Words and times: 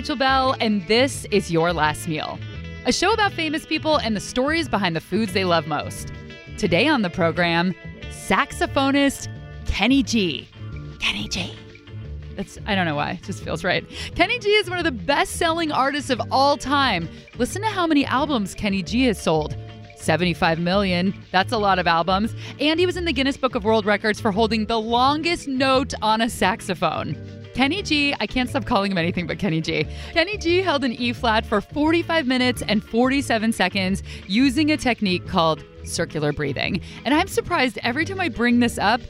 Rachel 0.00 0.16
Bell, 0.16 0.56
and 0.60 0.86
this 0.86 1.26
is 1.26 1.50
Your 1.50 1.74
Last 1.74 2.08
Meal, 2.08 2.38
a 2.86 2.90
show 2.90 3.12
about 3.12 3.32
famous 3.32 3.66
people 3.66 3.98
and 3.98 4.16
the 4.16 4.20
stories 4.20 4.66
behind 4.66 4.96
the 4.96 5.00
foods 5.00 5.34
they 5.34 5.44
love 5.44 5.66
most. 5.66 6.10
Today 6.56 6.88
on 6.88 7.02
the 7.02 7.10
program, 7.10 7.74
saxophonist 8.08 9.28
Kenny 9.66 10.02
G. 10.02 10.48
Kenny 11.00 11.28
G. 11.28 11.54
That's 12.34 12.56
I 12.66 12.74
don't 12.74 12.86
know 12.86 12.94
why. 12.94 13.10
It 13.10 13.24
just 13.24 13.44
feels 13.44 13.62
right. 13.62 13.84
Kenny 14.14 14.38
G 14.38 14.48
is 14.48 14.70
one 14.70 14.78
of 14.78 14.84
the 14.84 14.90
best-selling 14.90 15.70
artists 15.70 16.08
of 16.08 16.22
all 16.30 16.56
time. 16.56 17.06
Listen 17.36 17.60
to 17.60 17.68
how 17.68 17.86
many 17.86 18.06
albums 18.06 18.54
Kenny 18.54 18.82
G 18.82 19.04
has 19.04 19.20
sold. 19.20 19.54
75 19.96 20.58
million. 20.58 21.12
That's 21.30 21.52
a 21.52 21.58
lot 21.58 21.78
of 21.78 21.86
albums. 21.86 22.34
And 22.58 22.80
he 22.80 22.86
was 22.86 22.96
in 22.96 23.04
the 23.04 23.12
Guinness 23.12 23.36
Book 23.36 23.54
of 23.54 23.64
World 23.64 23.84
Records 23.84 24.18
for 24.18 24.32
holding 24.32 24.64
the 24.64 24.80
longest 24.80 25.46
note 25.46 25.92
on 26.00 26.22
a 26.22 26.30
saxophone. 26.30 27.39
Kenny 27.54 27.82
G, 27.82 28.14
I 28.20 28.26
can't 28.26 28.48
stop 28.48 28.64
calling 28.64 28.92
him 28.92 28.98
anything 28.98 29.26
but 29.26 29.38
Kenny 29.38 29.60
G. 29.60 29.86
Kenny 30.12 30.36
G 30.36 30.62
held 30.62 30.84
an 30.84 30.92
E 30.92 31.12
flat 31.12 31.44
for 31.44 31.60
45 31.60 32.26
minutes 32.26 32.62
and 32.68 32.82
47 32.82 33.52
seconds 33.52 34.02
using 34.26 34.70
a 34.70 34.76
technique 34.76 35.26
called 35.26 35.64
circular 35.84 36.32
breathing. 36.32 36.80
And 37.04 37.14
I'm 37.14 37.28
surprised 37.28 37.78
every 37.82 38.04
time 38.04 38.20
I 38.20 38.28
bring 38.28 38.60
this 38.60 38.78
up, 38.78 39.00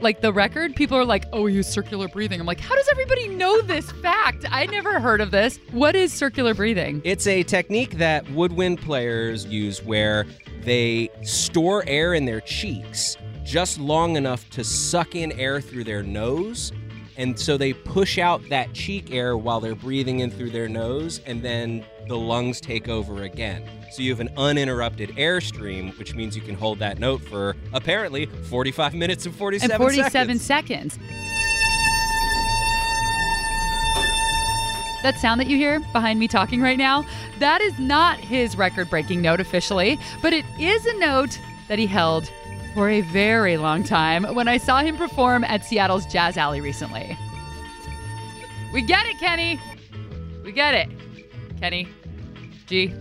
like 0.00 0.20
the 0.20 0.32
record, 0.32 0.76
people 0.76 0.96
are 0.98 1.04
like, 1.04 1.24
oh, 1.32 1.46
use 1.46 1.66
circular 1.66 2.08
breathing. 2.08 2.40
I'm 2.40 2.46
like, 2.46 2.60
how 2.60 2.74
does 2.74 2.88
everybody 2.88 3.28
know 3.28 3.60
this 3.62 3.90
fact? 3.90 4.44
I 4.50 4.66
never 4.66 5.00
heard 5.00 5.20
of 5.20 5.30
this. 5.30 5.58
What 5.70 5.96
is 5.96 6.12
circular 6.12 6.54
breathing? 6.54 7.00
It's 7.04 7.26
a 7.26 7.42
technique 7.42 7.98
that 7.98 8.28
woodwind 8.30 8.80
players 8.80 9.46
use 9.46 9.82
where 9.82 10.26
they 10.62 11.10
store 11.22 11.84
air 11.86 12.14
in 12.14 12.24
their 12.24 12.40
cheeks 12.40 13.16
just 13.44 13.78
long 13.78 14.16
enough 14.16 14.48
to 14.50 14.64
suck 14.64 15.14
in 15.14 15.32
air 15.32 15.60
through 15.60 15.84
their 15.84 16.02
nose. 16.02 16.72
And 17.16 17.38
so 17.38 17.56
they 17.56 17.72
push 17.72 18.18
out 18.18 18.42
that 18.48 18.72
cheek 18.72 19.12
air 19.12 19.36
while 19.36 19.60
they're 19.60 19.74
breathing 19.74 20.20
in 20.20 20.30
through 20.30 20.50
their 20.50 20.68
nose, 20.68 21.20
and 21.26 21.42
then 21.42 21.84
the 22.08 22.16
lungs 22.16 22.60
take 22.60 22.88
over 22.88 23.22
again. 23.22 23.64
So 23.92 24.02
you 24.02 24.10
have 24.10 24.20
an 24.20 24.30
uninterrupted 24.36 25.10
airstream, 25.10 25.96
which 25.98 26.14
means 26.14 26.34
you 26.34 26.42
can 26.42 26.56
hold 26.56 26.80
that 26.80 26.98
note 26.98 27.22
for 27.22 27.54
apparently 27.72 28.26
45 28.26 28.94
minutes 28.94 29.26
and 29.26 29.34
47 29.34 29.70
and 29.70 29.80
47 29.80 30.38
seconds. 30.40 30.94
seconds. 30.94 30.98
That 35.04 35.18
sound 35.18 35.38
that 35.40 35.48
you 35.48 35.58
hear 35.58 35.80
behind 35.92 36.18
me 36.18 36.26
talking 36.26 36.62
right 36.62 36.78
now, 36.78 37.04
that 37.38 37.60
is 37.60 37.78
not 37.78 38.18
his 38.18 38.56
record 38.56 38.88
breaking 38.88 39.20
note 39.20 39.38
officially, 39.38 39.98
but 40.22 40.32
it 40.32 40.46
is 40.58 40.86
a 40.86 40.98
note 40.98 41.38
that 41.68 41.78
he 41.78 41.86
held 41.86 42.30
for 42.74 42.88
a 42.88 43.00
very 43.02 43.56
long 43.56 43.84
time 43.84 44.24
when 44.34 44.48
I 44.48 44.58
saw 44.58 44.80
him 44.80 44.96
perform 44.96 45.44
at 45.44 45.64
Seattle's 45.64 46.04
Jazz 46.06 46.36
Alley 46.36 46.60
recently. 46.60 47.16
We 48.72 48.82
get 48.82 49.06
it, 49.06 49.18
Kenny. 49.20 49.60
We 50.44 50.50
get 50.50 50.74
it. 50.74 50.88
Kenny. 51.60 51.88
G. 52.66 52.92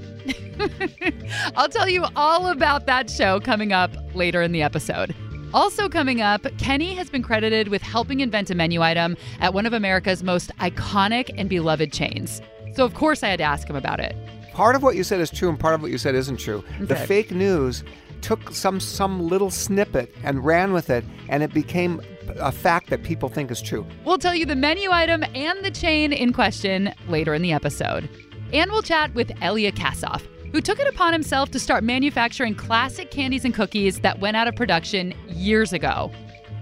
I'll 1.55 1.69
tell 1.69 1.89
you 1.89 2.05
all 2.15 2.47
about 2.47 2.85
that 2.85 3.09
show 3.09 3.39
coming 3.39 3.73
up 3.73 3.91
later 4.13 4.41
in 4.43 4.51
the 4.51 4.61
episode. 4.61 5.15
Also, 5.53 5.89
coming 5.89 6.21
up, 6.21 6.45
Kenny 6.57 6.93
has 6.95 7.09
been 7.09 7.21
credited 7.21 7.67
with 7.67 7.81
helping 7.81 8.19
invent 8.19 8.49
a 8.49 8.55
menu 8.55 8.81
item 8.81 9.17
at 9.39 9.53
one 9.53 9.65
of 9.65 9.73
America's 9.73 10.23
most 10.23 10.55
iconic 10.57 11.31
and 11.37 11.49
beloved 11.49 11.91
chains. 11.91 12.41
So, 12.75 12.85
of 12.85 12.93
course, 12.93 13.23
I 13.23 13.29
had 13.29 13.37
to 13.37 13.43
ask 13.43 13.67
him 13.67 13.75
about 13.75 13.99
it. 13.99 14.15
Part 14.53 14.75
of 14.75 14.83
what 14.83 14.95
you 14.95 15.03
said 15.03 15.19
is 15.19 15.31
true, 15.31 15.49
and 15.49 15.59
part 15.59 15.73
of 15.73 15.81
what 15.81 15.91
you 15.91 15.97
said 15.97 16.15
isn't 16.15 16.37
true. 16.37 16.63
The 16.79 16.95
fake 16.95 17.31
news 17.31 17.83
took 18.23 18.51
some 18.51 18.79
some 18.79 19.27
little 19.27 19.51
snippet 19.51 20.13
and 20.23 20.43
ran 20.43 20.73
with 20.73 20.89
it, 20.89 21.05
and 21.29 21.43
it 21.43 21.53
became 21.53 22.01
a 22.39 22.51
fact 22.51 22.89
that 22.89 23.03
people 23.03 23.29
think 23.29 23.51
is 23.51 23.61
true. 23.61 23.85
We'll 24.05 24.17
tell 24.17 24.33
you 24.33 24.45
the 24.45 24.55
menu 24.55 24.89
item 24.91 25.23
and 25.35 25.63
the 25.63 25.69
chain 25.69 26.13
in 26.13 26.33
question 26.33 26.93
later 27.07 27.33
in 27.33 27.41
the 27.41 27.51
episode. 27.51 28.09
And 28.53 28.71
we'll 28.71 28.81
chat 28.81 29.13
with 29.13 29.31
Elia 29.41 29.71
Kassoff, 29.71 30.21
who 30.51 30.61
took 30.61 30.79
it 30.79 30.87
upon 30.87 31.11
himself 31.11 31.51
to 31.51 31.59
start 31.59 31.83
manufacturing 31.83 32.55
classic 32.55 33.11
candies 33.11 33.45
and 33.45 33.53
cookies 33.53 33.99
that 33.99 34.19
went 34.19 34.37
out 34.37 34.47
of 34.47 34.55
production 34.55 35.13
years 35.27 35.73
ago. 35.73 36.11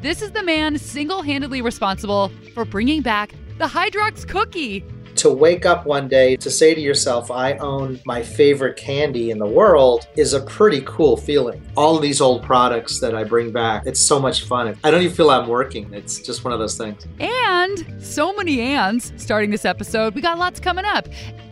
This 0.01 0.21
is 0.21 0.31
the 0.31 0.41
man 0.41 0.79
single 0.79 1.21
handedly 1.21 1.61
responsible 1.61 2.31
for 2.53 2.65
bringing 2.65 3.01
back 3.01 3.35
the 3.59 3.67
Hydrox 3.67 4.27
cookie. 4.27 4.83
To 5.21 5.29
wake 5.29 5.67
up 5.67 5.85
one 5.85 6.07
day 6.07 6.35
to 6.35 6.49
say 6.49 6.73
to 6.73 6.81
yourself, 6.81 7.29
I 7.29 7.53
own 7.57 7.99
my 8.07 8.23
favorite 8.23 8.75
candy 8.75 9.29
in 9.29 9.37
the 9.37 9.45
world 9.45 10.07
is 10.15 10.33
a 10.33 10.41
pretty 10.41 10.81
cool 10.81 11.15
feeling. 11.15 11.61
All 11.77 11.95
of 11.95 12.01
these 12.01 12.21
old 12.21 12.41
products 12.41 12.99
that 13.01 13.13
I 13.13 13.23
bring 13.23 13.51
back, 13.51 13.85
it's 13.85 13.99
so 13.99 14.19
much 14.19 14.45
fun. 14.45 14.75
I 14.83 14.89
don't 14.89 15.03
even 15.03 15.15
feel 15.15 15.27
like 15.27 15.43
I'm 15.43 15.47
working. 15.47 15.93
It's 15.93 16.21
just 16.21 16.43
one 16.43 16.53
of 16.53 16.59
those 16.59 16.75
things. 16.75 17.05
And 17.19 18.03
so 18.03 18.33
many 18.33 18.61
ands 18.61 19.13
starting 19.17 19.51
this 19.51 19.63
episode. 19.63 20.15
We 20.15 20.21
got 20.21 20.39
lots 20.39 20.59
coming 20.59 20.85
up. 20.85 21.07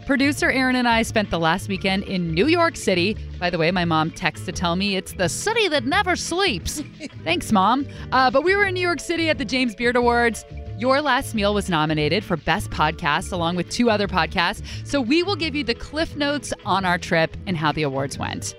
Producer 0.07 0.49
Aaron 0.49 0.75
and 0.75 0.87
I 0.87 1.03
spent 1.03 1.29
the 1.29 1.37
last 1.37 1.69
weekend 1.69 2.05
in 2.05 2.33
New 2.33 2.47
York 2.47 2.75
City. 2.75 3.15
By 3.39 3.51
the 3.51 3.59
way, 3.59 3.69
my 3.69 3.85
mom 3.85 4.09
texts 4.09 4.47
to 4.47 4.51
tell 4.51 4.75
me 4.75 4.95
it's 4.95 5.13
the 5.13 5.29
city 5.29 5.67
that 5.67 5.85
never 5.85 6.15
sleeps. 6.15 6.81
Thanks, 7.23 7.51
mom. 7.51 7.85
Uh, 8.11 8.31
but 8.31 8.43
we 8.43 8.55
were 8.55 8.65
in 8.65 8.73
New 8.73 8.81
York 8.81 8.99
City 8.99 9.29
at 9.29 9.37
the 9.37 9.45
James 9.45 9.75
Beard 9.75 9.95
Awards. 9.95 10.45
Your 10.79 11.01
Last 11.01 11.35
Meal 11.35 11.53
was 11.53 11.69
nominated 11.69 12.23
for 12.23 12.37
Best 12.37 12.69
Podcast 12.69 13.33
along 13.33 13.57
with 13.57 13.69
two 13.69 13.89
other 13.89 14.07
podcasts. 14.07 14.63
So 14.87 15.01
we 15.01 15.23
will 15.23 15.35
give 15.35 15.53
you 15.53 15.61
the 15.61 15.75
cliff 15.75 16.15
notes 16.15 16.53
on 16.65 16.85
our 16.85 16.97
trip 16.97 17.35
and 17.45 17.57
how 17.57 17.73
the 17.73 17.83
awards 17.83 18.17
went. 18.17 18.55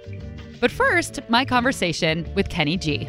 But 0.61 0.71
first, 0.71 1.21
my 1.31 1.47
conversation 1.47 2.31
with 2.35 2.51
Kenny 2.51 2.77
G. 2.77 3.09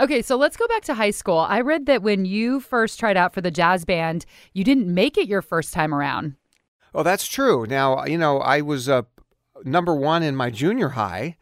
Okay, 0.00 0.22
so 0.22 0.36
let's 0.36 0.56
go 0.56 0.66
back 0.66 0.80
to 0.84 0.94
high 0.94 1.10
school. 1.10 1.40
I 1.40 1.60
read 1.60 1.84
that 1.84 2.02
when 2.02 2.24
you 2.24 2.58
first 2.58 2.98
tried 2.98 3.18
out 3.18 3.34
for 3.34 3.42
the 3.42 3.50
jazz 3.50 3.84
band, 3.84 4.24
you 4.54 4.64
didn't 4.64 4.86
make 4.86 5.18
it 5.18 5.28
your 5.28 5.42
first 5.42 5.74
time 5.74 5.94
around. 5.94 6.36
Oh, 6.94 7.02
that's 7.02 7.26
true. 7.26 7.66
Now, 7.68 8.02
you 8.06 8.16
know, 8.16 8.38
I 8.38 8.62
was 8.62 8.88
uh, 8.88 9.02
number 9.62 9.94
one 9.94 10.22
in 10.22 10.36
my 10.36 10.48
junior 10.48 10.88
high. 10.88 11.36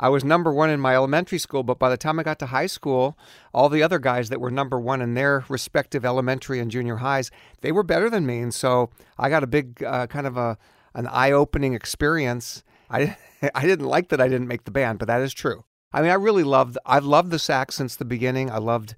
I 0.00 0.08
was 0.08 0.24
number 0.24 0.50
one 0.50 0.70
in 0.70 0.80
my 0.80 0.94
elementary 0.94 1.38
school, 1.38 1.62
but 1.62 1.78
by 1.78 1.90
the 1.90 1.98
time 1.98 2.18
I 2.18 2.22
got 2.22 2.38
to 2.38 2.46
high 2.46 2.66
school, 2.66 3.18
all 3.52 3.68
the 3.68 3.82
other 3.82 3.98
guys 3.98 4.30
that 4.30 4.40
were 4.40 4.50
number 4.50 4.80
one 4.80 5.02
in 5.02 5.12
their 5.12 5.44
respective 5.50 6.06
elementary 6.06 6.58
and 6.58 6.70
junior 6.70 6.96
highs, 6.96 7.30
they 7.60 7.70
were 7.70 7.82
better 7.82 8.08
than 8.08 8.24
me, 8.24 8.38
and 8.38 8.54
so 8.54 8.88
I 9.18 9.28
got 9.28 9.44
a 9.44 9.46
big 9.46 9.84
uh, 9.84 10.06
kind 10.06 10.26
of 10.26 10.38
a 10.38 10.56
an 10.94 11.06
eye-opening 11.06 11.74
experience. 11.74 12.64
I 12.88 13.16
I 13.54 13.66
didn't 13.66 13.86
like 13.86 14.08
that 14.08 14.20
I 14.20 14.28
didn't 14.28 14.48
make 14.48 14.64
the 14.64 14.70
band, 14.70 14.98
but 14.98 15.06
that 15.08 15.20
is 15.20 15.34
true. 15.34 15.64
I 15.92 16.00
mean, 16.00 16.10
I 16.10 16.14
really 16.14 16.44
loved. 16.44 16.78
I've 16.86 17.04
loved 17.04 17.30
the 17.30 17.38
sax 17.38 17.74
since 17.74 17.94
the 17.94 18.04
beginning. 18.04 18.50
I 18.50 18.58
loved. 18.58 18.96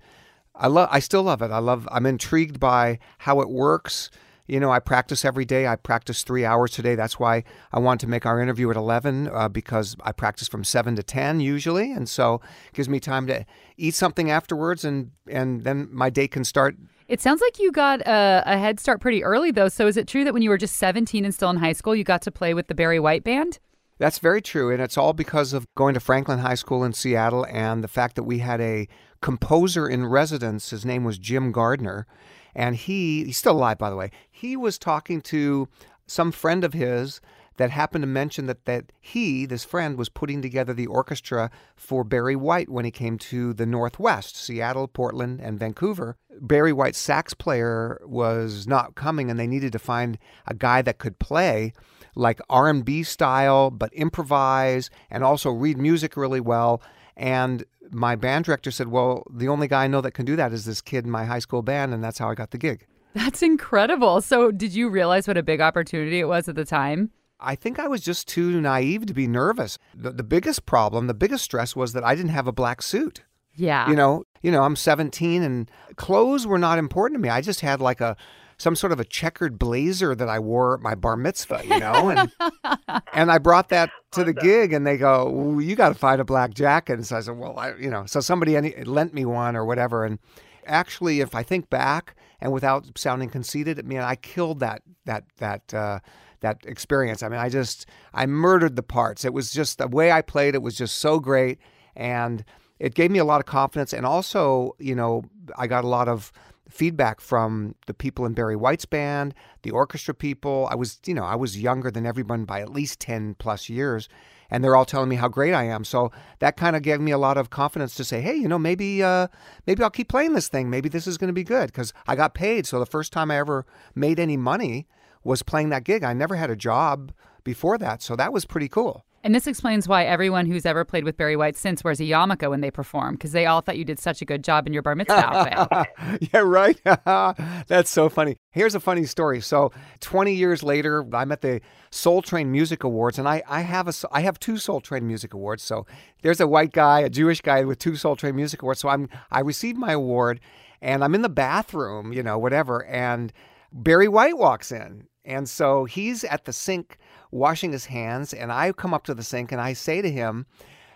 I 0.55 0.69
love. 0.69 0.89
I 0.93 1.01
still 1.01 1.25
love 1.25 1.43
it. 1.43 1.51
I 1.51 1.59
love. 1.59 1.89
I'm 1.91 2.07
intrigued 2.07 2.61
by 2.61 3.01
how 3.19 3.41
it 3.41 3.51
works. 3.51 4.09
You 4.53 4.61
know, 4.61 4.71
I 4.71 4.81
practice 4.81 5.25
every 5.25 5.47
day. 5.47 5.67
I 5.67 5.77
practice 5.77 6.25
three 6.25 6.45
hours 6.45 6.73
today. 6.73 6.95
That's 6.95 7.19
why 7.19 7.43
I 7.73 7.79
want 7.79 8.03
to 8.03 8.07
make 8.07 8.27
our 8.27 8.39
interview 8.39 8.69
at 8.71 8.77
11 8.77 9.31
uh, 9.33 9.49
because 9.49 9.97
I 10.03 10.13
practice 10.13 10.47
from 10.47 10.63
7 10.63 10.95
to 10.97 11.03
10 11.03 11.41
usually. 11.41 11.91
And 11.91 12.07
so 12.07 12.35
it 12.67 12.75
gives 12.75 12.87
me 12.87 13.01
time 13.01 13.27
to 13.29 13.47
eat 13.79 13.95
something 13.95 14.31
afterwards 14.31 14.85
and, 14.85 15.13
and 15.27 15.65
then 15.65 15.89
my 15.91 16.11
day 16.11 16.29
can 16.29 16.45
start. 16.45 16.77
It 17.09 17.23
sounds 17.23 17.41
like 17.41 17.59
you 17.61 17.73
got 17.73 18.03
a, 18.03 18.43
a 18.45 18.59
head 18.59 18.79
start 18.79 19.01
pretty 19.01 19.25
early, 19.25 19.53
though. 19.53 19.69
So 19.69 19.87
is 19.87 19.97
it 19.97 20.07
true 20.07 20.23
that 20.25 20.35
when 20.35 20.43
you 20.43 20.51
were 20.51 20.59
just 20.59 20.77
17 20.77 21.25
and 21.25 21.35
still 21.35 21.49
in 21.49 21.57
high 21.57 21.73
school, 21.73 21.97
you 21.97 22.05
got 22.05 22.21
to 22.21 22.31
play 22.31 22.53
with 22.53 22.67
the 22.67 22.75
Barry 22.75 23.01
White 23.01 23.25
Band? 23.25 23.59
That's 23.97 24.19
very 24.19 24.43
true. 24.43 24.71
And 24.71 24.83
it's 24.83 24.99
all 24.99 25.15
because 25.15 25.55
of 25.55 25.67
going 25.77 25.95
to 25.95 26.01
Franklin 26.01 26.41
High 26.41 26.57
School 26.57 26.85
in 26.85 26.93
Seattle 26.93 27.47
and 27.51 27.83
the 27.83 27.89
fact 27.89 28.17
that 28.17 28.25
we 28.25 28.41
had 28.41 28.61
a 28.61 28.87
composer 29.23 29.89
in 29.89 30.05
residence. 30.05 30.69
His 30.69 30.85
name 30.85 31.05
was 31.05 31.17
Jim 31.17 31.53
Gardner. 31.53 32.07
And 32.55 32.77
he, 32.77 33.25
he's 33.25 33.37
still 33.37 33.57
alive, 33.57 33.79
by 33.79 33.91
the 33.91 33.97
way. 33.97 34.11
He 34.31 34.57
was 34.57 34.79
talking 34.79 35.21
to 35.23 35.69
some 36.07 36.33
friend 36.33 36.65
of 36.65 36.73
his 36.73 37.21
that 37.57 37.71
happened 37.71 38.03
to 38.03 38.07
mention 38.07 38.47
that, 38.47 38.65
that 38.65 38.93
he, 39.01 39.47
this 39.47 39.65
friend, 39.65 39.97
was 39.97 40.09
putting 40.09 40.43
together 40.43 40.73
the 40.73 40.87
orchestra 40.87 41.51
for 41.77 42.03
Barry 42.03 42.37
White 42.37 42.69
when 42.69 42.85
he 42.85 42.91
came 42.91 43.19
to 43.19 43.53
the 43.53 43.67
Northwest, 43.67 44.37
Seattle, 44.37 44.89
Portland, 44.89 45.41
and 45.41 45.59
Vancouver. 45.59 46.17
Barry 46.41 46.73
White's 46.73 46.99
sax 46.99 47.35
player 47.35 48.01
was 48.05 48.67
not 48.67 48.95
coming, 48.95 49.31
and 49.31 49.39
they 49.39 49.47
needed 49.47 49.73
to 49.73 49.79
find 49.79 50.19
a 50.47 50.55
guy 50.55 50.83
that 50.83 50.99
could 50.99 51.19
play 51.19 51.73
like 52.15 52.41
R&B 52.51 53.03
style, 53.03 53.71
but 53.71 53.93
improvise 53.93 54.91
and 55.11 55.25
also 55.25 55.51
read 55.51 55.79
music 55.79 56.17
really 56.17 56.41
well. 56.41 56.83
And 57.17 57.65
my 57.91 58.17
band 58.17 58.45
director 58.45 58.71
said, 58.71 58.89
"Well, 58.89 59.25
the 59.31 59.49
only 59.49 59.69
guy 59.69 59.85
I 59.85 59.87
know 59.87 60.01
that 60.01 60.13
can 60.13 60.25
do 60.25 60.37
that 60.37 60.53
is 60.53 60.65
this 60.65 60.81
kid 60.81 61.05
in 61.05 61.11
my 61.11 61.25
high 61.25 61.39
school 61.39 61.63
band," 61.63 61.93
and 61.93 62.03
that's 62.03 62.19
how 62.19 62.31
I 62.31 62.35
got 62.35 62.51
the 62.51 62.59
gig. 62.59 62.87
That's 63.15 63.43
incredible. 63.43 64.21
So 64.23 64.51
did 64.51 64.75
you 64.75 64.89
realize 64.89 65.29
what 65.29 65.37
a 65.37 65.43
big 65.43 65.61
opportunity 65.61 66.21
it 66.21 66.29
was 66.29 66.49
at 66.49 66.55
the 66.55 66.65
time? 66.65 67.11
I 67.39 67.55
think 67.57 67.79
I 67.79 67.89
was 67.89 68.01
just 68.01 68.29
too 68.29 68.61
naive 68.61 69.07
to 69.07 69.15
be 69.15 69.27
nervous. 69.27 69.77
The, 69.95 70.13
the 70.13 70.23
biggest 70.23 70.65
problem, 70.65 71.09
the 71.09 71.15
biggest 71.15 71.45
stress 71.45 71.75
was 71.75 71.93
that 71.93 72.05
I 72.05 72.15
didn't 72.15 72.31
have 72.31 72.47
a 72.47 72.53
black 72.53 72.81
suit. 72.81 73.25
Yeah. 73.55 73.89
You 73.91 73.97
know, 73.97 74.25
you 74.43 74.51
know, 74.51 74.63
I'm 74.63 74.77
17 74.77 75.43
and 75.43 75.71
clothes 75.97 76.47
were 76.47 76.59
not 76.59 76.79
important 76.79 77.19
to 77.19 77.23
me. 77.23 77.29
I 77.29 77.41
just 77.41 77.61
had 77.61 77.81
like 77.81 78.01
a 78.01 78.17
some 78.63 78.77
sort 78.77 78.93
of 78.93 79.01
a 79.01 79.05
checkered 79.05 79.59
blazer 79.59 80.15
that 80.15 80.29
I 80.29 80.39
wore 80.39 80.75
at 80.75 80.81
my 80.81 80.95
bar 80.95 81.17
mitzvah, 81.17 81.63
you 81.65 81.81
know, 81.81 82.11
and 82.11 82.31
and 83.13 83.33
I 83.33 83.39
brought 83.39 83.71
that 83.71 83.91
to 84.13 84.23
the 84.23 84.33
gig, 84.33 84.73
and 84.73 84.87
they 84.87 84.97
go, 84.97 85.29
well, 85.29 85.61
"You 85.61 85.75
got 85.75 85.89
to 85.89 85.97
find 85.97 86.21
a 86.21 86.25
black 86.25 86.55
jacket." 86.55 86.93
And 86.95 87.05
so 87.05 87.17
I 87.17 87.21
said, 87.21 87.37
"Well, 87.37 87.59
I, 87.59 87.75
you 87.75 87.91
know," 87.91 88.07
so 88.07 88.21
somebody 88.21 88.57
lent 88.85 89.15
me 89.15 89.25
one 89.25 89.57
or 89.57 89.65
whatever, 89.65 90.05
and 90.05 90.21
actually, 90.65 91.19
if 91.19 91.35
I 91.35 91.43
think 91.43 91.71
back 91.71 92.15
and 92.41 92.53
without 92.53 92.97
sounding 92.97 93.31
conceited, 93.31 93.81
I 93.81 93.83
mean, 93.83 93.99
I 93.99 94.15
killed 94.15 94.61
that 94.61 94.83
that 95.07 95.25
that 95.39 95.75
uh, 95.75 95.99
that 96.39 96.65
experience. 96.65 97.25
I 97.25 97.29
mean, 97.29 97.41
I 97.41 97.49
just 97.49 97.87
I 98.15 98.27
murdered 98.27 98.77
the 98.77 98.85
parts. 98.85 99.25
It 99.25 99.33
was 99.33 99.51
just 99.51 99.79
the 99.79 99.89
way 99.89 100.13
I 100.13 100.23
played. 100.23 100.55
It 100.55 100.63
was 100.63 100.77
just 100.77 100.99
so 100.99 101.19
great, 101.19 101.59
and 101.97 102.45
it 102.79 102.95
gave 102.95 103.11
me 103.11 103.19
a 103.19 103.25
lot 103.25 103.41
of 103.41 103.47
confidence. 103.47 103.93
And 103.93 104.07
also, 104.07 104.77
you 104.79 104.95
know, 104.95 105.25
I 105.59 105.67
got 105.67 105.83
a 105.83 105.89
lot 105.89 106.07
of 106.07 106.33
feedback 106.73 107.21
from 107.21 107.75
the 107.87 107.95
people 107.95 108.25
in 108.25 108.33
Barry 108.33 108.57
White's 108.57 108.87
band, 108.87 109.35
the 109.63 109.71
orchestra 109.71 110.15
people. 110.15 110.67
I 110.71 110.75
was, 110.75 110.99
you 111.07 111.15
know, 111.15 111.25
I 111.25 111.37
was 111.37 111.61
younger 111.61 111.91
than 111.91 112.07
everyone 112.07 112.45
by 112.45 112.61
at 112.61 112.71
least 112.71 113.01
10 113.01 113.35
plus 113.35 113.69
years. 113.69 114.09
And 114.51 114.63
they're 114.63 114.77
all 114.77 114.85
telling 114.85 115.09
me 115.09 115.17
how 115.17 115.29
great 115.29 115.55
I 115.55 115.65
am. 115.65 115.85
So 115.85 116.11
that 116.41 116.57
kind 116.57 116.77
of 116.77 116.83
gave 116.83 117.01
me 117.01 117.11
a 117.11 117.19
lot 117.19 117.39
of 117.39 117.51
confidence 117.51 117.95
to 117.95 118.05
say, 118.05 118.21
hey, 118.21 118.35
you 118.35 118.49
know, 118.49 118.59
maybe 118.59 119.03
uh, 119.03 119.29
maybe 119.67 119.83
I'll 119.83 119.91
keep 119.91 120.09
playing 120.09 120.35
this 120.35 120.49
thing. 120.49 120.69
Maybe 120.69 120.89
this 120.89 121.07
is 121.07 121.17
going 121.17 121.29
to 121.29 121.35
be 121.35 121.45
good 121.45 121.67
because 121.67 121.95
I 122.07 122.17
got 122.17 122.35
paid. 122.35 122.67
So 122.67 122.79
the 122.79 122.87
first 122.87 123.13
time 123.13 123.31
I 123.31 123.39
ever 123.39 123.65
made 123.95 124.21
any 124.21 124.37
money 124.37 124.87
was 125.25 125.43
playing 125.43 125.71
that 125.71 125.85
gig. 125.85 126.05
I 126.05 126.13
never 126.13 126.37
had 126.37 126.51
a 126.51 126.57
job 126.57 127.13
before 127.45 127.79
that. 127.79 128.03
So 128.03 128.15
that 128.17 128.33
was 128.33 128.45
pretty 128.45 128.69
cool. 128.69 129.07
And 129.25 129.35
this 129.35 129.47
explains 129.47 129.87
why 129.87 130.05
everyone 130.05 130.47
who's 130.47 130.67
ever 130.67 130.85
played 130.85 131.05
with 131.05 131.17
Barry 131.17 131.37
White 131.37 131.57
since 131.57 131.85
wears 131.85 132.01
a 132.01 132.05
yarmulke 132.05 132.51
when 132.51 132.61
they 132.61 132.73
perform, 132.73 133.15
because 133.15 133.31
they 133.31 133.47
all 133.47 133.61
thought 133.61 133.79
you 133.79 133.85
did 133.85 134.01
such 134.01 134.21
a 134.21 134.25
good 134.25 134.43
job 134.43 134.67
in 134.67 134.73
your 134.73 134.83
bar 134.83 134.97
mitzvah 134.97 135.15
outfit. 135.15 136.29
yeah, 136.33 136.41
right. 136.41 136.81
That's 137.69 137.91
so 137.91 138.09
funny. 138.09 138.37
Here's 138.51 138.75
a 138.75 138.81
funny 138.81 139.05
story. 139.05 139.41
So, 139.41 139.71
20 140.01 140.35
years 140.35 140.65
later, 140.65 141.07
I'm 141.15 141.31
at 141.31 141.41
the 141.41 141.61
Soul 141.93 142.21
Train 142.23 142.51
Music 142.51 142.83
Awards, 142.83 143.19
and 143.19 143.29
I, 143.29 143.43
I 143.49 143.61
have 143.61 143.87
a 143.87 143.93
I 144.11 144.23
have 144.23 144.41
two 144.41 144.57
Soul 144.57 144.81
Train 144.81 145.07
Music 145.07 145.35
Awards. 145.35 145.63
So 145.63 145.87
there's 146.23 146.41
a 146.41 146.49
white 146.49 146.73
guy, 146.73 147.01
a 147.01 147.11
Jewish 147.11 147.41
guy 147.41 147.63
with 147.65 147.79
two 147.79 147.95
Soul 147.95 148.17
Train 148.17 148.35
Music 148.35 148.63
Awards. 148.63 148.81
So 148.81 148.89
I'm 148.89 149.09
I 149.31 149.41
received 149.41 149.79
my 149.79 149.93
award, 149.93 150.41
and 150.81 151.05
I'm 151.05 151.15
in 151.15 151.23
the 151.23 151.29
bathroom, 151.29 152.13
you 152.13 152.23
know, 152.23 152.39
whatever, 152.39 152.85
and 152.87 153.33
Barry 153.73 154.09
White 154.09 154.37
walks 154.37 154.73
in, 154.73 155.07
and 155.25 155.49
so 155.49 155.85
he's 155.85 156.25
at 156.25 156.45
the 156.45 156.53
sink 156.53 156.99
washing 157.31 157.73
his 157.73 157.87
hands, 157.87 158.33
and 158.35 158.53
I 158.53 158.73
come 158.73 158.95
up 158.95 159.05
to 159.05 159.15
the 159.15 159.23
sink 159.23 159.53
and 159.53 159.61
I 159.61 159.73
say 159.73 160.03
to 160.03 160.11
him, 160.11 160.47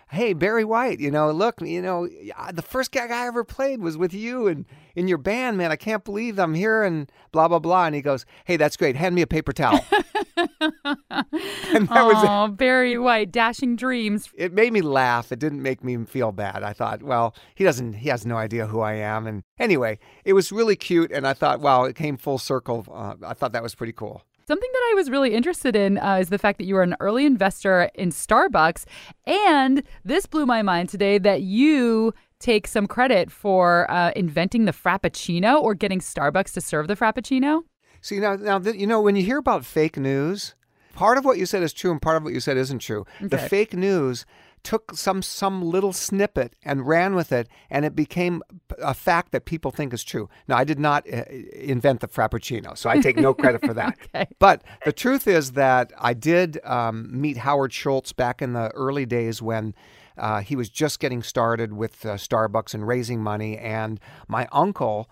Hey, 0.09 0.31
Barry 0.33 0.63
White, 0.63 0.99
you 0.99 1.11
know, 1.11 1.31
look, 1.31 1.59
you 1.59 1.81
know, 1.81 2.07
the 2.53 2.61
first 2.61 2.91
gig 2.91 3.11
I 3.11 3.27
ever 3.27 3.43
played 3.43 3.81
was 3.81 3.97
with 3.97 4.13
you 4.13 4.47
and 4.47 4.65
in 4.95 5.07
your 5.09 5.17
band, 5.17 5.57
man. 5.57 5.69
I 5.69 5.75
can't 5.75 6.03
believe 6.03 6.39
I'm 6.39 6.53
here 6.53 6.83
and 6.83 7.11
blah, 7.33 7.49
blah, 7.49 7.59
blah. 7.59 7.85
And 7.85 7.95
he 7.95 8.01
goes, 8.01 8.25
Hey, 8.45 8.55
that's 8.55 8.77
great. 8.77 8.95
Hand 8.95 9.15
me 9.15 9.21
a 9.21 9.27
paper 9.27 9.51
towel. 9.51 9.85
and 10.37 11.87
that 11.89 12.05
was 12.05 12.49
it. 12.51 12.57
Barry 12.57 12.97
White, 12.97 13.31
dashing 13.31 13.75
dreams. 13.75 14.29
It 14.35 14.53
made 14.53 14.71
me 14.71 14.81
laugh. 14.81 15.31
It 15.31 15.39
didn't 15.39 15.61
make 15.61 15.83
me 15.83 15.97
feel 16.05 16.31
bad. 16.31 16.63
I 16.63 16.73
thought, 16.73 17.03
well, 17.03 17.35
he 17.53 17.63
doesn't, 17.63 17.93
he 17.93 18.09
has 18.09 18.25
no 18.25 18.37
idea 18.37 18.67
who 18.67 18.79
I 18.79 18.93
am. 18.93 19.27
And 19.27 19.43
anyway, 19.59 19.99
it 20.23 20.33
was 20.33 20.51
really 20.51 20.75
cute. 20.75 21.11
And 21.11 21.27
I 21.27 21.33
thought, 21.33 21.59
wow, 21.59 21.83
it 21.83 21.95
came 21.95 22.17
full 22.17 22.37
circle. 22.37 22.85
Uh, 22.91 23.15
I 23.25 23.33
thought 23.33 23.51
that 23.51 23.63
was 23.63 23.75
pretty 23.75 23.93
cool. 23.93 24.23
Something 24.47 24.69
that 24.71 24.89
I 24.91 24.93
was 24.95 25.09
really 25.09 25.33
interested 25.33 25.75
in 25.75 25.97
uh, 25.97 26.19
is 26.21 26.29
the 26.29 26.37
fact 26.37 26.57
that 26.59 26.63
you 26.63 26.75
were 26.75 26.81
an 26.81 26.95
early 27.01 27.25
investor 27.25 27.89
in 27.95 28.11
Starbucks. 28.11 28.85
And 29.25 29.83
this 30.05 30.25
blew 30.25 30.45
my 30.45 30.61
mind 30.61 30.87
today 30.87 31.17
that 31.17 31.41
you 31.41 32.13
take 32.39 32.65
some 32.65 32.87
credit 32.87 33.29
for 33.29 33.91
uh, 33.91 34.11
inventing 34.15 34.63
the 34.63 34.71
Frappuccino 34.71 35.61
or 35.61 35.75
getting 35.75 35.99
Starbucks 35.99 36.53
to 36.53 36.61
serve 36.61 36.87
the 36.87 36.95
Frappuccino. 36.95 37.63
See, 37.99 38.19
now, 38.19 38.35
now 38.35 38.57
you 38.59 38.87
know, 38.87 39.01
when 39.01 39.17
you 39.17 39.23
hear 39.23 39.39
about 39.39 39.65
fake 39.65 39.97
news, 39.97 40.55
part 40.93 41.17
of 41.17 41.25
what 41.25 41.37
you 41.37 41.45
said 41.45 41.61
is 41.61 41.73
true 41.73 41.91
and 41.91 42.01
part 42.01 42.15
of 42.15 42.23
what 42.23 42.33
you 42.33 42.39
said 42.39 42.55
isn't 42.55 42.79
true. 42.79 43.05
Okay. 43.17 43.27
The 43.27 43.37
fake 43.37 43.73
news 43.73 44.25
took 44.63 44.95
some 44.95 45.21
some 45.21 45.61
little 45.61 45.93
snippet 45.93 46.53
and 46.63 46.87
ran 46.87 47.15
with 47.15 47.31
it, 47.31 47.47
and 47.69 47.85
it 47.85 47.95
became 47.95 48.41
a 48.79 48.93
fact 48.93 49.31
that 49.31 49.45
people 49.45 49.71
think 49.71 49.93
is 49.93 50.03
true. 50.03 50.29
Now, 50.47 50.57
I 50.57 50.63
did 50.63 50.79
not 50.79 51.05
uh, 51.11 51.23
invent 51.53 52.01
the 52.01 52.07
Frappuccino, 52.07 52.77
so 52.77 52.89
I 52.89 52.99
take 52.99 53.17
no 53.17 53.33
credit 53.33 53.65
for 53.65 53.73
that. 53.73 53.97
okay. 54.15 54.27
But 54.39 54.63
the 54.85 54.91
truth 54.91 55.27
is 55.27 55.53
that 55.53 55.91
I 55.97 56.13
did 56.13 56.59
um, 56.65 57.09
meet 57.09 57.37
Howard 57.37 57.73
Schultz 57.73 58.13
back 58.13 58.41
in 58.41 58.53
the 58.53 58.69
early 58.71 59.05
days 59.05 59.41
when. 59.41 59.73
Uh, 60.19 60.41
he 60.41 60.55
was 60.55 60.67
just 60.67 60.99
getting 60.99 61.21
started 61.21 61.73
with 61.73 62.03
uh, 62.03 62.15
Starbucks 62.15 62.73
and 62.73 62.87
raising 62.87 63.21
money, 63.21 63.55
and 63.55 63.99
my 64.27 64.47
uncle 64.51 65.07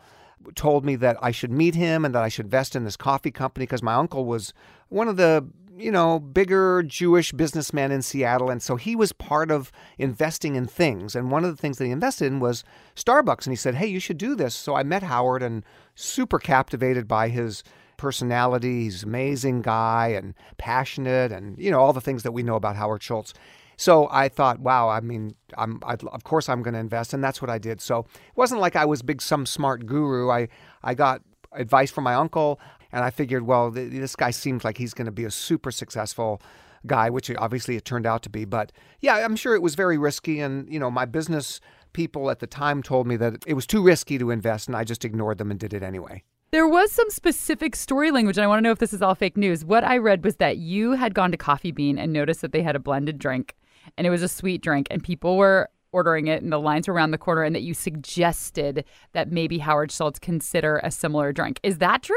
told 0.55 0.85
me 0.85 0.95
that 0.95 1.17
I 1.21 1.31
should 1.31 1.51
meet 1.51 1.75
him 1.75 2.05
and 2.05 2.13
that 2.13 2.23
I 2.23 2.29
should 2.29 2.45
invest 2.45 2.75
in 2.75 2.83
this 2.83 2.97
coffee 2.97 3.31
company 3.31 3.67
because 3.67 3.81
my 3.81 3.93
uncle 3.93 4.25
was 4.25 4.53
one 4.89 5.07
of 5.07 5.17
the 5.17 5.47
you 5.77 5.91
know, 5.91 6.19
bigger 6.19 6.83
Jewish 6.83 7.31
businessman 7.33 7.91
in 7.91 8.01
Seattle. 8.01 8.49
And 8.49 8.61
so 8.61 8.75
he 8.75 8.95
was 8.95 9.11
part 9.11 9.51
of 9.51 9.71
investing 9.97 10.55
in 10.55 10.65
things. 10.67 11.15
And 11.15 11.31
one 11.31 11.43
of 11.43 11.51
the 11.51 11.57
things 11.57 11.77
that 11.77 11.85
he 11.85 11.91
invested 11.91 12.27
in 12.27 12.39
was 12.39 12.63
Starbucks. 12.95 13.45
And 13.45 13.51
he 13.51 13.57
said, 13.57 13.75
hey, 13.75 13.87
you 13.87 13.99
should 13.99 14.17
do 14.17 14.35
this. 14.35 14.55
So 14.55 14.75
I 14.75 14.83
met 14.83 15.03
Howard 15.03 15.43
and 15.43 15.63
super 15.95 16.39
captivated 16.39 17.07
by 17.07 17.29
his 17.29 17.63
personality. 17.97 18.83
He's 18.83 19.03
an 19.03 19.09
amazing 19.09 19.61
guy 19.61 20.07
and 20.07 20.33
passionate 20.57 21.31
and, 21.31 21.57
you 21.57 21.71
know, 21.71 21.79
all 21.79 21.93
the 21.93 22.01
things 22.01 22.23
that 22.23 22.31
we 22.31 22.43
know 22.43 22.55
about 22.55 22.75
Howard 22.75 23.03
Schultz. 23.03 23.33
So 23.77 24.07
I 24.09 24.29
thought, 24.29 24.59
wow, 24.59 24.87
I 24.87 25.01
mean, 25.01 25.35
I'm, 25.57 25.81
I'd, 25.85 26.03
of 26.05 26.23
course 26.23 26.47
I'm 26.47 26.63
going 26.63 26.75
to 26.75 26.79
invest. 26.79 27.13
And 27.13 27.23
that's 27.23 27.41
what 27.41 27.49
I 27.49 27.57
did. 27.57 27.81
So 27.81 27.99
it 27.99 28.37
wasn't 28.37 28.61
like 28.61 28.77
I 28.77 28.85
was 28.85 29.01
big, 29.01 29.21
some 29.21 29.45
smart 29.45 29.85
guru. 29.85 30.29
I, 30.29 30.47
I 30.83 30.93
got 30.93 31.21
advice 31.51 31.91
from 31.91 32.05
my 32.05 32.13
uncle. 32.13 32.59
And 32.91 33.03
I 33.03 33.09
figured, 33.09 33.43
well, 33.43 33.71
th- 33.71 33.91
this 33.91 34.15
guy 34.15 34.31
seems 34.31 34.63
like 34.63 34.77
he's 34.77 34.93
going 34.93 35.05
to 35.05 35.11
be 35.11 35.25
a 35.25 35.31
super 35.31 35.71
successful 35.71 36.41
guy, 36.85 37.09
which 37.09 37.31
obviously 37.35 37.75
it 37.75 37.85
turned 37.85 38.05
out 38.05 38.21
to 38.23 38.29
be. 38.29 38.45
But 38.45 38.71
yeah, 39.01 39.15
I'm 39.17 39.35
sure 39.35 39.55
it 39.55 39.61
was 39.61 39.75
very 39.75 39.97
risky. 39.97 40.39
And, 40.39 40.71
you 40.71 40.79
know, 40.79 40.91
my 40.91 41.05
business 41.05 41.59
people 41.93 42.29
at 42.29 42.39
the 42.39 42.47
time 42.47 42.83
told 42.83 43.07
me 43.07 43.15
that 43.15 43.43
it 43.47 43.53
was 43.53 43.65
too 43.65 43.81
risky 43.81 44.17
to 44.17 44.29
invest, 44.29 44.67
and 44.67 44.75
I 44.75 44.83
just 44.83 45.05
ignored 45.05 45.37
them 45.37 45.49
and 45.49 45.59
did 45.59 45.73
it 45.73 45.81
anyway. 45.81 46.23
There 46.51 46.67
was 46.67 46.91
some 46.91 47.09
specific 47.09 47.75
story 47.75 48.11
language, 48.11 48.37
and 48.37 48.43
I 48.43 48.47
want 48.47 48.59
to 48.59 48.61
know 48.61 48.71
if 48.71 48.79
this 48.79 48.93
is 48.93 49.01
all 49.01 49.15
fake 49.15 49.35
news. 49.35 49.65
What 49.65 49.83
I 49.83 49.97
read 49.97 50.23
was 50.23 50.35
that 50.35 50.57
you 50.57 50.91
had 50.91 51.13
gone 51.13 51.31
to 51.31 51.37
Coffee 51.37 51.71
Bean 51.71 51.97
and 51.97 52.13
noticed 52.13 52.41
that 52.41 52.51
they 52.51 52.61
had 52.61 52.75
a 52.75 52.79
blended 52.79 53.17
drink, 53.17 53.55
and 53.97 54.05
it 54.05 54.09
was 54.09 54.21
a 54.21 54.27
sweet 54.27 54.61
drink, 54.61 54.87
and 54.91 55.03
people 55.03 55.37
were 55.37 55.69
ordering 55.91 56.27
it, 56.27 56.43
and 56.43 56.51
the 56.51 56.59
lines 56.59 56.87
were 56.87 56.93
around 56.93 57.11
the 57.11 57.17
corner, 57.17 57.43
and 57.43 57.55
that 57.55 57.63
you 57.63 57.73
suggested 57.73 58.85
that 59.13 59.31
maybe 59.31 59.57
Howard 59.57 59.91
Schultz 59.91 60.19
consider 60.19 60.81
a 60.83 60.91
similar 60.91 61.31
drink. 61.31 61.59
Is 61.63 61.79
that 61.79 62.03
true? 62.03 62.15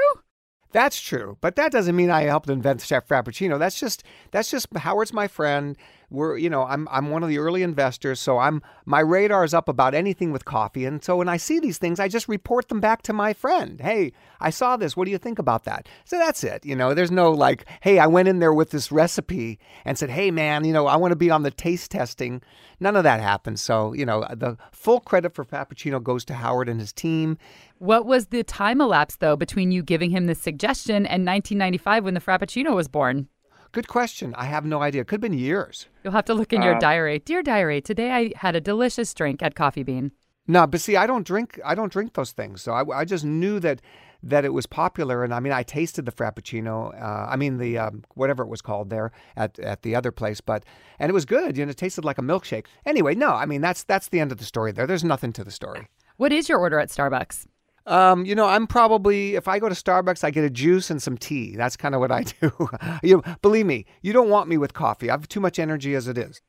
That's 0.73 1.01
true, 1.01 1.39
but 1.41 1.57
that 1.57 1.73
doesn't 1.73 1.97
mean 1.97 2.11
I 2.11 2.23
helped 2.23 2.51
invent 2.51 2.83
Chef 2.83 3.09
Frappuccino. 3.09 3.59
That's 3.59 3.81
just 3.81 4.03
that's 4.33 4.51
just 4.51 4.67
Howard's 4.77 5.13
my 5.13 5.27
friend. 5.27 5.77
We're 6.11 6.39
you 6.39 6.49
know 6.49 6.65
I'm 6.65 6.89
I'm 6.91 7.11
one 7.11 7.23
of 7.23 7.29
the 7.29 7.39
early 7.39 7.63
investors, 7.63 8.19
so 8.19 8.39
I'm 8.39 8.63
my 8.87 9.01
radar 9.01 9.45
is 9.45 9.53
up 9.53 9.69
about 9.69 9.95
anything 9.95 10.33
with 10.33 10.45
coffee, 10.45 10.85
and 10.87 11.05
so 11.05 11.17
when 11.17 11.29
I 11.29 11.37
see 11.37 11.61
these 11.61 11.79
things, 11.79 12.01
I 12.01 12.09
just 12.09 12.29
report 12.29 12.69
them 12.69 12.81
back 12.81 13.03
to 13.03 13.13
my 13.13 13.35
friend. 13.35 13.81
Hey, 13.81 14.13
I 14.41 14.51
saw 14.51 14.77
this. 14.77 14.97
What 14.97 15.05
do 15.05 15.11
you 15.11 15.19
think 15.19 15.39
about 15.39 15.65
that? 15.65 15.87
So 16.05 16.19
that's 16.19 16.43
it. 16.45 16.65
You 16.65 16.77
know, 16.77 16.95
there's 16.95 17.11
no 17.11 17.31
like, 17.31 17.67
hey, 17.83 17.99
I 17.99 18.07
went 18.07 18.29
in 18.29 18.39
there 18.39 18.55
with 18.55 18.71
this 18.71 18.91
recipe 18.91 19.59
and 19.85 19.99
said, 19.99 20.11
hey 20.11 20.31
man, 20.31 20.65
you 20.65 20.73
know, 20.73 20.87
I 20.87 20.97
want 20.97 21.13
to 21.13 21.17
be 21.17 21.31
on 21.31 21.43
the 21.43 21.51
taste 21.51 21.91
testing. 21.91 22.41
None 22.81 22.97
of 22.97 23.05
that 23.05 23.21
happened. 23.21 23.61
So 23.61 23.93
you 23.93 24.07
know, 24.07 24.23
uh, 24.23 24.35
the 24.35 24.57
full 24.73 25.01
credit 25.01 25.35
for 25.35 25.45
Frappuccino 25.45 26.03
goes 26.03 26.25
to 26.27 26.35
Howard 26.35 26.69
and 26.69 26.81
his 26.81 26.93
team. 26.93 27.37
What 27.79 28.07
was 28.07 28.27
the 28.27 28.43
time 28.43 28.81
elapse, 28.81 29.17
though, 29.17 29.37
between 29.37 29.71
you 29.71 29.83
giving 29.83 30.11
him 30.11 30.27
this 30.27 30.41
suggestion 30.41 31.07
and 31.07 31.25
1995 31.25 32.05
when 32.05 32.15
the 32.15 32.21
Frappuccino 32.21 32.75
was 32.75 32.89
born? 32.89 33.29
Good 33.73 33.89
question. 33.89 34.35
I 34.37 34.45
have 34.45 34.65
no 34.65 34.83
idea. 34.83 35.03
It 35.03 35.09
could 35.09 35.17
have 35.17 35.31
been 35.31 35.39
years. 35.39 35.87
You'll 36.03 36.15
have 36.15 36.25
to 36.27 36.35
look 36.35 36.53
in 36.53 36.63
your 36.63 36.77
uh, 36.77 36.81
diary. 36.81 37.19
Dear 37.19 37.43
diary, 37.43 37.81
today 37.81 38.11
I 38.13 38.33
had 38.37 38.57
a 38.57 38.61
delicious 38.61 39.13
drink 39.13 39.43
at 39.43 39.55
Coffee 39.55 39.83
Bean. 39.83 40.13
No, 40.47 40.67
but 40.67 40.81
see, 40.81 40.97
I 40.97 41.07
don't 41.07 41.27
drink. 41.27 41.61
I 41.65 41.75
don't 41.75 41.93
drink 41.93 42.15
those 42.15 42.33
things. 42.33 42.63
So 42.63 42.73
I, 42.73 43.01
I 43.01 43.05
just 43.05 43.25
knew 43.25 43.61
that 43.61 43.83
that 44.23 44.45
it 44.45 44.53
was 44.53 44.67
popular, 44.67 45.23
and 45.23 45.33
I 45.33 45.39
mean, 45.41 45.53
I 45.53 45.63
tasted 45.63 46.05
the 46.07 46.11
frappuccino. 46.11 47.01
Uh, 47.01 47.27
I 47.29 47.37
mean, 47.37 47.59
the 47.59 47.79
um, 47.79 48.03
whatever 48.15 48.43
it 48.43 48.49
was 48.49 48.63
called 48.63 48.89
there 48.89 49.13
at 49.37 49.59
at 49.59 49.83
the 49.83 49.95
other 49.95 50.11
place, 50.11 50.41
but 50.41 50.65
and 50.99 51.11
it 51.11 51.13
was 51.13 51.27
good. 51.27 51.59
You 51.59 51.67
know, 51.67 51.71
it 51.71 51.77
tasted 51.77 52.05
like 52.05 52.19
a 52.19 52.23
milkshake. 52.23 52.67
Anyway, 52.87 53.15
no, 53.15 53.33
I 53.33 53.45
mean 53.45 53.61
that's 53.61 53.85
that's 53.85 54.09
the 54.09 54.21
end 54.21 54.33
of 54.33 54.39
the 54.39 54.45
story. 54.45 54.73
There, 54.73 54.87
there's 54.87 55.05
nothing 55.05 55.33
to 55.35 55.45
the 55.45 55.51
story. 55.51 55.89
What 56.17 56.33
is 56.33 56.49
your 56.49 56.59
order 56.59 56.81
at 56.81 56.89
Starbucks? 56.89 57.47
Um, 57.89 58.27
you 58.27 58.35
know, 58.35 58.47
I'm 58.47 58.67
probably 58.67 59.35
if 59.35 59.49
I 59.49 59.59
go 59.59 59.69
to 59.69 59.75
Starbucks, 59.75 60.23
I 60.23 60.31
get 60.31 60.45
a 60.45 60.51
juice 60.51 60.91
and 60.91 61.03
some 61.03 61.17
tea. 61.17 61.57
That's 61.57 61.77
kind 61.77 61.95
of 61.95 62.01
what 62.01 62.13
I 62.13 62.23
do. 62.41 62.53
you 63.03 63.23
believe 63.43 63.67
me, 63.67 63.87
you 64.03 64.13
don't 64.13 64.29
want 64.29 64.49
me 64.49 64.59
with 64.59 64.75
coffee. 64.75 65.09
I 65.09 65.15
have 65.15 65.27
too 65.29 65.41
much 65.41 65.59
energy 65.59 65.95
as 65.95 66.07
it 66.07 66.19
is. 66.19 66.41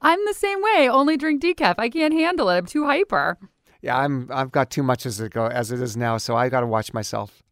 I'm 0.00 0.24
the 0.26 0.34
same 0.34 0.62
way. 0.62 0.88
Only 0.88 1.16
drink 1.16 1.42
decaf. 1.42 1.74
I 1.78 1.88
can't 1.88 2.14
handle 2.14 2.48
it. 2.48 2.58
I'm 2.58 2.66
too 2.66 2.86
hyper. 2.86 3.38
Yeah, 3.82 3.98
I'm. 3.98 4.30
I've 4.32 4.52
got 4.52 4.70
too 4.70 4.82
much 4.82 5.04
as 5.04 5.20
it 5.20 5.32
go 5.32 5.46
as 5.46 5.70
it 5.72 5.80
is 5.80 5.96
now, 5.96 6.16
so 6.16 6.36
I 6.36 6.48
got 6.48 6.60
to 6.60 6.66
watch 6.66 6.94
myself. 6.94 7.42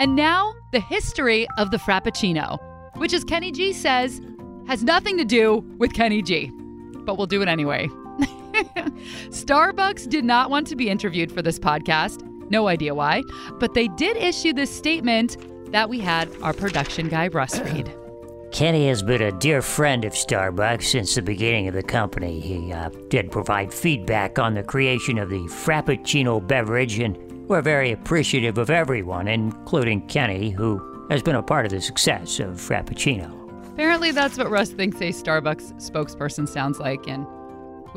And 0.00 0.14
now 0.16 0.54
the 0.72 0.80
history 0.80 1.46
of 1.58 1.70
the 1.70 1.76
Frappuccino, 1.76 2.58
which, 2.96 3.12
as 3.12 3.24
Kenny 3.24 3.52
G 3.52 3.72
says, 3.72 4.20
has 4.66 4.82
nothing 4.82 5.18
to 5.18 5.24
do 5.24 5.64
with 5.78 5.92
Kenny 5.92 6.22
G, 6.22 6.50
but 7.04 7.16
we'll 7.18 7.26
do 7.26 7.42
it 7.42 7.48
anyway. 7.48 7.88
Starbucks 9.30 10.08
did 10.08 10.24
not 10.24 10.50
want 10.50 10.66
to 10.68 10.76
be 10.76 10.88
interviewed 10.88 11.32
for 11.32 11.42
this 11.42 11.58
podcast. 11.58 12.22
No 12.50 12.68
idea 12.68 12.94
why. 12.94 13.22
But 13.58 13.74
they 13.74 13.88
did 13.88 14.16
issue 14.16 14.52
this 14.52 14.74
statement 14.74 15.36
that 15.72 15.88
we 15.88 16.00
had 16.00 16.30
our 16.42 16.52
production 16.52 17.08
guy, 17.08 17.28
Russ, 17.28 17.58
read. 17.72 17.92
Kenny 18.50 18.88
has 18.88 19.02
been 19.02 19.20
a 19.20 19.32
dear 19.32 19.60
friend 19.60 20.04
of 20.06 20.14
Starbucks 20.14 20.84
since 20.84 21.14
the 21.14 21.22
beginning 21.22 21.68
of 21.68 21.74
the 21.74 21.82
company. 21.82 22.40
He 22.40 22.72
uh, 22.72 22.88
did 23.08 23.30
provide 23.30 23.72
feedback 23.72 24.38
on 24.38 24.54
the 24.54 24.62
creation 24.62 25.18
of 25.18 25.28
the 25.28 25.40
Frappuccino 25.40 26.44
beverage, 26.44 26.98
and 26.98 27.16
we're 27.46 27.60
very 27.60 27.92
appreciative 27.92 28.56
of 28.56 28.70
everyone, 28.70 29.28
including 29.28 30.06
Kenny, 30.08 30.48
who 30.50 31.06
has 31.10 31.22
been 31.22 31.36
a 31.36 31.42
part 31.42 31.66
of 31.66 31.72
the 31.72 31.80
success 31.80 32.40
of 32.40 32.54
Frappuccino. 32.56 33.34
Apparently, 33.72 34.12
that's 34.12 34.38
what 34.38 34.50
Russ 34.50 34.70
thinks 34.70 34.96
a 34.96 35.10
Starbucks 35.10 35.74
spokesperson 35.90 36.48
sounds 36.48 36.78
like, 36.80 37.06
and 37.06 37.26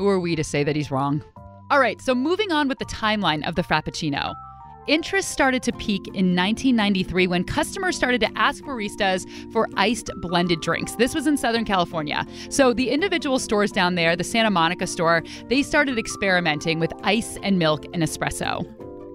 who 0.02 0.08
are 0.08 0.18
we 0.18 0.34
to 0.34 0.42
say 0.42 0.64
that 0.64 0.74
he's 0.74 0.90
wrong? 0.90 1.22
All 1.70 1.78
right, 1.78 2.00
so 2.02 2.12
moving 2.12 2.50
on 2.50 2.66
with 2.66 2.80
the 2.80 2.84
timeline 2.86 3.46
of 3.46 3.54
the 3.54 3.62
Frappuccino. 3.62 4.34
Interest 4.88 5.28
started 5.28 5.62
to 5.62 5.72
peak 5.74 6.08
in 6.08 6.34
1993 6.34 7.28
when 7.28 7.44
customers 7.44 7.94
started 7.94 8.20
to 8.20 8.28
ask 8.34 8.64
baristas 8.64 9.28
for 9.52 9.68
iced 9.76 10.10
blended 10.16 10.60
drinks. 10.60 10.96
This 10.96 11.14
was 11.14 11.28
in 11.28 11.36
Southern 11.36 11.64
California. 11.64 12.26
So 12.50 12.72
the 12.72 12.90
individual 12.90 13.38
stores 13.38 13.70
down 13.70 13.94
there, 13.94 14.16
the 14.16 14.24
Santa 14.24 14.50
Monica 14.50 14.88
store, 14.88 15.22
they 15.46 15.62
started 15.62 16.00
experimenting 16.00 16.80
with 16.80 16.92
ice 17.04 17.38
and 17.44 17.56
milk 17.60 17.84
and 17.94 18.02
espresso. 18.02 18.66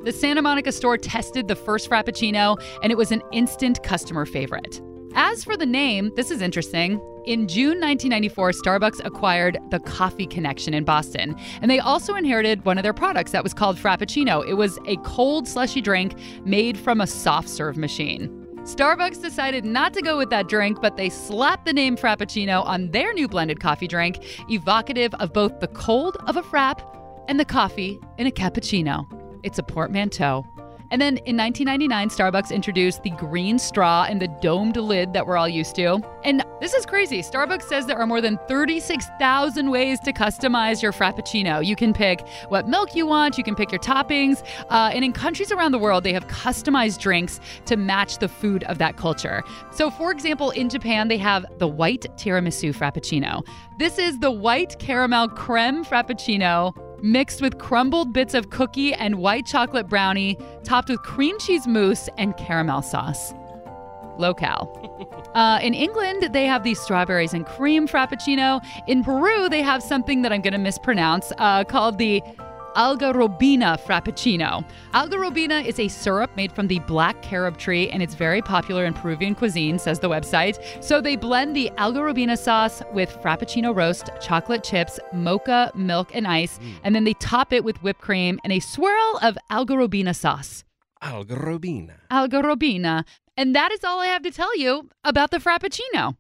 The 0.06 0.14
Santa 0.14 0.42
Monica 0.42 0.72
store 0.72 0.98
tested 0.98 1.50
the 1.50 1.56
first 1.58 1.90
Frappuccino, 1.90 2.56
and 2.82 2.94
it 2.94 2.98
was 2.98 3.12
an 3.12 3.22
instant 3.34 3.84
customer 3.84 4.26
favorite. 4.26 4.82
As 5.16 5.44
for 5.44 5.58
the 5.58 5.66
name, 5.66 6.12
this 6.16 6.32
is 6.32 6.42
interesting. 6.42 7.02
In 7.26 7.48
June 7.48 7.80
1994, 7.82 8.52
Starbucks 8.52 9.04
acquired 9.04 9.58
the 9.70 9.80
Coffee 9.80 10.28
Connection 10.28 10.74
in 10.74 10.84
Boston, 10.84 11.36
and 11.62 11.70
they 11.70 11.80
also 11.80 12.16
inherited 12.16 12.64
one 12.66 12.78
of 12.78 12.84
their 12.84 12.94
products 12.94 13.32
that 13.32 13.44
was 13.44 13.54
called 13.54 13.78
Frappuccino. 13.78 14.48
It 14.48 14.54
was 14.54 14.80
a 14.86 14.98
cold, 14.98 15.48
slushy 15.48 15.82
drink 15.82 16.16
made 16.46 16.78
from 16.78 17.02
a 17.02 17.08
soft 17.08 17.50
serve 17.50 17.78
machine. 17.78 18.30
Starbucks 18.64 19.22
decided 19.22 19.66
not 19.66 19.94
to 19.94 20.02
go 20.02 20.18
with 20.18 20.30
that 20.30 20.50
drink, 20.50 20.80
but 20.82 20.98
they 20.98 21.10
slapped 21.10 21.66
the 21.66 21.74
name 21.74 21.96
Frappuccino 21.96 22.66
on 22.66 22.92
their 22.92 23.14
new 23.14 23.28
blended 23.28 23.60
coffee 23.60 23.88
drink, 23.88 24.24
evocative 24.50 25.14
of 25.16 25.34
both 25.34 25.60
the 25.60 25.70
cold 25.70 26.18
of 26.28 26.38
a 26.38 26.44
frap 26.44 26.82
and 27.28 27.40
the 27.40 27.46
coffee 27.46 28.00
in 28.18 28.28
a 28.28 28.32
cappuccino. 28.32 29.06
It's 29.44 29.58
a 29.58 29.64
portmanteau. 29.64 30.46
And 30.90 31.02
then 31.02 31.18
in 31.18 31.36
1999, 31.36 32.10
Starbucks 32.10 32.52
introduced 32.52 33.04
the 33.04 33.10
green 33.12 33.60
straw 33.60 34.06
and 34.08 34.22
the 34.22 34.28
domed 34.42 34.78
lid 34.78 35.14
that 35.14 35.28
we're 35.28 35.38
all 35.38 35.50
used 35.50 35.76
to. 35.76 36.02
And 36.24 36.46
this 36.62 36.74
is 36.74 36.86
crazy. 36.86 37.22
Starbucks 37.22 37.64
says 37.64 37.86
there 37.86 37.98
are 37.98 38.08
more 38.08 38.22
than 38.22 38.40
36,000 38.48 39.70
ways 39.70 40.00
to 40.02 40.14
customize 40.14 40.82
your 40.82 40.94
Frappuccino. 40.94 41.66
You 41.66 41.76
can 41.76 41.94
pick 41.94 42.26
what 42.48 42.68
milk 42.70 42.96
you 42.96 43.06
want, 43.06 43.38
you 43.38 43.44
can 43.44 43.56
pick 43.56 43.72
your 43.72 43.82
toppings. 43.82 44.44
Uh, 44.70 44.92
and 44.94 45.04
in 45.04 45.12
countries 45.12 45.52
around 45.52 45.74
the 45.74 45.80
world, 45.80 46.04
they 46.04 46.14
have 46.14 46.28
customized 46.28 47.00
drinks 47.00 47.40
to 47.66 47.76
match 47.76 48.20
the 48.20 48.30
food 48.30 48.64
of 48.64 48.78
that 48.78 48.96
culture. 48.96 49.44
So, 49.72 49.92
for 49.92 50.12
example, 50.12 50.52
in 50.52 50.70
Japan, 50.70 51.10
they 51.10 51.18
have 51.18 51.46
the 51.58 51.68
white 51.68 52.06
tiramisu 52.16 52.74
Frappuccino. 52.74 53.46
This 53.78 53.98
is 54.00 54.20
the 54.20 54.32
white 54.32 54.80
caramel 54.80 55.28
creme 55.30 55.84
Frappuccino 55.84 56.74
mixed 57.02 57.42
with 57.42 57.58
crumbled 57.58 58.14
bits 58.14 58.34
of 58.34 58.50
cookie 58.50 58.94
and 58.94 59.16
white 59.16 59.46
chocolate 59.46 59.88
brownie, 59.88 60.38
topped 60.64 60.90
with 60.90 61.02
cream 61.04 61.38
cheese 61.40 61.68
mousse 61.68 62.10
and 62.18 62.36
caramel 62.38 62.82
sauce. 62.82 63.34
Locale. 64.18 64.84
Uh, 65.36 65.60
in 65.62 65.76
England, 65.76 66.34
they 66.34 66.46
have 66.46 66.64
the 66.64 66.74
strawberries 66.74 67.32
and 67.32 67.46
cream 67.46 67.88
frappuccino. 67.88 68.60
In 68.88 69.04
Peru, 69.04 69.48
they 69.50 69.62
have 69.62 69.84
something 69.84 70.24
that 70.24 70.34
I'm 70.34 70.42
going 70.42 70.54
to 70.54 70.58
mispronounce 70.58 71.32
uh, 71.38 71.64
called 71.64 72.00
the 72.00 72.24
Algarrobina 72.78 73.80
Frappuccino. 73.82 74.64
Algarrobina 74.94 75.66
is 75.66 75.80
a 75.80 75.88
syrup 75.88 76.30
made 76.38 76.52
from 76.52 76.68
the 76.68 76.78
black 76.82 77.24
carob 77.24 77.58
tree, 77.58 77.90
and 77.90 78.04
it's 78.04 78.14
very 78.14 78.40
popular 78.40 78.86
in 78.86 78.94
Peruvian 78.94 79.34
cuisine, 79.34 79.80
says 79.80 80.00
the 80.00 80.08
website. 80.08 80.64
So 80.84 81.02
they 81.02 81.16
blend 81.16 81.56
the 81.56 81.72
Algarrobina 81.78 82.38
sauce 82.38 82.84
with 82.94 83.10
Frappuccino 83.24 83.76
roast, 83.76 84.12
chocolate 84.22 84.64
chips, 84.64 85.00
mocha, 85.12 85.72
milk, 85.74 86.12
and 86.14 86.28
ice, 86.28 86.60
mm. 86.60 86.74
and 86.84 86.94
then 86.94 87.04
they 87.04 87.14
top 87.16 87.52
it 87.52 87.64
with 87.64 87.82
whipped 87.82 88.02
cream 88.02 88.40
and 88.44 88.54
a 88.54 88.60
swirl 88.60 89.20
of 89.24 89.40
Algarrobina 89.50 90.16
sauce. 90.16 90.64
Algarrobina. 91.02 91.96
Algarrobina. 92.12 93.06
And 93.36 93.56
that 93.56 93.72
is 93.72 93.84
all 93.84 94.00
I 94.00 94.08
have 94.08 94.22
to 94.22 94.32
tell 94.32 94.56
you 94.56 94.90
about 95.04 95.32
the 95.32 95.40
Frappuccino. 95.40 96.16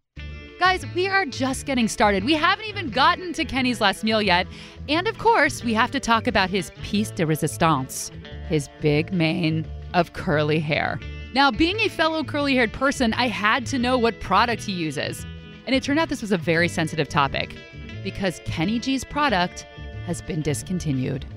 Guys, 0.60 0.84
we 0.96 1.08
are 1.08 1.24
just 1.24 1.68
getting 1.68 1.88
started. 1.88 2.24
We 2.24 2.34
haven't 2.34 2.66
even 2.66 2.90
gotten 2.90 3.32
to 3.34 3.46
Kenny's 3.46 3.80
last 3.80 4.04
meal 4.04 4.24
yet. 4.24 4.48
And 4.90 5.08
of 5.08 5.20
course, 5.20 5.64
we 5.64 5.72
have 5.76 5.92
to 5.92 6.00
talk 6.00 6.26
about 6.26 6.50
his 6.50 6.72
piece 6.82 7.12
de 7.12 7.28
resistance, 7.28 8.10
his 8.50 8.68
big 8.82 9.14
mane 9.14 9.68
of 9.94 10.14
curly 10.14 10.60
hair. 10.60 11.00
Now, 11.36 11.52
being 11.52 11.80
a 11.82 11.90
fellow 11.90 12.24
curly 12.24 12.56
haired 12.56 12.74
person, 12.74 13.14
I 13.14 13.28
had 13.28 13.68
to 13.68 13.78
know 13.78 14.00
what 14.00 14.20
product 14.20 14.64
he 14.64 14.72
uses. 14.72 15.28
And 15.68 15.76
it 15.76 15.84
turned 15.84 16.00
out 16.00 16.10
this 16.10 16.22
was 16.22 16.32
a 16.32 16.40
very 16.40 16.68
sensitive 16.68 17.08
topic 17.08 17.56
because 18.04 18.42
Kenny 18.46 18.80
G's 18.80 19.04
product 19.04 19.68
has 20.08 20.24
been 20.24 20.42
discontinued. 20.42 21.28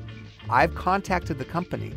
I've 0.49 0.75
contacted 0.75 1.37
the 1.37 1.45
company, 1.45 1.93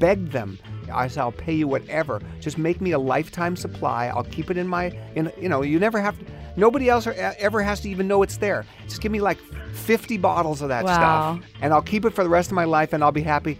begged 0.00 0.32
them. 0.32 0.58
I 0.92 1.06
said, 1.06 1.20
I'll 1.20 1.32
pay 1.32 1.54
you 1.54 1.68
whatever. 1.68 2.20
Just 2.40 2.58
make 2.58 2.80
me 2.80 2.92
a 2.92 2.98
lifetime 2.98 3.54
supply. 3.56 4.08
I'll 4.08 4.24
keep 4.24 4.50
it 4.50 4.58
in 4.58 4.66
my, 4.66 4.86
in, 5.14 5.32
you 5.40 5.48
know, 5.48 5.62
you 5.62 5.78
never 5.78 6.00
have 6.00 6.18
to, 6.18 6.24
nobody 6.56 6.88
else 6.88 7.06
ever 7.06 7.62
has 7.62 7.80
to 7.80 7.90
even 7.90 8.08
know 8.08 8.22
it's 8.22 8.36
there. 8.38 8.64
Just 8.88 9.00
give 9.00 9.12
me 9.12 9.20
like 9.20 9.38
50 9.72 10.16
bottles 10.18 10.62
of 10.62 10.68
that 10.68 10.84
Wow. 10.84 10.94
stuff 11.38 11.50
and 11.60 11.72
I'll 11.72 11.82
keep 11.82 12.04
it 12.04 12.10
for 12.14 12.22
the 12.24 12.30
rest 12.30 12.50
of 12.50 12.54
my 12.54 12.64
life 12.64 12.92
and 12.92 13.02
I'll 13.04 13.12
be 13.12 13.22
happy. 13.22 13.58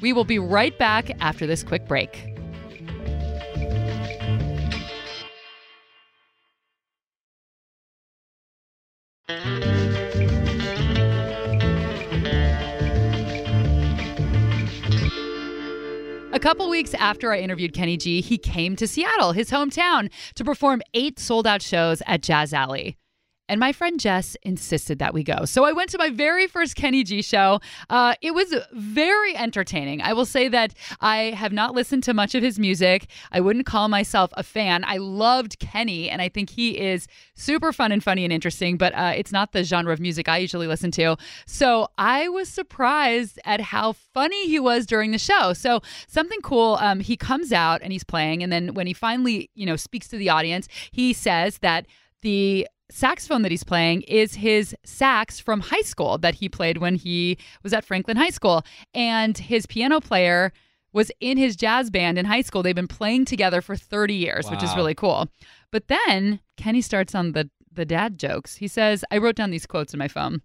We 0.00 0.12
will 0.12 0.24
be 0.24 0.38
right 0.38 0.76
back 0.78 1.10
after 1.20 1.46
this 1.46 1.62
quick 1.62 1.88
break. 1.88 2.35
Couple 16.46 16.70
weeks 16.70 16.94
after 16.94 17.32
I 17.32 17.40
interviewed 17.40 17.72
Kenny 17.72 17.96
G, 17.96 18.20
he 18.20 18.38
came 18.38 18.76
to 18.76 18.86
Seattle, 18.86 19.32
his 19.32 19.50
hometown, 19.50 20.12
to 20.36 20.44
perform 20.44 20.80
eight 20.94 21.18
sold 21.18 21.44
out 21.44 21.60
shows 21.60 22.02
at 22.06 22.22
Jazz 22.22 22.54
Alley. 22.54 22.96
And 23.48 23.60
my 23.60 23.72
friend 23.72 24.00
Jess 24.00 24.36
insisted 24.42 24.98
that 24.98 25.14
we 25.14 25.22
go. 25.22 25.44
So 25.44 25.64
I 25.64 25.72
went 25.72 25.90
to 25.90 25.98
my 25.98 26.10
very 26.10 26.46
first 26.46 26.74
Kenny 26.74 27.04
G 27.04 27.22
show. 27.22 27.60
Uh, 27.88 28.14
it 28.20 28.34
was 28.34 28.54
very 28.72 29.36
entertaining. 29.36 30.02
I 30.02 30.12
will 30.12 30.26
say 30.26 30.48
that 30.48 30.74
I 31.00 31.16
have 31.36 31.52
not 31.52 31.74
listened 31.74 32.02
to 32.04 32.14
much 32.14 32.34
of 32.34 32.42
his 32.42 32.58
music. 32.58 33.06
I 33.30 33.40
wouldn't 33.40 33.66
call 33.66 33.88
myself 33.88 34.32
a 34.36 34.42
fan. 34.42 34.84
I 34.84 34.96
loved 34.96 35.58
Kenny, 35.60 36.10
and 36.10 36.20
I 36.20 36.28
think 36.28 36.50
he 36.50 36.78
is 36.78 37.06
super 37.34 37.72
fun 37.72 37.92
and 37.92 38.02
funny 38.02 38.24
and 38.24 38.32
interesting, 38.32 38.76
but 38.76 38.92
uh, 38.94 39.12
it's 39.16 39.32
not 39.32 39.52
the 39.52 39.62
genre 39.62 39.92
of 39.92 40.00
music 40.00 40.28
I 40.28 40.38
usually 40.38 40.66
listen 40.66 40.90
to. 40.92 41.16
So 41.46 41.88
I 41.98 42.28
was 42.28 42.48
surprised 42.48 43.38
at 43.44 43.60
how 43.60 43.92
funny 43.92 44.48
he 44.48 44.58
was 44.58 44.86
during 44.86 45.12
the 45.12 45.18
show. 45.18 45.52
So 45.52 45.82
something 46.08 46.40
cool. 46.40 46.78
Um, 46.80 47.00
he 47.00 47.16
comes 47.16 47.52
out 47.52 47.80
and 47.82 47.92
he's 47.92 48.04
playing, 48.04 48.42
and 48.42 48.50
then 48.50 48.74
when 48.74 48.86
he 48.86 48.92
finally, 48.92 49.50
you 49.54 49.66
know, 49.66 49.76
speaks 49.76 50.08
to 50.08 50.18
the 50.18 50.30
audience, 50.30 50.68
he 50.90 51.12
says 51.12 51.58
that 51.58 51.86
the 52.22 52.66
saxophone 52.96 53.42
that 53.42 53.50
he's 53.50 53.64
playing 53.64 54.02
is 54.02 54.34
his 54.36 54.74
sax 54.84 55.38
from 55.38 55.60
high 55.60 55.82
school 55.82 56.16
that 56.18 56.36
he 56.36 56.48
played 56.48 56.78
when 56.78 56.94
he 56.94 57.36
was 57.62 57.72
at 57.72 57.84
Franklin 57.84 58.16
High 58.16 58.30
School. 58.30 58.64
And 58.94 59.36
his 59.36 59.66
piano 59.66 60.00
player 60.00 60.52
was 60.92 61.12
in 61.20 61.36
his 61.36 61.56
jazz 61.56 61.90
band 61.90 62.16
in 62.18 62.24
high 62.24 62.40
school. 62.40 62.62
They've 62.62 62.74
been 62.74 62.88
playing 62.88 63.26
together 63.26 63.60
for 63.60 63.76
30 63.76 64.14
years, 64.14 64.50
which 64.50 64.62
is 64.62 64.74
really 64.74 64.94
cool. 64.94 65.28
But 65.70 65.88
then 65.88 66.40
Kenny 66.56 66.80
starts 66.80 67.14
on 67.14 67.32
the 67.32 67.50
the 67.70 67.84
dad 67.84 68.18
jokes. 68.18 68.56
He 68.56 68.68
says, 68.68 69.04
I 69.10 69.18
wrote 69.18 69.36
down 69.36 69.50
these 69.50 69.66
quotes 69.66 69.92
in 69.92 69.98
my 69.98 70.08
phone. 70.08 70.40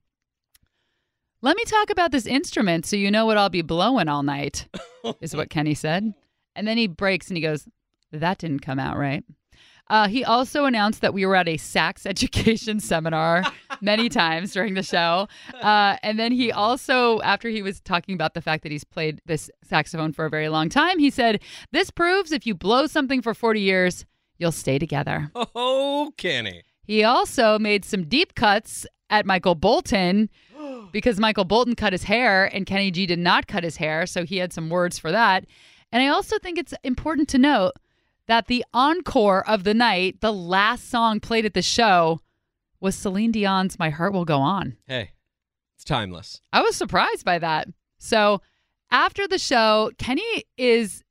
Let 1.41 1.55
me 1.55 1.63
talk 1.63 1.89
about 1.89 2.11
this 2.11 2.25
instrument 2.25 2.85
so 2.85 2.97
you 2.97 3.09
know 3.09 3.25
what 3.25 3.37
I'll 3.37 3.49
be 3.49 3.61
blowing 3.61 4.09
all 4.09 4.21
night, 4.21 4.67
is 5.21 5.33
what 5.33 5.49
Kenny 5.49 5.73
said. 5.73 6.13
And 6.55 6.67
then 6.67 6.77
he 6.77 6.87
breaks 6.87 7.29
and 7.29 7.37
he 7.37 7.41
goes, 7.41 7.65
That 8.11 8.37
didn't 8.37 8.59
come 8.59 8.79
out 8.79 8.97
right. 8.97 9.23
Uh, 9.91 10.07
he 10.07 10.23
also 10.23 10.63
announced 10.63 11.01
that 11.01 11.13
we 11.13 11.25
were 11.25 11.35
at 11.35 11.49
a 11.49 11.57
sax 11.57 12.05
education 12.07 12.79
seminar 12.79 13.43
many 13.81 14.07
times 14.21 14.53
during 14.53 14.73
the 14.73 14.81
show. 14.81 15.27
Uh, 15.61 15.97
and 16.01 16.17
then 16.17 16.31
he 16.31 16.49
also, 16.51 17.19
after 17.21 17.49
he 17.49 17.61
was 17.61 17.81
talking 17.81 18.15
about 18.15 18.33
the 18.33 18.41
fact 18.41 18.63
that 18.63 18.71
he's 18.71 18.85
played 18.85 19.21
this 19.25 19.51
saxophone 19.63 20.13
for 20.13 20.25
a 20.25 20.29
very 20.29 20.47
long 20.47 20.69
time, 20.69 20.97
he 20.97 21.09
said, 21.09 21.41
This 21.73 21.91
proves 21.91 22.31
if 22.31 22.47
you 22.47 22.55
blow 22.55 22.87
something 22.87 23.21
for 23.21 23.33
40 23.33 23.59
years, 23.59 24.05
you'll 24.37 24.53
stay 24.53 24.79
together. 24.79 25.29
Oh, 25.53 26.13
Kenny. 26.15 26.63
He 26.83 27.03
also 27.03 27.59
made 27.59 27.83
some 27.83 28.05
deep 28.05 28.33
cuts 28.33 28.87
at 29.09 29.25
Michael 29.25 29.55
Bolton 29.55 30.29
because 30.93 31.19
Michael 31.19 31.43
Bolton 31.43 31.75
cut 31.75 31.91
his 31.91 32.03
hair 32.03 32.45
and 32.45 32.65
Kenny 32.65 32.91
G 32.91 33.05
did 33.05 33.19
not 33.19 33.47
cut 33.47 33.65
his 33.65 33.75
hair. 33.75 34.05
So 34.05 34.23
he 34.23 34.37
had 34.37 34.53
some 34.53 34.69
words 34.69 34.97
for 34.97 35.11
that. 35.11 35.45
And 35.91 36.01
I 36.01 36.07
also 36.07 36.39
think 36.39 36.57
it's 36.57 36.73
important 36.85 37.27
to 37.29 37.37
note 37.37 37.73
that 38.27 38.47
the 38.47 38.63
encore 38.73 39.47
of 39.47 39.63
the 39.63 39.73
night, 39.73 40.21
the 40.21 40.33
last 40.33 40.89
song 40.89 41.19
played 41.19 41.45
at 41.45 41.53
the 41.53 41.61
show, 41.61 42.21
was 42.79 42.95
Celine 42.95 43.31
Dion's 43.31 43.77
My 43.77 43.89
Heart 43.89 44.13
Will 44.13 44.25
Go 44.25 44.39
On. 44.39 44.77
Hey, 44.87 45.11
it's 45.75 45.83
timeless. 45.83 46.41
I 46.51 46.61
was 46.61 46.75
surprised 46.75 47.25
by 47.25 47.39
that. 47.39 47.67
So 47.97 48.41
after 48.89 49.27
the 49.27 49.37
show, 49.37 49.91
Kenny 49.97 50.43
is 50.57 51.03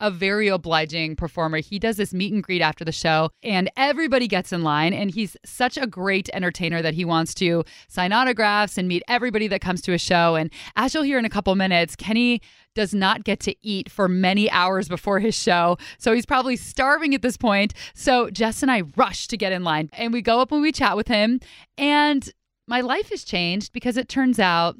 a 0.00 0.10
very 0.10 0.48
obliging 0.48 1.16
performer. 1.16 1.58
He 1.58 1.78
does 1.78 1.96
this 1.96 2.12
meet 2.12 2.32
and 2.32 2.42
greet 2.42 2.62
after 2.62 2.84
the 2.84 2.92
show, 2.92 3.30
and 3.42 3.70
everybody 3.76 4.28
gets 4.28 4.52
in 4.52 4.62
line. 4.62 4.92
And 4.92 5.10
he's 5.10 5.36
such 5.44 5.76
a 5.76 5.86
great 5.86 6.28
entertainer 6.32 6.82
that 6.82 6.94
he 6.94 7.04
wants 7.04 7.34
to 7.34 7.64
sign 7.88 8.12
autographs 8.12 8.76
and 8.78 8.88
meet 8.88 9.02
everybody 9.08 9.48
that 9.48 9.60
comes 9.60 9.80
to 9.82 9.92
a 9.92 9.98
show. 9.98 10.34
And 10.34 10.50
as 10.76 10.94
you'll 10.94 11.02
hear 11.02 11.18
in 11.18 11.24
a 11.24 11.30
couple 11.30 11.54
minutes, 11.54 11.96
Kenny 11.96 12.40
does 12.74 12.92
not 12.92 13.24
get 13.24 13.40
to 13.40 13.54
eat 13.62 13.90
for 13.90 14.06
many 14.06 14.50
hours 14.50 14.88
before 14.88 15.18
his 15.18 15.34
show. 15.34 15.78
So 15.98 16.12
he's 16.12 16.26
probably 16.26 16.56
starving 16.56 17.14
at 17.14 17.22
this 17.22 17.36
point. 17.36 17.72
So 17.94 18.30
Jess 18.30 18.62
and 18.62 18.70
I 18.70 18.82
rush 18.96 19.28
to 19.28 19.36
get 19.36 19.52
in 19.52 19.64
line, 19.64 19.88
and 19.94 20.12
we 20.12 20.20
go 20.20 20.40
up 20.40 20.52
and 20.52 20.60
we 20.60 20.72
chat 20.72 20.96
with 20.96 21.08
him. 21.08 21.40
And 21.78 22.28
my 22.68 22.82
life 22.82 23.10
has 23.10 23.24
changed 23.24 23.72
because 23.72 23.96
it 23.96 24.08
turns 24.08 24.38
out 24.38 24.76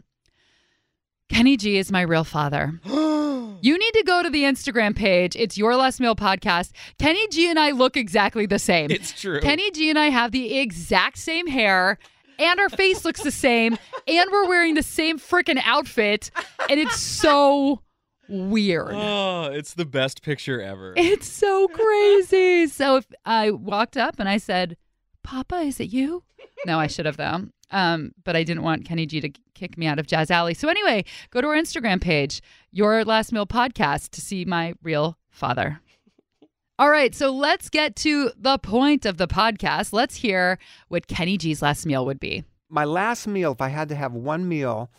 Kenny 1.30 1.56
G 1.56 1.78
is 1.78 1.90
my 1.90 2.02
real 2.02 2.25
father. 2.25 2.80
you 3.60 3.78
need 3.78 3.92
to 3.92 4.02
go 4.04 4.22
to 4.22 4.30
the 4.30 4.42
Instagram 4.42 4.94
page. 4.94 5.36
It's 5.36 5.56
Your 5.58 5.76
Last 5.76 6.00
Meal 6.00 6.16
Podcast. 6.16 6.72
Kenny 6.98 7.26
G 7.28 7.48
and 7.48 7.58
I 7.58 7.70
look 7.72 7.96
exactly 7.96 8.46
the 8.46 8.58
same. 8.58 8.90
It's 8.90 9.12
true. 9.12 9.40
Kenny 9.40 9.70
G 9.70 9.90
and 9.90 9.98
I 9.98 10.06
have 10.06 10.32
the 10.32 10.58
exact 10.58 11.18
same 11.18 11.46
hair. 11.46 11.98
And 12.38 12.60
our 12.60 12.68
face 12.68 13.02
looks 13.06 13.22
the 13.22 13.30
same, 13.30 13.78
and 14.06 14.30
we're 14.30 14.46
wearing 14.46 14.75
the 14.75 14.82
same 14.82 15.18
freaking 15.18 15.58
outfit, 15.64 16.30
and 16.68 16.78
it's 16.78 17.00
so 17.00 17.80
weird. 18.28 18.90
Oh, 18.92 19.44
it's 19.44 19.72
the 19.72 19.86
best 19.86 20.22
picture 20.22 20.60
ever. 20.60 20.92
It's 20.98 21.26
so 21.26 21.66
crazy. 21.68 22.66
So 22.66 22.96
if 22.96 23.06
I 23.25 23.52
walked 23.52 23.96
up 23.96 24.16
and 24.18 24.28
I 24.28 24.36
said, 24.36 24.76
"Papa, 25.22 25.60
is 25.60 25.80
it 25.80 25.88
you?" 25.88 26.25
No, 26.66 26.78
I 26.78 26.88
should 26.88 27.06
have 27.06 27.16
though. 27.16 27.46
Um, 27.70 28.12
but 28.25 28.37
I 28.37 28.44
didn't 28.44 28.62
want 28.62 28.85
Kenny 28.85 29.06
G 29.06 29.20
to 29.20 29.30
kick 29.54 29.76
me 29.76 29.87
out 29.87 29.99
of 29.99 30.06
Jazz 30.06 30.30
Alley. 30.30 30.54
So 30.54 30.68
anyway, 30.68 31.04
go 31.30 31.40
to 31.40 31.49
our 31.49 31.56
Instagram 31.56 32.00
page, 32.00 32.40
Your 32.70 33.04
Last 33.04 33.32
Meal 33.32 33.46
Podcast, 33.46 34.11
to 34.11 34.20
see 34.20 34.44
my 34.44 34.75
real 34.82 35.18
father. 35.30 35.80
All 36.78 36.90
right, 36.90 37.14
so 37.14 37.30
let's 37.30 37.70
get 37.70 37.96
to 37.96 38.30
the 38.37 38.58
point 38.58 39.06
of 39.06 39.16
the 39.16 39.26
podcast. 39.26 39.94
Let's 39.94 40.16
hear 40.16 40.58
what 40.88 41.06
Kenny 41.06 41.38
G's 41.38 41.62
last 41.62 41.87
meal 41.87 42.04
would 42.04 42.20
be. 42.20 42.44
My 42.68 42.85
last 42.85 43.26
meal, 43.26 43.52
if 43.52 43.62
I 43.62 43.68
had 43.68 43.88
to 43.88 43.94
have 43.94 44.12
one 44.12 44.46
meal, 44.46 44.90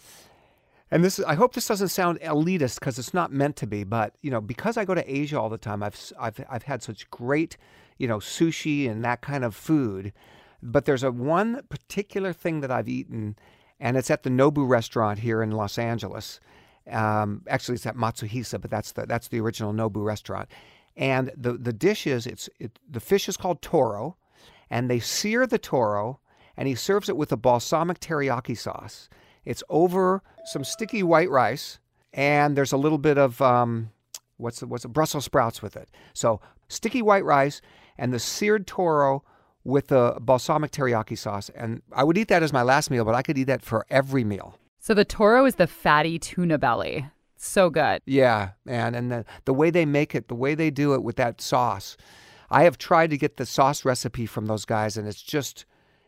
and 0.89 1.03
this 1.03 1.19
I 1.19 1.35
hope 1.35 1.53
this 1.53 1.67
doesn't 1.67 1.89
sound 1.89 2.19
elitist 2.21 2.79
because 2.79 2.97
it's 2.97 3.13
not 3.13 3.31
meant 3.31 3.57
to 3.57 3.67
be, 3.67 3.83
but 3.83 4.15
you 4.21 4.31
know, 4.31 4.41
because 4.41 4.75
I 4.77 4.85
go 4.85 4.95
to 4.95 5.13
Asia 5.13 5.39
all 5.39 5.49
the 5.49 5.57
time, 5.59 5.83
I've 5.83 6.11
I've 6.19 6.43
I've 6.49 6.63
had 6.63 6.81
such 6.81 7.09
great, 7.11 7.57
you 7.99 8.07
know, 8.07 8.17
sushi 8.17 8.89
and 8.89 9.03
that 9.03 9.21
kind 9.21 9.43
of 9.43 9.55
food. 9.55 10.13
But 10.61 10.85
there's 10.85 11.03
a 11.03 11.11
one 11.11 11.61
particular 11.69 12.33
thing 12.33 12.61
that 12.61 12.71
I've 12.71 12.89
eaten, 12.89 13.37
and 13.79 13.97
it's 13.97 14.09
at 14.09 14.23
the 14.23 14.29
Nobu 14.29 14.67
restaurant 14.67 15.19
here 15.19 15.41
in 15.41 15.51
Los 15.51 15.77
Angeles. 15.77 16.39
Um, 16.89 17.43
actually, 17.47 17.75
it's 17.75 17.85
at 17.85 17.95
Matsuhisa, 17.95 18.59
but 18.59 18.71
that's 18.71 18.91
the 18.93 19.05
that's 19.05 19.27
the 19.27 19.39
original 19.39 19.73
Nobu 19.73 20.03
restaurant. 20.03 20.49
And 20.95 21.31
the 21.35 21.53
the 21.53 21.73
dish 21.73 22.07
is 22.07 22.25
it's 22.25 22.49
it, 22.59 22.79
the 22.89 22.99
fish 22.99 23.29
is 23.29 23.37
called 23.37 23.61
toro, 23.61 24.17
and 24.69 24.89
they 24.89 24.99
sear 24.99 25.45
the 25.45 25.59
toro, 25.59 26.19
and 26.55 26.67
he 26.67 26.75
serves 26.75 27.09
it 27.09 27.17
with 27.17 27.31
a 27.31 27.37
balsamic 27.37 27.99
teriyaki 27.99 28.57
sauce. 28.57 29.09
It's 29.45 29.63
over 29.69 30.23
some 30.45 30.63
sticky 30.63 31.03
white 31.03 31.29
rice, 31.29 31.79
and 32.13 32.57
there's 32.57 32.73
a 32.73 32.77
little 32.77 32.97
bit 32.97 33.17
of 33.17 33.41
um, 33.41 33.91
what's 34.37 34.59
the, 34.59 34.67
what's 34.67 34.83
the 34.83 34.89
Brussels 34.89 35.25
sprouts 35.25 35.61
with 35.61 35.75
it. 35.75 35.89
So 36.13 36.41
sticky 36.67 37.01
white 37.01 37.25
rice 37.25 37.61
and 37.97 38.13
the 38.13 38.19
seared 38.19 38.67
toro 38.67 39.23
with 39.67 39.87
the 39.87 40.15
balsamic 40.21 40.71
teriyaki 40.71 41.17
sauce, 41.17 41.49
and 41.53 41.81
I 41.91 42.03
would 42.05 42.17
eat 42.17 42.29
that 42.29 42.41
as 42.41 42.53
my 42.53 42.61
last 42.61 42.89
meal, 42.89 43.03
but 43.03 43.13
I 43.13 43.21
could 43.21 43.37
eat 43.37 43.43
that 43.45 43.61
for 43.61 43.85
every 43.89 44.23
meal. 44.23 44.57
So 44.79 44.93
the 44.93 45.03
toro 45.03 45.45
is 45.45 45.55
the 45.55 45.67
fatty 45.67 46.17
tuna 46.17 46.57
belly. 46.57 47.05
So 47.35 47.69
good. 47.69 48.01
Yeah, 48.05 48.51
man, 48.65 48.95
and 48.95 49.11
the 49.11 49.25
the 49.45 49.53
way 49.53 49.69
they 49.69 49.85
make 49.85 50.15
it, 50.15 50.29
the 50.29 50.35
way 50.35 50.55
they 50.55 50.71
do 50.71 50.93
it 50.93 51.03
with 51.03 51.17
that 51.17 51.41
sauce. 51.41 51.97
I 52.49 52.63
have 52.63 52.77
tried 52.77 53.09
to 53.09 53.17
get 53.17 53.35
the 53.35 53.45
sauce 53.45 53.83
recipe 53.83 54.25
from 54.25 54.45
those 54.45 54.63
guys, 54.63 54.95
and 54.95 55.05
it's 55.05 55.21
just 55.21 55.65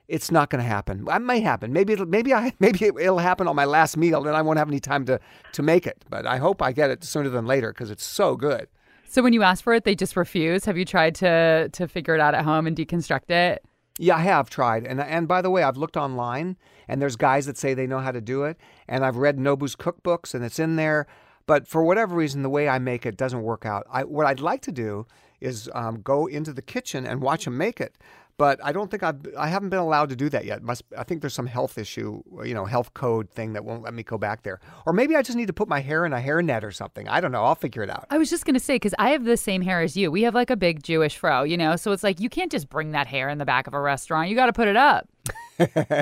it's 0.07 0.31
not 0.31 0.49
going 0.49 0.63
to 0.63 0.67
happen. 0.67 1.05
It 1.07 1.19
may 1.19 1.41
happen. 1.41 1.73
Maybe 1.73 1.93
it'll, 1.93 2.05
maybe 2.05 2.33
I 2.33 2.53
maybe 2.59 2.85
it'll 2.85 3.19
happen 3.19 3.47
on 3.47 3.57
my 3.57 3.65
last 3.65 3.97
meal, 3.97 4.25
and 4.25 4.35
I 4.35 4.41
won't 4.41 4.57
have 4.57 4.69
any 4.69 4.79
time 4.79 5.05
to 5.05 5.19
to 5.51 5.61
make 5.61 5.85
it. 5.85 6.05
But 6.09 6.25
I 6.25 6.37
hope 6.37 6.61
I 6.61 6.71
get 6.71 6.89
it 6.89 7.03
sooner 7.03 7.29
than 7.29 7.45
later 7.45 7.73
because 7.73 7.91
it's 7.91 8.05
so 8.05 8.37
good. 8.37 8.69
So 9.11 9.23
when 9.23 9.33
you 9.33 9.41
ask 9.41 9.63
for 9.63 9.73
it, 9.73 9.85
they 9.85 9.95
just 9.95 10.15
refuse. 10.15 10.65
Have 10.65 10.77
you 10.77 10.85
tried 10.85 11.15
to 11.15 11.67
to 11.73 11.87
figure 11.87 12.13
it 12.13 12.21
out 12.21 12.35
at 12.35 12.45
home 12.45 12.67
and 12.67 12.77
deconstruct 12.77 13.31
it? 13.31 13.65
Yeah, 13.97 14.15
I 14.15 14.21
have 14.21 14.51
tried, 14.51 14.85
and 14.85 15.01
and 15.01 15.27
by 15.27 15.41
the 15.41 15.49
way, 15.49 15.63
I've 15.63 15.77
looked 15.77 15.97
online, 15.97 16.57
and 16.87 17.01
there's 17.01 17.15
guys 17.15 17.47
that 17.47 17.57
say 17.57 17.73
they 17.73 17.87
know 17.87 17.99
how 17.99 18.11
to 18.11 18.21
do 18.21 18.43
it, 18.43 18.57
and 18.87 19.03
I've 19.03 19.17
read 19.17 19.39
Nobu's 19.39 19.75
cookbooks, 19.75 20.35
and 20.35 20.45
it's 20.45 20.59
in 20.59 20.75
there. 20.75 21.07
But 21.47 21.67
for 21.67 21.83
whatever 21.83 22.15
reason, 22.15 22.43
the 22.43 22.49
way 22.49 22.69
I 22.69 22.77
make 22.77 23.07
it 23.07 23.17
doesn't 23.17 23.41
work 23.41 23.65
out. 23.65 23.87
I, 23.91 24.03
what 24.03 24.27
I'd 24.27 24.39
like 24.39 24.61
to 24.61 24.71
do 24.71 25.07
is 25.41 25.67
um, 25.73 26.01
go 26.01 26.27
into 26.27 26.53
the 26.53 26.61
kitchen 26.61 27.07
and 27.07 27.19
watch 27.19 27.45
them 27.45 27.57
make 27.57 27.81
it 27.81 27.95
but 28.39 28.57
I 28.63 28.71
don't 28.71 28.89
think 28.89 29.03
I've 29.03 29.19
I 29.37 29.49
haven't 29.49 29.67
been 29.67 29.79
allowed 29.79 30.09
to 30.09 30.15
do 30.15 30.29
that 30.29 30.45
yet. 30.45 30.63
Must 30.63 30.81
I 30.97 31.03
think 31.03 31.19
there's 31.19 31.33
some 31.33 31.45
health 31.45 31.77
issue, 31.77 32.23
you 32.43 32.53
know, 32.53 32.63
health 32.63 32.93
code 32.93 33.29
thing 33.29 33.51
that 33.53 33.65
won't 33.65 33.83
let 33.83 33.93
me 33.93 34.01
go 34.01 34.17
back 34.17 34.43
there. 34.43 34.61
Or 34.85 34.93
maybe 34.93 35.17
I 35.17 35.21
just 35.21 35.37
need 35.37 35.47
to 35.47 35.53
put 35.53 35.67
my 35.67 35.81
hair 35.81 36.05
in 36.05 36.13
a 36.13 36.21
hair 36.21 36.41
net 36.41 36.63
or 36.63 36.71
something. 36.71 37.07
I 37.09 37.19
don't 37.19 37.33
know. 37.33 37.43
I'll 37.43 37.53
figure 37.53 37.83
it 37.83 37.89
out. 37.89 38.07
I 38.09 38.17
was 38.17 38.29
just 38.29 38.45
gonna 38.45 38.61
say 38.61 38.75
because 38.75 38.95
I 38.97 39.09
have 39.09 39.25
the 39.25 39.35
same 39.35 39.61
hair 39.61 39.81
as 39.81 39.97
you. 39.97 40.09
We 40.09 40.21
have 40.23 40.33
like 40.33 40.49
a 40.49 40.55
big 40.55 40.81
Jewish 40.83 41.17
fro, 41.17 41.43
you 41.43 41.57
know. 41.57 41.75
So 41.75 41.91
it's 41.91 42.01
like 42.01 42.21
you 42.21 42.29
can't 42.29 42.51
just 42.51 42.69
bring 42.69 42.91
that 42.91 43.07
hair 43.07 43.27
in 43.27 43.39
the 43.39 43.45
back 43.45 43.67
of 43.67 43.73
a 43.73 43.81
restaurant. 43.81 44.29
You 44.29 44.35
got 44.35 44.45
to 44.45 44.53
put 44.53 44.69
it 44.69 44.77
up. 44.77 45.09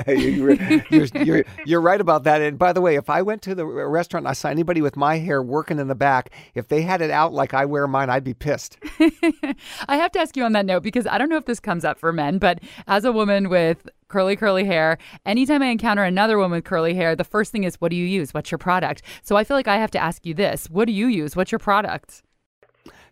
You're, 0.06 0.52
you're, 0.90 1.06
you're, 1.14 1.44
you're, 1.64 1.80
right 1.80 2.00
about 2.00 2.24
that. 2.24 2.42
And 2.42 2.58
by 2.58 2.72
the 2.72 2.80
way, 2.80 2.96
if 2.96 3.10
I 3.10 3.22
went 3.22 3.42
to 3.42 3.54
the 3.54 3.66
restaurant 3.66 4.24
and 4.24 4.30
I 4.30 4.32
saw 4.32 4.48
anybody 4.48 4.80
with 4.80 4.96
my 4.96 5.18
hair 5.18 5.42
working 5.42 5.78
in 5.78 5.88
the 5.88 5.94
back, 5.94 6.30
if 6.54 6.68
they 6.68 6.82
had 6.82 7.02
it 7.02 7.10
out 7.10 7.32
like 7.32 7.54
I 7.54 7.64
wear 7.64 7.86
mine, 7.86 8.10
I'd 8.10 8.24
be 8.24 8.34
pissed. 8.34 8.78
I 9.88 9.96
have 9.96 10.12
to 10.12 10.20
ask 10.20 10.36
you 10.36 10.44
on 10.44 10.52
that 10.52 10.66
note 10.66 10.82
because 10.82 11.06
I 11.06 11.18
don't 11.18 11.28
know 11.28 11.36
if 11.36 11.46
this 11.46 11.60
comes 11.60 11.84
up 11.84 11.98
for 11.98 12.12
men, 12.12 12.38
but 12.38 12.60
as 12.86 13.04
a 13.04 13.12
woman 13.12 13.48
with 13.48 13.88
curly, 14.08 14.36
curly 14.36 14.64
hair, 14.64 14.98
anytime 15.26 15.62
I 15.62 15.66
encounter 15.66 16.02
another 16.02 16.38
woman 16.38 16.56
with 16.56 16.64
curly 16.64 16.94
hair, 16.94 17.16
the 17.16 17.24
first 17.24 17.52
thing 17.52 17.64
is, 17.64 17.80
what 17.80 17.90
do 17.90 17.96
you 17.96 18.06
use? 18.06 18.32
What's 18.32 18.50
your 18.50 18.58
product? 18.58 19.02
So 19.22 19.36
I 19.36 19.44
feel 19.44 19.56
like 19.56 19.68
I 19.68 19.76
have 19.76 19.90
to 19.92 19.98
ask 19.98 20.24
you 20.24 20.34
this 20.34 20.70
What 20.70 20.86
do 20.86 20.92
you 20.92 21.06
use? 21.06 21.36
What's 21.36 21.52
your 21.52 21.58
product? 21.58 22.22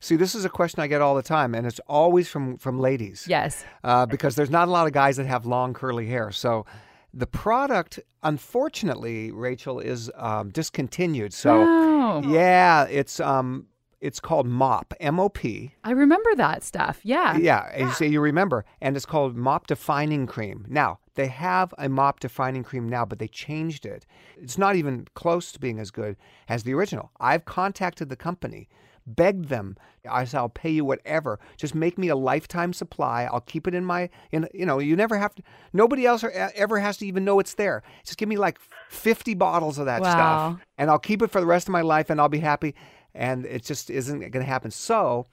See, 0.01 0.17
this 0.17 0.35
is 0.35 0.45
a 0.45 0.49
question 0.49 0.81
I 0.81 0.87
get 0.87 1.01
all 1.01 1.15
the 1.15 1.23
time, 1.23 1.55
and 1.55 1.67
it's 1.67 1.81
always 1.87 2.29
from 2.29 2.57
from 2.59 2.79
ladies. 2.79 3.27
Yes. 3.29 3.65
Uh, 3.85 4.07
because 4.07 4.37
there's 4.37 4.51
not 4.51 4.69
a 4.69 4.71
lot 4.71 4.87
of 4.87 4.93
guys 4.93 5.17
that 5.17 5.27
have 5.27 5.47
long 5.47 5.75
curly 5.75 6.07
hair. 6.07 6.31
So 6.31 6.67
the 7.13 7.27
product, 7.27 7.99
unfortunately, 8.23 9.31
Rachel, 9.33 9.81
is 9.81 10.11
um, 10.17 10.51
discontinued. 10.51 11.33
So 11.33 11.65
oh. 11.67 12.23
yeah, 12.27 12.85
it's 12.85 13.21
um, 13.21 13.67
it's 14.01 14.21
called 14.21 14.47
MOP, 14.47 14.93
M 15.01 15.19
O 15.19 15.29
P. 15.29 15.73
I 15.83 15.93
remember 15.93 16.35
that 16.37 16.63
stuff. 16.63 17.01
Yeah. 17.03 17.37
Yeah, 17.37 17.71
yeah. 17.77 17.87
you 17.87 17.93
say 17.93 18.07
you 18.07 18.21
remember, 18.21 18.65
and 18.81 18.97
it's 18.97 19.07
called 19.07 19.37
MOP 19.37 19.67
Defining 19.67 20.27
Cream. 20.27 20.67
Now 20.69 20.99
they 21.15 21.29
have 21.29 21.73
a 21.79 21.89
MOP 21.89 22.21
Defining 22.21 22.63
Cream 22.63 22.89
now, 22.89 23.05
but 23.05 23.19
they 23.19 23.29
changed 23.29 23.87
it. 23.87 24.07
It's 24.37 24.59
not 24.59 24.77
even 24.77 25.09
close 25.15 25.51
to 25.53 25.59
being 25.59 25.79
as 25.79 25.91
good 25.91 26.17
as 26.49 26.63
the 26.65 26.75
original. 26.75 27.11
I've 27.19 27.47
contacted 27.47 28.11
the 28.11 28.17
company 28.17 28.69
begged 29.07 29.49
them. 29.49 29.77
I 30.09 30.25
said, 30.25 30.39
I'll 30.39 30.49
pay 30.49 30.71
you 30.71 30.85
whatever. 30.85 31.39
Just 31.57 31.75
make 31.75 31.99
me 31.99 32.09
a 32.09 32.17
lifetime 32.17 32.73
supply. 32.73 33.29
I'll 33.31 33.41
keep 33.41 33.67
it 33.67 33.75
in 33.75 33.85
my, 33.85 34.09
in, 34.31 34.49
you 34.53 34.67
know, 34.67 34.79
you 34.79 34.97
never 34.97 35.17
have 35.17 35.35
to, 35.35 35.43
nobody 35.73 36.07
else 36.07 36.25
ever 36.25 36.79
has 36.79 36.97
to 36.99 37.07
even 37.07 37.25
know 37.25 37.41
it's 37.41 37.55
there. 37.55 37.83
Just 38.05 38.19
give 38.19 38.29
me 38.29 38.37
like 38.37 38.59
50 38.91 39.35
bottles 39.35 39.79
of 39.79 39.87
that 39.87 40.03
wow. 40.03 40.11
stuff 40.11 40.67
and 40.79 40.91
I'll 40.91 40.99
keep 40.99 41.23
it 41.23 41.31
for 41.31 41.41
the 41.41 41.47
rest 41.47 41.69
of 41.69 41.73
my 41.73 41.83
life 41.83 42.11
and 42.11 42.21
I'll 42.21 42.29
be 42.29 42.39
happy. 42.39 42.75
And 43.15 43.47
it 43.47 43.65
just 43.65 43.91
isn't 43.91 44.21
going 44.21 44.33
to 44.33 44.43
happen. 44.45 44.71
So 44.71 45.27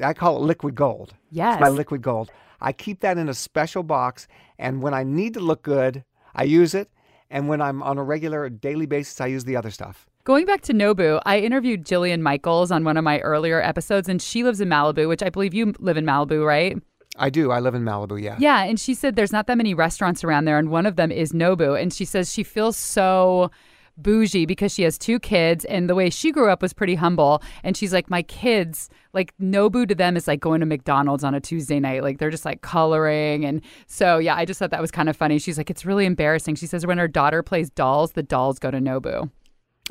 I 0.00 0.12
call 0.12 0.36
it 0.36 0.40
liquid 0.40 0.74
gold. 0.74 1.14
Yes. 1.30 1.54
It's 1.54 1.62
my 1.62 1.68
liquid 1.68 2.02
gold. 2.02 2.30
I 2.60 2.72
keep 2.72 3.00
that 3.00 3.18
in 3.18 3.28
a 3.28 3.34
special 3.34 3.82
box. 3.82 4.28
And 4.58 4.82
when 4.82 4.94
I 4.94 5.02
need 5.02 5.34
to 5.34 5.40
look 5.40 5.62
good, 5.62 6.04
I 6.34 6.44
use 6.44 6.74
it. 6.74 6.90
And 7.30 7.48
when 7.48 7.60
I'm 7.60 7.82
on 7.82 7.98
a 7.98 8.04
regular 8.04 8.48
daily 8.50 8.86
basis, 8.86 9.20
I 9.20 9.26
use 9.26 9.44
the 9.44 9.56
other 9.56 9.70
stuff. 9.70 10.06
Going 10.24 10.46
back 10.46 10.60
to 10.62 10.72
Nobu, 10.72 11.20
I 11.26 11.40
interviewed 11.40 11.84
Jillian 11.84 12.20
Michaels 12.20 12.70
on 12.70 12.84
one 12.84 12.96
of 12.96 13.02
my 13.02 13.18
earlier 13.22 13.60
episodes, 13.60 14.08
and 14.08 14.22
she 14.22 14.44
lives 14.44 14.60
in 14.60 14.68
Malibu, 14.68 15.08
which 15.08 15.20
I 15.20 15.30
believe 15.30 15.52
you 15.52 15.74
live 15.80 15.96
in 15.96 16.04
Malibu, 16.04 16.46
right? 16.46 16.80
I 17.16 17.28
do. 17.28 17.50
I 17.50 17.58
live 17.58 17.74
in 17.74 17.82
Malibu, 17.82 18.22
yeah. 18.22 18.36
Yeah, 18.38 18.62
and 18.62 18.78
she 18.78 18.94
said 18.94 19.16
there's 19.16 19.32
not 19.32 19.48
that 19.48 19.56
many 19.56 19.74
restaurants 19.74 20.22
around 20.22 20.44
there, 20.44 20.60
and 20.60 20.70
one 20.70 20.86
of 20.86 20.94
them 20.94 21.10
is 21.10 21.32
Nobu. 21.32 21.80
And 21.80 21.92
she 21.92 22.04
says 22.04 22.32
she 22.32 22.44
feels 22.44 22.76
so 22.76 23.50
bougie 23.96 24.46
because 24.46 24.72
she 24.72 24.84
has 24.84 24.96
two 24.96 25.18
kids 25.18 25.64
and 25.66 25.90
the 25.90 25.94
way 25.96 26.08
she 26.08 26.30
grew 26.30 26.48
up 26.48 26.62
was 26.62 26.72
pretty 26.72 26.94
humble 26.94 27.42
and 27.62 27.76
she's 27.76 27.92
like 27.92 28.08
my 28.08 28.22
kids 28.22 28.88
like 29.12 29.34
nobu 29.38 29.86
to 29.86 29.94
them 29.94 30.16
is 30.16 30.26
like 30.26 30.40
going 30.40 30.60
to 30.60 30.66
mcdonald's 30.66 31.22
on 31.22 31.34
a 31.34 31.40
tuesday 31.40 31.78
night 31.78 32.02
like 32.02 32.16
they're 32.16 32.30
just 32.30 32.46
like 32.46 32.62
coloring 32.62 33.44
and 33.44 33.60
so 33.86 34.16
yeah 34.16 34.34
i 34.34 34.46
just 34.46 34.58
thought 34.58 34.70
that 34.70 34.80
was 34.80 34.90
kind 34.90 35.10
of 35.10 35.16
funny 35.16 35.38
she's 35.38 35.58
like 35.58 35.68
it's 35.68 35.84
really 35.84 36.06
embarrassing 36.06 36.54
she 36.54 36.66
says 36.66 36.86
when 36.86 36.96
her 36.96 37.06
daughter 37.06 37.42
plays 37.42 37.68
dolls 37.68 38.12
the 38.12 38.22
dolls 38.22 38.58
go 38.58 38.70
to 38.70 38.78
nobu 38.78 39.30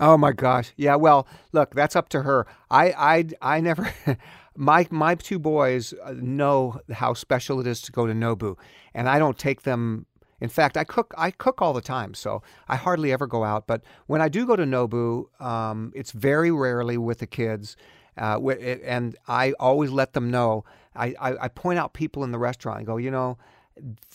Oh 0.01 0.17
my 0.17 0.33
gosh. 0.33 0.73
Yeah, 0.77 0.95
well, 0.95 1.27
look, 1.53 1.75
that's 1.75 1.95
up 1.95 2.09
to 2.09 2.23
her. 2.23 2.47
I 2.71 2.91
I 3.41 3.55
I 3.57 3.61
never 3.61 3.93
my 4.55 4.87
my 4.91 5.15
two 5.15 5.39
boys 5.39 5.93
uh, 6.03 6.15
know 6.17 6.81
how 6.91 7.13
special 7.13 7.61
it 7.61 7.67
is 7.67 7.81
to 7.83 7.93
go 7.93 8.07
to 8.07 8.13
Nobu, 8.13 8.57
and 8.95 9.07
I 9.07 9.19
don't 9.19 9.37
take 9.37 9.63
them 9.63 10.07
in 10.41 10.49
fact, 10.49 10.75
I 10.75 10.83
cook 10.85 11.13
I 11.17 11.31
cook 11.31 11.61
all 11.61 11.73
the 11.73 11.81
time, 11.81 12.15
so 12.15 12.41
I 12.67 12.75
hardly 12.77 13.11
ever 13.13 13.27
go 13.27 13.43
out. 13.43 13.67
But 13.67 13.83
when 14.07 14.21
I 14.21 14.29
do 14.29 14.47
go 14.47 14.55
to 14.55 14.63
Nobu, 14.63 15.25
um, 15.39 15.93
it's 15.95 16.11
very 16.11 16.51
rarely 16.51 16.97
with 16.97 17.19
the 17.19 17.27
kids. 17.27 17.77
Uh, 18.17 18.39
and 18.83 19.15
I 19.27 19.53
always 19.59 19.91
let 19.91 20.13
them 20.13 20.31
know. 20.31 20.65
I, 20.95 21.15
I, 21.19 21.45
I 21.45 21.49
point 21.49 21.79
out 21.79 21.93
people 21.93 22.23
in 22.25 22.31
the 22.31 22.39
restaurant 22.39 22.79
and 22.79 22.87
go, 22.87 22.97
you 22.97 23.11
know, 23.11 23.37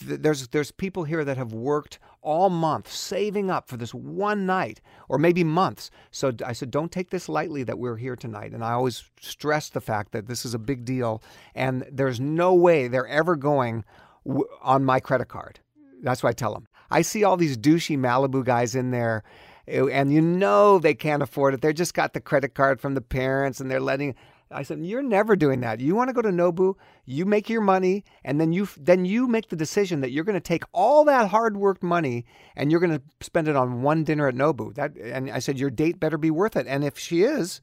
th- 0.05 0.19
there's 0.21 0.49
there's 0.49 0.71
people 0.71 1.05
here 1.05 1.25
that 1.25 1.37
have 1.37 1.53
worked 1.53 1.99
all 2.27 2.49
month 2.49 2.91
saving 2.91 3.49
up 3.49 3.69
for 3.69 3.77
this 3.77 3.93
one 3.93 4.45
night 4.45 4.81
or 5.07 5.17
maybe 5.17 5.45
months. 5.45 5.89
So 6.11 6.33
I 6.45 6.51
said, 6.51 6.71
don't 6.71 6.91
take 6.91 7.09
this 7.09 7.29
lightly 7.29 7.63
that 7.63 7.79
we're 7.79 7.95
here 7.95 8.17
tonight. 8.17 8.51
And 8.51 8.65
I 8.65 8.73
always 8.73 9.09
stress 9.21 9.69
the 9.69 9.79
fact 9.79 10.11
that 10.11 10.27
this 10.27 10.43
is 10.43 10.53
a 10.53 10.59
big 10.59 10.83
deal, 10.83 11.23
and 11.55 11.87
there's 11.89 12.19
no 12.19 12.53
way 12.53 12.89
they're 12.89 13.07
ever 13.07 13.37
going 13.37 13.85
w- 14.25 14.45
on 14.61 14.83
my 14.83 14.99
credit 14.99 15.29
card. 15.29 15.61
That's 16.03 16.21
what 16.21 16.29
I 16.29 16.33
tell 16.33 16.53
them. 16.53 16.67
I 16.91 17.01
see 17.01 17.23
all 17.23 17.37
these 17.37 17.57
douchey 17.57 17.97
Malibu 17.97 18.43
guys 18.43 18.75
in 18.75 18.91
there, 18.91 19.23
eh, 19.69 19.85
and 19.89 20.11
you 20.11 20.19
know 20.19 20.79
they 20.79 20.93
can't 20.93 21.23
afford 21.23 21.53
it. 21.53 21.61
They're 21.61 21.71
just 21.71 21.93
got 21.93 22.11
the 22.11 22.19
credit 22.19 22.55
card 22.55 22.81
from 22.81 22.93
the 22.93 23.01
parents, 23.01 23.61
and 23.61 23.71
they're 23.71 23.79
letting. 23.79 24.15
I 24.49 24.63
said, 24.63 24.79
"You're 24.85 25.03
never 25.03 25.35
doing 25.35 25.59
that. 25.61 25.79
You 25.79 25.95
want 25.95 26.09
to 26.09 26.13
go 26.13 26.21
to 26.21 26.29
Nobu, 26.29 26.75
you 27.05 27.25
make 27.25 27.49
your 27.49 27.61
money, 27.61 28.03
and 28.23 28.39
then 28.39 28.53
you 28.53 28.67
then 28.77 29.05
you 29.05 29.27
make 29.27 29.49
the 29.49 29.55
decision 29.55 30.01
that 30.01 30.11
you're 30.11 30.23
going 30.23 30.35
to 30.35 30.39
take 30.39 30.63
all 30.73 31.03
that 31.05 31.29
hard 31.29 31.57
worked 31.57 31.83
money 31.83 32.25
and 32.55 32.71
you're 32.71 32.79
going 32.79 32.97
to 32.97 33.01
spend 33.21 33.47
it 33.47 33.55
on 33.55 33.81
one 33.81 34.03
dinner 34.03 34.27
at 34.27 34.35
Nobu. 34.35 34.73
That 34.75 34.95
and 34.97 35.29
I 35.29 35.39
said 35.39 35.59
your 35.59 35.69
date 35.69 35.99
better 35.99 36.17
be 36.17 36.31
worth 36.31 36.55
it. 36.55 36.67
And 36.67 36.83
if 36.83 36.97
she 36.97 37.23
is, 37.23 37.61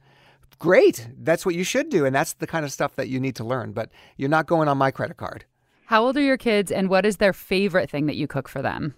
great. 0.59 1.09
That's 1.18 1.47
what 1.47 1.55
you 1.55 1.64
should 1.64 1.88
do, 1.88 2.05
and 2.05 2.14
that's 2.14 2.35
the 2.35 2.47
kind 2.47 2.64
of 2.64 2.73
stuff 2.73 2.97
that 2.97 3.09
you 3.09 3.20
need 3.20 3.37
to 3.37 3.44
learn. 3.44 3.73
But 3.73 3.90
you're 4.16 4.29
not 4.29 4.47
going 4.47 4.68
on 4.68 4.79
my 4.79 4.90
credit 4.90 5.16
card. 5.16 5.44
How 5.87 6.05
old 6.05 6.16
are 6.16 6.23
your 6.23 6.38
kids 6.38 6.73
and 6.73 6.88
what 6.88 7.05
is 7.05 7.18
their 7.18 7.33
favorite 7.35 7.90
thing 7.90 8.07
that 8.07 8.16
you 8.16 8.27
cook 8.27 8.49
for 8.49 8.62
them? 8.62 8.94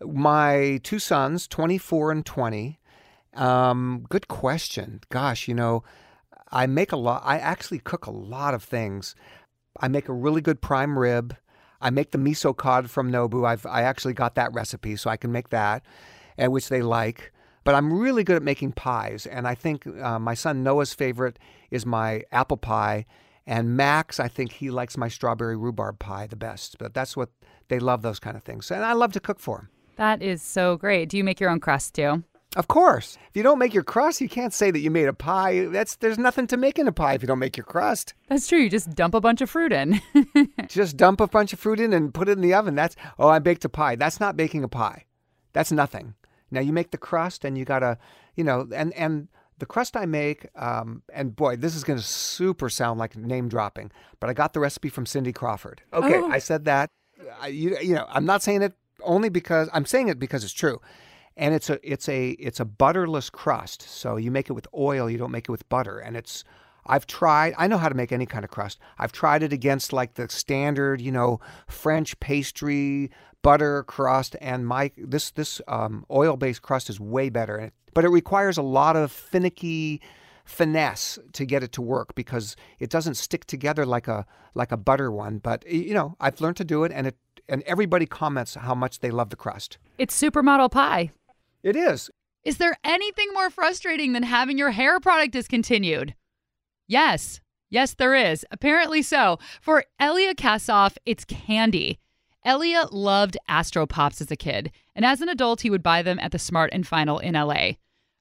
My 0.00 0.80
two 0.82 0.98
sons, 0.98 1.46
24 1.46 2.12
and 2.12 2.26
20. 2.26 2.80
Um, 3.34 4.06
good 4.08 4.28
question. 4.28 5.00
Gosh, 5.10 5.48
you 5.48 5.54
know, 5.54 5.84
I 6.54 6.66
make 6.66 6.92
a 6.92 6.96
lot. 6.96 7.22
I 7.24 7.38
actually 7.38 7.80
cook 7.80 8.06
a 8.06 8.12
lot 8.12 8.54
of 8.54 8.62
things. 8.62 9.14
I 9.80 9.88
make 9.88 10.08
a 10.08 10.12
really 10.12 10.40
good 10.40 10.62
prime 10.62 10.98
rib. 10.98 11.36
I 11.80 11.90
make 11.90 12.12
the 12.12 12.18
miso 12.18 12.56
cod 12.56 12.90
from 12.90 13.10
Nobu. 13.10 13.46
I've 13.46 13.66
I 13.66 13.82
actually 13.82 14.14
got 14.14 14.36
that 14.36 14.54
recipe, 14.54 14.96
so 14.96 15.10
I 15.10 15.16
can 15.16 15.32
make 15.32 15.50
that, 15.50 15.82
and 16.38 16.52
which 16.52 16.68
they 16.68 16.80
like. 16.80 17.32
But 17.64 17.74
I'm 17.74 17.92
really 17.92 18.24
good 18.24 18.36
at 18.36 18.42
making 18.42 18.72
pies, 18.72 19.26
and 19.26 19.48
I 19.48 19.54
think 19.54 19.86
uh, 19.86 20.18
my 20.18 20.34
son 20.34 20.62
Noah's 20.62 20.94
favorite 20.94 21.38
is 21.70 21.84
my 21.84 22.22
apple 22.30 22.56
pie, 22.56 23.06
and 23.46 23.76
Max, 23.76 24.20
I 24.20 24.28
think 24.28 24.52
he 24.52 24.70
likes 24.70 24.96
my 24.96 25.08
strawberry 25.08 25.56
rhubarb 25.56 25.98
pie 25.98 26.26
the 26.26 26.36
best. 26.36 26.78
But 26.78 26.94
that's 26.94 27.16
what 27.16 27.30
they 27.68 27.80
love 27.80 28.02
those 28.02 28.20
kind 28.20 28.36
of 28.36 28.44
things, 28.44 28.70
and 28.70 28.84
I 28.84 28.92
love 28.92 29.12
to 29.14 29.20
cook 29.20 29.40
for 29.40 29.56
them. 29.58 29.68
That 29.96 30.22
is 30.22 30.40
so 30.40 30.76
great. 30.76 31.08
Do 31.08 31.16
you 31.16 31.24
make 31.24 31.40
your 31.40 31.50
own 31.50 31.60
crust 31.60 31.94
too? 31.94 32.22
Of 32.56 32.68
course. 32.68 33.18
If 33.30 33.36
you 33.36 33.42
don't 33.42 33.58
make 33.58 33.74
your 33.74 33.82
crust, 33.82 34.20
you 34.20 34.28
can't 34.28 34.52
say 34.52 34.70
that 34.70 34.78
you 34.78 34.90
made 34.90 35.08
a 35.08 35.12
pie. 35.12 35.66
That's 35.66 35.96
there's 35.96 36.18
nothing 36.18 36.46
to 36.48 36.56
make 36.56 36.78
in 36.78 36.86
a 36.86 36.92
pie 36.92 37.14
if 37.14 37.22
you 37.22 37.26
don't 37.28 37.38
make 37.40 37.56
your 37.56 37.64
crust. 37.64 38.14
That's 38.28 38.46
true. 38.46 38.58
You 38.60 38.70
just 38.70 38.94
dump 38.94 39.14
a 39.14 39.20
bunch 39.20 39.40
of 39.40 39.50
fruit 39.50 39.72
in. 39.72 40.00
Just 40.68 40.96
dump 40.96 41.20
a 41.20 41.26
bunch 41.26 41.52
of 41.52 41.58
fruit 41.58 41.80
in 41.80 41.92
and 41.92 42.12
put 42.14 42.28
it 42.28 42.32
in 42.32 42.40
the 42.40 42.54
oven. 42.54 42.74
That's 42.74 42.96
oh, 43.18 43.28
I 43.28 43.38
baked 43.40 43.64
a 43.64 43.68
pie. 43.68 43.96
That's 43.96 44.20
not 44.20 44.36
baking 44.36 44.62
a 44.64 44.68
pie. 44.68 45.04
That's 45.52 45.72
nothing. 45.72 46.14
Now 46.50 46.60
you 46.60 46.72
make 46.72 46.90
the 46.90 46.98
crust 46.98 47.44
and 47.44 47.58
you 47.58 47.64
gotta, 47.64 47.98
you 48.36 48.44
know, 48.44 48.68
and 48.74 48.92
and 48.94 49.28
the 49.58 49.66
crust 49.66 49.96
I 49.96 50.06
make, 50.06 50.46
um, 50.56 51.02
and 51.12 51.34
boy, 51.34 51.56
this 51.56 51.74
is 51.76 51.84
gonna 51.84 52.00
super 52.02 52.68
sound 52.68 52.98
like 52.98 53.16
name 53.16 53.48
dropping, 53.48 53.90
but 54.20 54.30
I 54.30 54.32
got 54.32 54.52
the 54.52 54.60
recipe 54.60 54.88
from 54.88 55.06
Cindy 55.06 55.32
Crawford. 55.32 55.82
Okay, 55.92 56.16
Oh. 56.18 56.30
I 56.30 56.38
said 56.38 56.64
that. 56.66 56.90
I, 57.40 57.48
you, 57.48 57.76
you 57.80 57.94
know, 57.94 58.06
I'm 58.08 58.26
not 58.26 58.42
saying 58.42 58.62
it 58.62 58.74
only 59.02 59.28
because 59.28 59.68
I'm 59.72 59.86
saying 59.86 60.08
it 60.08 60.18
because 60.18 60.44
it's 60.44 60.52
true. 60.52 60.80
And 61.36 61.54
it's 61.54 61.70
a 61.70 61.78
it's 61.82 62.08
a 62.08 62.30
it's 62.30 62.60
a 62.60 62.64
butterless 62.64 63.30
crust. 63.30 63.82
So 63.82 64.16
you 64.16 64.30
make 64.30 64.50
it 64.50 64.52
with 64.52 64.66
oil, 64.74 65.10
you 65.10 65.18
don't 65.18 65.30
make 65.30 65.48
it 65.48 65.52
with 65.52 65.68
butter, 65.68 65.98
and 65.98 66.16
it's 66.16 66.44
I've 66.86 67.06
tried. 67.06 67.54
I 67.56 67.66
know 67.66 67.78
how 67.78 67.88
to 67.88 67.94
make 67.94 68.12
any 68.12 68.26
kind 68.26 68.44
of 68.44 68.50
crust. 68.50 68.78
I've 68.98 69.12
tried 69.12 69.42
it 69.42 69.52
against 69.52 69.92
like 69.92 70.14
the 70.14 70.28
standard, 70.28 71.00
you 71.00 71.12
know, 71.12 71.40
French 71.68 72.18
pastry 72.20 73.10
butter 73.42 73.84
crust, 73.84 74.36
and 74.40 74.66
my 74.66 74.90
this 74.96 75.30
this 75.30 75.60
um, 75.68 76.04
oil-based 76.10 76.62
crust 76.62 76.90
is 76.90 77.00
way 77.00 77.28
better. 77.28 77.72
But 77.94 78.04
it 78.04 78.08
requires 78.08 78.56
a 78.58 78.62
lot 78.62 78.96
of 78.96 79.12
finicky 79.12 80.00
finesse 80.44 81.18
to 81.32 81.46
get 81.46 81.62
it 81.62 81.72
to 81.72 81.82
work 81.82 82.14
because 82.14 82.54
it 82.78 82.90
doesn't 82.90 83.14
stick 83.14 83.46
together 83.46 83.86
like 83.86 84.08
a 84.08 84.26
like 84.54 84.72
a 84.72 84.76
butter 84.76 85.10
one. 85.10 85.38
But 85.38 85.66
you 85.70 85.94
know, 85.94 86.16
I've 86.20 86.40
learned 86.40 86.56
to 86.58 86.64
do 86.64 86.84
it, 86.84 86.92
and 86.92 87.06
it 87.06 87.16
and 87.48 87.62
everybody 87.62 88.06
comments 88.06 88.54
how 88.54 88.74
much 88.74 89.00
they 89.00 89.10
love 89.10 89.30
the 89.30 89.36
crust. 89.36 89.78
It's 89.98 90.20
supermodel 90.20 90.70
pie. 90.70 91.10
It 91.64 91.76
is. 91.76 92.10
Is 92.44 92.58
there 92.58 92.76
anything 92.84 93.28
more 93.32 93.48
frustrating 93.48 94.12
than 94.12 94.22
having 94.22 94.58
your 94.58 94.70
hair 94.70 95.00
product 95.00 95.32
discontinued? 95.32 96.14
Yes. 96.86 97.40
Yes, 97.70 97.94
there 97.94 98.14
is. 98.14 98.44
Apparently 98.50 99.00
so. 99.00 99.38
For 99.62 99.84
Elia 99.98 100.34
Kassoff, 100.34 100.96
it's 101.06 101.24
candy. 101.24 101.98
Elia 102.44 102.86
loved 102.92 103.38
Astro 103.48 103.86
Pops 103.86 104.20
as 104.20 104.30
a 104.30 104.36
kid, 104.36 104.70
and 104.94 105.06
as 105.06 105.22
an 105.22 105.30
adult, 105.30 105.62
he 105.62 105.70
would 105.70 105.82
buy 105.82 106.02
them 106.02 106.18
at 106.20 106.30
the 106.30 106.38
Smart 106.38 106.68
and 106.74 106.86
Final 106.86 107.18
in 107.18 107.32
LA. 107.32 107.72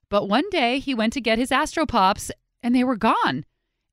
But 0.10 0.30
one 0.30 0.50
day, 0.50 0.80
he 0.80 0.96
went 0.96 1.12
to 1.14 1.22
get 1.22 1.38
his 1.38 1.52
Astro 1.52 1.86
Pops, 1.86 2.32
and 2.64 2.74
they 2.74 2.86
were 2.86 2.96
gone. 2.96 3.44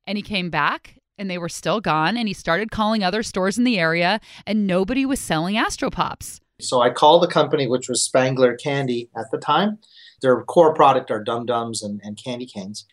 And 0.07 0.17
he 0.17 0.21
came 0.21 0.49
back, 0.49 0.97
and 1.17 1.29
they 1.29 1.37
were 1.37 1.49
still 1.49 1.81
gone, 1.81 2.15
and 2.15 2.29
he 2.29 2.33
started 2.33 2.71
calling 2.71 3.03
other 3.03 3.21
stores 3.21 3.57
in 3.57 3.65
the 3.65 3.77
area, 3.77 4.21
and 4.47 4.65
nobody 4.65 5.05
was 5.05 5.19
selling 5.19 5.57
Astro 5.57 5.89
Pops. 5.89 6.39
So 6.61 6.81
I 6.81 6.89
called 6.89 7.23
the 7.23 7.27
company, 7.27 7.67
which 7.67 7.89
was 7.89 8.03
Spangler 8.03 8.55
Candy 8.55 9.09
at 9.15 9.31
the 9.31 9.37
time. 9.37 9.79
Their 10.21 10.41
core 10.43 10.73
product 10.73 11.11
are 11.11 11.23
Dum 11.23 11.45
Dums 11.45 11.81
and, 11.81 11.99
and 12.03 12.21
Candy 12.21 12.45
Canes. 12.45 12.85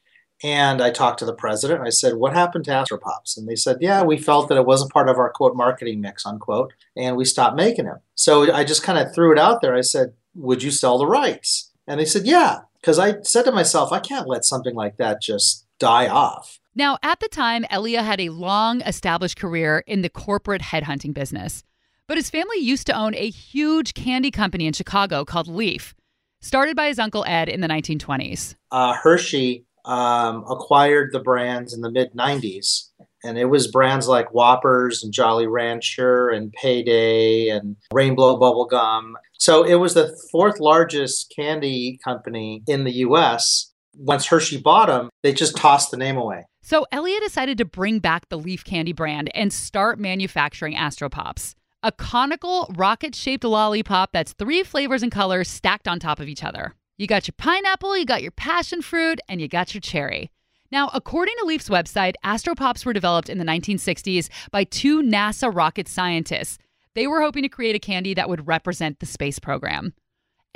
And 0.42 0.80
I 0.80 0.90
talked 0.90 1.18
to 1.18 1.24
the 1.24 1.34
president. 1.34 1.82
I 1.82 1.90
said, 1.90 2.14
What 2.14 2.32
happened 2.32 2.64
to 2.66 2.72
Astro 2.72 2.98
Pops? 2.98 3.36
And 3.36 3.48
they 3.48 3.56
said, 3.56 3.78
Yeah, 3.80 4.02
we 4.02 4.16
felt 4.16 4.48
that 4.48 4.58
it 4.58 4.66
wasn't 4.66 4.92
part 4.92 5.08
of 5.08 5.18
our 5.18 5.30
quote 5.30 5.56
marketing 5.56 6.00
mix, 6.00 6.24
unquote. 6.24 6.72
And 6.96 7.16
we 7.16 7.24
stopped 7.24 7.56
making 7.56 7.86
them. 7.86 7.98
So 8.14 8.52
I 8.52 8.64
just 8.64 8.82
kind 8.82 8.98
of 8.98 9.12
threw 9.12 9.32
it 9.32 9.38
out 9.38 9.60
there. 9.60 9.74
I 9.74 9.80
said, 9.80 10.14
Would 10.34 10.62
you 10.62 10.70
sell 10.70 10.98
the 10.98 11.06
rights? 11.06 11.72
And 11.86 11.98
they 11.98 12.04
said, 12.04 12.26
Yeah. 12.26 12.60
Because 12.80 12.98
I 13.00 13.20
said 13.22 13.42
to 13.44 13.52
myself, 13.52 13.90
I 13.90 13.98
can't 13.98 14.28
let 14.28 14.44
something 14.44 14.74
like 14.74 14.98
that 14.98 15.20
just 15.20 15.66
die 15.80 16.06
off. 16.06 16.60
Now, 16.76 16.96
at 17.02 17.18
the 17.18 17.28
time, 17.28 17.64
Elia 17.70 18.04
had 18.04 18.20
a 18.20 18.28
long 18.28 18.82
established 18.82 19.36
career 19.36 19.82
in 19.88 20.02
the 20.02 20.08
corporate 20.08 20.62
headhunting 20.62 21.12
business. 21.12 21.64
But 22.08 22.16
his 22.16 22.30
family 22.30 22.56
used 22.58 22.86
to 22.86 22.94
own 22.94 23.14
a 23.14 23.28
huge 23.28 23.92
candy 23.92 24.30
company 24.30 24.66
in 24.66 24.72
Chicago 24.72 25.26
called 25.26 25.46
Leaf, 25.46 25.94
started 26.40 26.74
by 26.74 26.86
his 26.86 26.98
uncle 26.98 27.22
Ed 27.26 27.50
in 27.50 27.60
the 27.60 27.68
1920s. 27.68 28.54
uh, 28.72 28.94
Hershey 28.94 29.66
um, 29.84 30.42
acquired 30.50 31.10
the 31.12 31.20
brands 31.20 31.74
in 31.74 31.82
the 31.82 31.90
mid 31.90 32.12
90s. 32.14 32.88
And 33.24 33.36
it 33.36 33.46
was 33.46 33.66
brands 33.66 34.06
like 34.06 34.32
Whoppers 34.32 35.02
and 35.02 35.12
Jolly 35.12 35.46
Rancher 35.48 36.28
and 36.28 36.52
Payday 36.52 37.48
and 37.48 37.76
Rainbow 37.92 38.38
Bubblegum. 38.38 39.14
So 39.38 39.64
it 39.64 39.74
was 39.74 39.94
the 39.94 40.16
fourth 40.30 40.60
largest 40.60 41.32
candy 41.34 41.98
company 42.04 42.62
in 42.68 42.84
the 42.84 42.92
US. 43.06 43.72
Once 43.96 44.26
Hershey 44.26 44.58
bought 44.58 44.86
them, 44.86 45.10
they 45.22 45.32
just 45.32 45.56
tossed 45.56 45.90
the 45.90 45.96
name 45.96 46.16
away. 46.16 46.46
So 46.62 46.86
Elia 46.92 47.18
decided 47.20 47.58
to 47.58 47.64
bring 47.64 47.98
back 47.98 48.28
the 48.28 48.38
Leaf 48.38 48.62
candy 48.62 48.92
brand 48.92 49.30
and 49.34 49.52
start 49.52 49.98
manufacturing 49.98 50.76
Astro 50.76 51.08
Pops, 51.08 51.56
a 51.82 51.92
conical 51.92 52.72
rocket 52.76 53.14
shaped 53.14 53.44
lollipop 53.44 54.10
that's 54.12 54.32
three 54.32 54.62
flavors 54.62 55.02
and 55.02 55.12
colors 55.12 55.48
stacked 55.48 55.86
on 55.86 56.00
top 56.00 56.18
of 56.20 56.28
each 56.28 56.42
other. 56.42 56.74
You 56.96 57.06
got 57.06 57.28
your 57.28 57.34
pineapple, 57.38 57.96
you 57.96 58.04
got 58.04 58.22
your 58.22 58.32
passion 58.32 58.82
fruit, 58.82 59.20
and 59.28 59.40
you 59.40 59.46
got 59.46 59.74
your 59.74 59.80
cherry. 59.80 60.30
Now, 60.70 60.90
according 60.92 61.34
to 61.38 61.46
Leaf's 61.46 61.68
website, 61.68 62.14
Astro 62.24 62.54
Pops 62.54 62.84
were 62.84 62.92
developed 62.92 63.28
in 63.30 63.38
the 63.38 63.44
1960s 63.44 64.28
by 64.50 64.64
two 64.64 65.02
NASA 65.02 65.54
rocket 65.54 65.88
scientists. 65.88 66.58
They 66.94 67.06
were 67.06 67.22
hoping 67.22 67.44
to 67.44 67.48
create 67.48 67.76
a 67.76 67.78
candy 67.78 68.12
that 68.14 68.28
would 68.28 68.48
represent 68.48 68.98
the 68.98 69.06
space 69.06 69.38
program. 69.38 69.94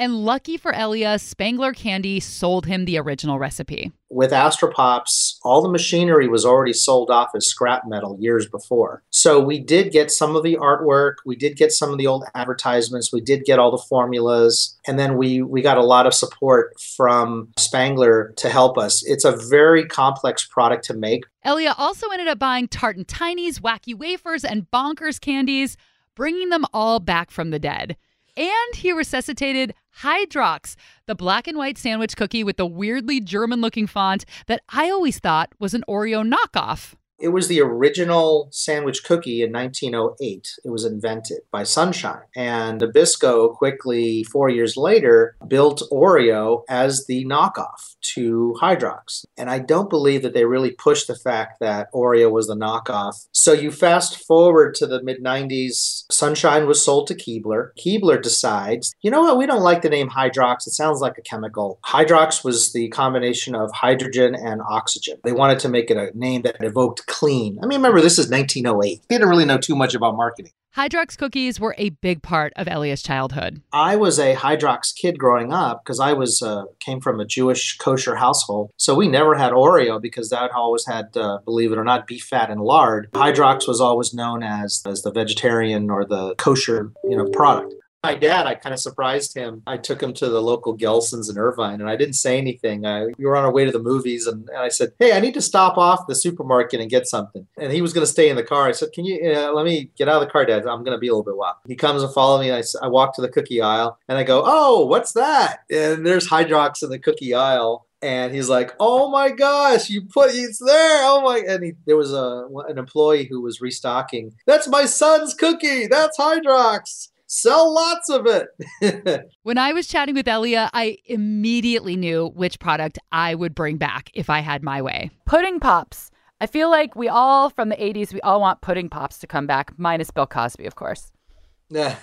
And 0.03 0.25
lucky 0.25 0.57
for 0.57 0.75
Elia, 0.75 1.17
Spangler 1.17 1.73
Candy 1.73 2.19
sold 2.19 2.67
him 2.67 2.87
the 2.87 2.99
original 2.99 3.39
recipe. 3.39 3.93
With 4.11 4.33
Astro 4.33 4.73
Pops, 4.73 5.39
all 5.45 5.63
the 5.63 5.69
machinery 5.69 6.27
was 6.27 6.45
already 6.45 6.73
sold 6.73 7.09
off 7.09 7.31
as 7.37 7.47
scrap 7.47 7.87
metal 7.87 8.17
years 8.19 8.49
before. 8.49 9.05
So 9.11 9.39
we 9.39 9.61
did 9.61 9.93
get 9.93 10.11
some 10.11 10.35
of 10.35 10.43
the 10.43 10.57
artwork, 10.57 11.19
we 11.25 11.37
did 11.37 11.57
get 11.57 11.71
some 11.71 11.93
of 11.93 11.99
the 11.99 12.09
old 12.09 12.25
advertisements, 12.35 13.13
we 13.13 13.21
did 13.21 13.45
get 13.45 13.61
all 13.61 13.71
the 13.71 13.85
formulas, 13.89 14.77
and 14.89 14.99
then 14.99 15.17
we 15.17 15.41
we 15.41 15.63
got 15.63 15.79
a 15.79 15.85
lot 15.85 16.09
of 16.09 16.15
support 16.15 16.73
from 16.81 17.53
Spangler 17.57 18.35
to 18.39 18.49
help 18.49 18.77
us. 18.77 19.05
It's 19.07 19.25
a 19.25 19.37
very 19.37 19.87
complex 19.87 20.45
product 20.45 20.85
to 20.87 20.95
make. 20.95 21.27
Elia 21.45 21.77
also 21.79 22.09
ended 22.09 22.27
up 22.27 22.41
buying 22.41 22.67
Tartan 22.67 23.05
Tinies, 23.05 23.61
Wacky 23.61 23.95
Wafers, 23.95 24.45
and 24.45 24.69
Bonkers 24.69 25.21
candies, 25.21 25.77
bringing 26.17 26.49
them 26.49 26.65
all 26.73 26.99
back 26.99 27.31
from 27.31 27.51
the 27.51 27.61
dead. 27.61 27.97
And 28.37 28.75
he 28.75 28.93
resuscitated 28.93 29.75
Hydrox, 30.01 30.75
the 31.07 31.15
black 31.15 31.47
and 31.47 31.59
white 31.59 31.77
sandwich 31.77 32.17
cookie 32.17 32.43
with 32.45 32.57
the 32.57 32.67
weirdly 32.67 33.21
German 33.21 33.61
looking 33.61 33.87
font 33.87 34.25
that 34.47 34.63
I 34.71 34.91
always 34.91 35.19
thought 35.19 35.53
was 35.59 35.75
an 35.75 35.85
Oreo 35.89 36.27
knockoff. 36.27 36.95
It 37.23 37.29
was 37.29 37.47
the 37.47 37.61
original 37.61 38.49
sandwich 38.51 39.05
cookie 39.05 39.43
in 39.43 39.53
1908. 39.53 40.59
It 40.65 40.71
was 40.71 40.85
invented 40.85 41.43
by 41.53 41.63
Sunshine. 41.63 42.23
And 42.35 42.81
Nabisco 42.81 43.55
quickly, 43.55 44.25
four 44.25 44.49
years 44.49 44.77
later, 44.77 45.37
built 45.47 45.85
Oreo 45.93 46.65
as 46.69 47.07
the 47.07 47.25
knockoff 47.25 47.95
to 48.15 48.57
Hydrox. 48.61 49.25
And 49.37 49.49
I 49.49 49.61
don't 49.61 49.89
believe 49.89 50.23
that 50.23 50.35
they 50.35 50.47
really 50.47 50.73
pushed 50.73 51.07
the 51.07 51.15
fact 51.15 51.61
that 51.61 51.93
Oreo 51.95 52.29
was 52.29 52.49
the 52.49 52.57
knockoff. 52.57 53.29
So 53.31 53.53
you 53.53 53.71
fast 53.71 54.27
forward 54.27 54.75
to 54.77 54.87
the 54.89 55.01
mid 55.01 55.23
90s, 55.23 56.05
Sunshine 56.11 56.67
was 56.67 56.85
sold 56.85 57.07
to 57.07 57.15
Keebler. 57.15 57.69
Keebler 57.79 58.21
decides, 58.21 58.93
you 59.01 59.13
know 59.13 59.23
what, 59.23 59.39
we 59.39 59.47
don't 59.47 59.63
like 59.63 59.83
the 59.83 59.89
name 59.89 60.11
Hydrox. 60.11 60.67
It 60.67 60.73
sounds 60.73 61.01
like 61.01 61.19
a 61.19 61.23
chemical. 61.23 61.79
Hydrox 61.85 62.45
was 62.45 62.73
the 62.73 62.89
combination 62.89 63.55
of 63.55 63.71
hydrogen 63.71 64.35
and 64.35 64.61
oxygen. 64.69 65.19
They 65.23 65.33
wanted 65.33 65.61
to 65.61 65.69
make 65.69 65.89
it 65.89 65.97
a 65.97 66.11
name 66.19 66.43
that 66.43 66.57
evoked 66.61 67.07
clean. 67.13 67.59
I 67.63 67.67
mean, 67.67 67.79
remember, 67.79 68.01
this 68.01 68.19
is 68.19 68.31
1908. 68.31 69.03
They 69.09 69.15
didn't 69.15 69.29
really 69.29 69.45
know 69.45 69.59
too 69.59 69.77
much 69.77 69.95
about 69.95 70.17
marketing. 70.17 70.53
Hydrox 70.75 71.19
cookies 71.19 71.61
were 71.61 71.75
a 71.77 71.91
big 71.91 72.23
part 72.23 72.55
of 72.57 72.67
Elia's 72.67 73.03
childhood. 73.03 73.61
I 73.75 73.95
was 73.97 74.19
a 74.19 74.35
Hydrox 74.35 74.95
kid 74.95 75.19
growing 75.19 75.53
up 75.53 75.85
because 75.85 76.01
I 76.01 76.15
was 76.15 76.41
uh, 76.41 76.65
came 76.81 76.99
from 76.99 77.21
a 77.21 77.27
Jewish 77.27 77.77
kosher 77.77 78.17
household, 78.17 78.71
so 78.79 78.95
we 78.95 79.07
never 79.07 79.35
had 79.35 79.53
Oreo 79.53 80.01
because 80.01 80.31
that 80.31 80.51
always 80.53 80.87
had, 80.87 81.15
uh, 81.15 81.41
believe 81.45 81.73
it 81.73 81.79
or 81.79 81.85
not, 81.85 82.07
beef 82.07 82.25
fat 82.25 82.49
and 82.49 82.63
lard. 82.63 83.11
Hydrox 83.13 83.69
was 83.69 83.83
always 83.83 84.15
known 84.15 84.43
as 84.43 84.83
as 84.87 85.03
the 85.03 85.13
vegetarian 85.13 85.91
or 85.91 86.07
the 86.07 86.35
kosher, 86.37 86.91
you 87.05 87.19
know, 87.19 87.27
product 87.27 87.75
my 88.03 88.15
dad, 88.17 88.47
I 88.47 88.55
kind 88.55 88.73
of 88.73 88.81
surprised 88.81 89.37
him. 89.37 89.63
I 89.67 89.77
took 89.77 90.03
him 90.03 90.13
to 90.15 90.29
the 90.29 90.43
local 90.43 90.77
Gelson's 90.77 91.29
in 91.29 91.39
Irvine 91.39 91.81
and 91.81 91.89
I 91.89 91.95
didn't 91.95 92.15
say 92.15 92.37
anything. 92.37 92.85
I, 92.85 93.07
we 93.17 93.25
were 93.25 93.37
on 93.37 93.45
our 93.45 93.53
way 93.53 93.65
to 93.65 93.71
the 93.71 93.79
movies 93.79 94.27
and, 94.27 94.49
and 94.49 94.59
I 94.59 94.69
said, 94.69 94.93
Hey, 94.99 95.13
I 95.13 95.21
need 95.21 95.35
to 95.35 95.41
stop 95.41 95.79
off 95.79 96.07
the 96.09 96.15
supermarket 96.15 96.81
and 96.81 96.91
get 96.91 97.07
something. 97.07 97.47
And 97.57 97.73
he 97.73 97.81
was 97.81 97.93
going 97.93 98.05
to 98.05 98.13
stay 98.13 98.29
in 98.29 98.37
the 98.37 98.43
car. 98.43 98.67
I 98.67 98.73
said, 98.73 98.93
Can 98.93 99.05
you 99.05 99.33
uh, 99.33 99.53
let 99.53 99.65
me 99.65 99.91
get 99.97 100.09
out 100.09 100.21
of 100.21 100.27
the 100.27 100.33
car, 100.33 100.45
Dad? 100.45 100.67
I'm 100.67 100.83
going 100.83 100.97
to 100.97 100.99
be 100.99 101.09
a 101.09 101.13
little 101.13 101.25
bit 101.25 101.37
wild. 101.37 101.57
He 101.67 101.77
comes 101.77 102.03
and 102.03 102.13
follows 102.13 102.41
me. 102.41 102.51
And 102.51 102.65
I, 102.83 102.87
I 102.87 102.89
walk 102.89 103.15
to 103.17 103.23
the 103.23 103.29
cookie 103.29 103.63
aisle 103.63 103.99
and 104.09 104.19
I 104.19 104.25
go, 104.25 104.43
Oh, 104.45 104.85
what's 104.87 105.13
that? 105.13 105.61
And 105.71 106.05
there's 106.05 106.29
Hydrox 106.29 106.83
in 106.83 106.91
the 106.91 106.99
cookie 106.99 107.35
aisle 107.35 107.87
and 108.03 108.35
he's 108.35 108.49
like, 108.49 108.75
"Oh 108.81 109.11
my 109.11 109.31
gosh, 109.31 109.89
you 109.89 110.03
put 110.03 110.35
it's 110.35 110.59
there! 110.59 111.05
Oh 111.05 111.23
my!" 111.23 111.39
And 111.39 111.63
he, 111.63 111.73
there 111.87 111.97
was 111.97 112.13
a 112.13 112.49
an 112.69 112.77
employee 112.77 113.27
who 113.27 113.41
was 113.41 113.61
restocking. 113.61 114.35
That's 114.45 114.67
my 114.67 114.87
son's 114.87 115.35
cookie. 115.35 115.87
That's 115.87 116.19
Hydrox 116.19 117.12
sell 117.33 117.73
lots 117.73 118.11
of 118.11 118.27
it. 118.27 119.25
when 119.43 119.57
I 119.57 119.73
was 119.73 119.87
chatting 119.87 120.15
with 120.15 120.29
Elia, 120.29 120.69
I 120.75 120.99
immediately 121.07 121.97
knew 121.97 122.29
which 122.35 122.59
product 122.61 122.99
I 123.11 123.35
would 123.35 123.55
bring 123.55 123.79
back 123.79 124.11
if 124.13 124.29
I 124.29 124.41
had 124.41 124.63
my 124.63 124.83
way. 124.83 125.11
Pudding 125.25 125.59
Pops. 125.59 126.11
I 126.43 126.47
feel 126.47 126.71
like 126.71 126.95
we 126.95 127.09
all, 127.09 127.49
from 127.49 127.71
the 127.71 127.77
80s, 127.77 128.13
we 128.13 128.21
all 128.21 128.41
want 128.41 128.61
Pudding 128.61 128.91
Pops 128.91 129.19
to 129.21 129.27
come 129.27 129.47
back, 129.47 129.73
minus 129.79 130.11
Bill 130.11 130.27
Cosby, 130.27 130.67
of 130.67 130.75
course. 130.75 131.11
yeah, 131.71 131.97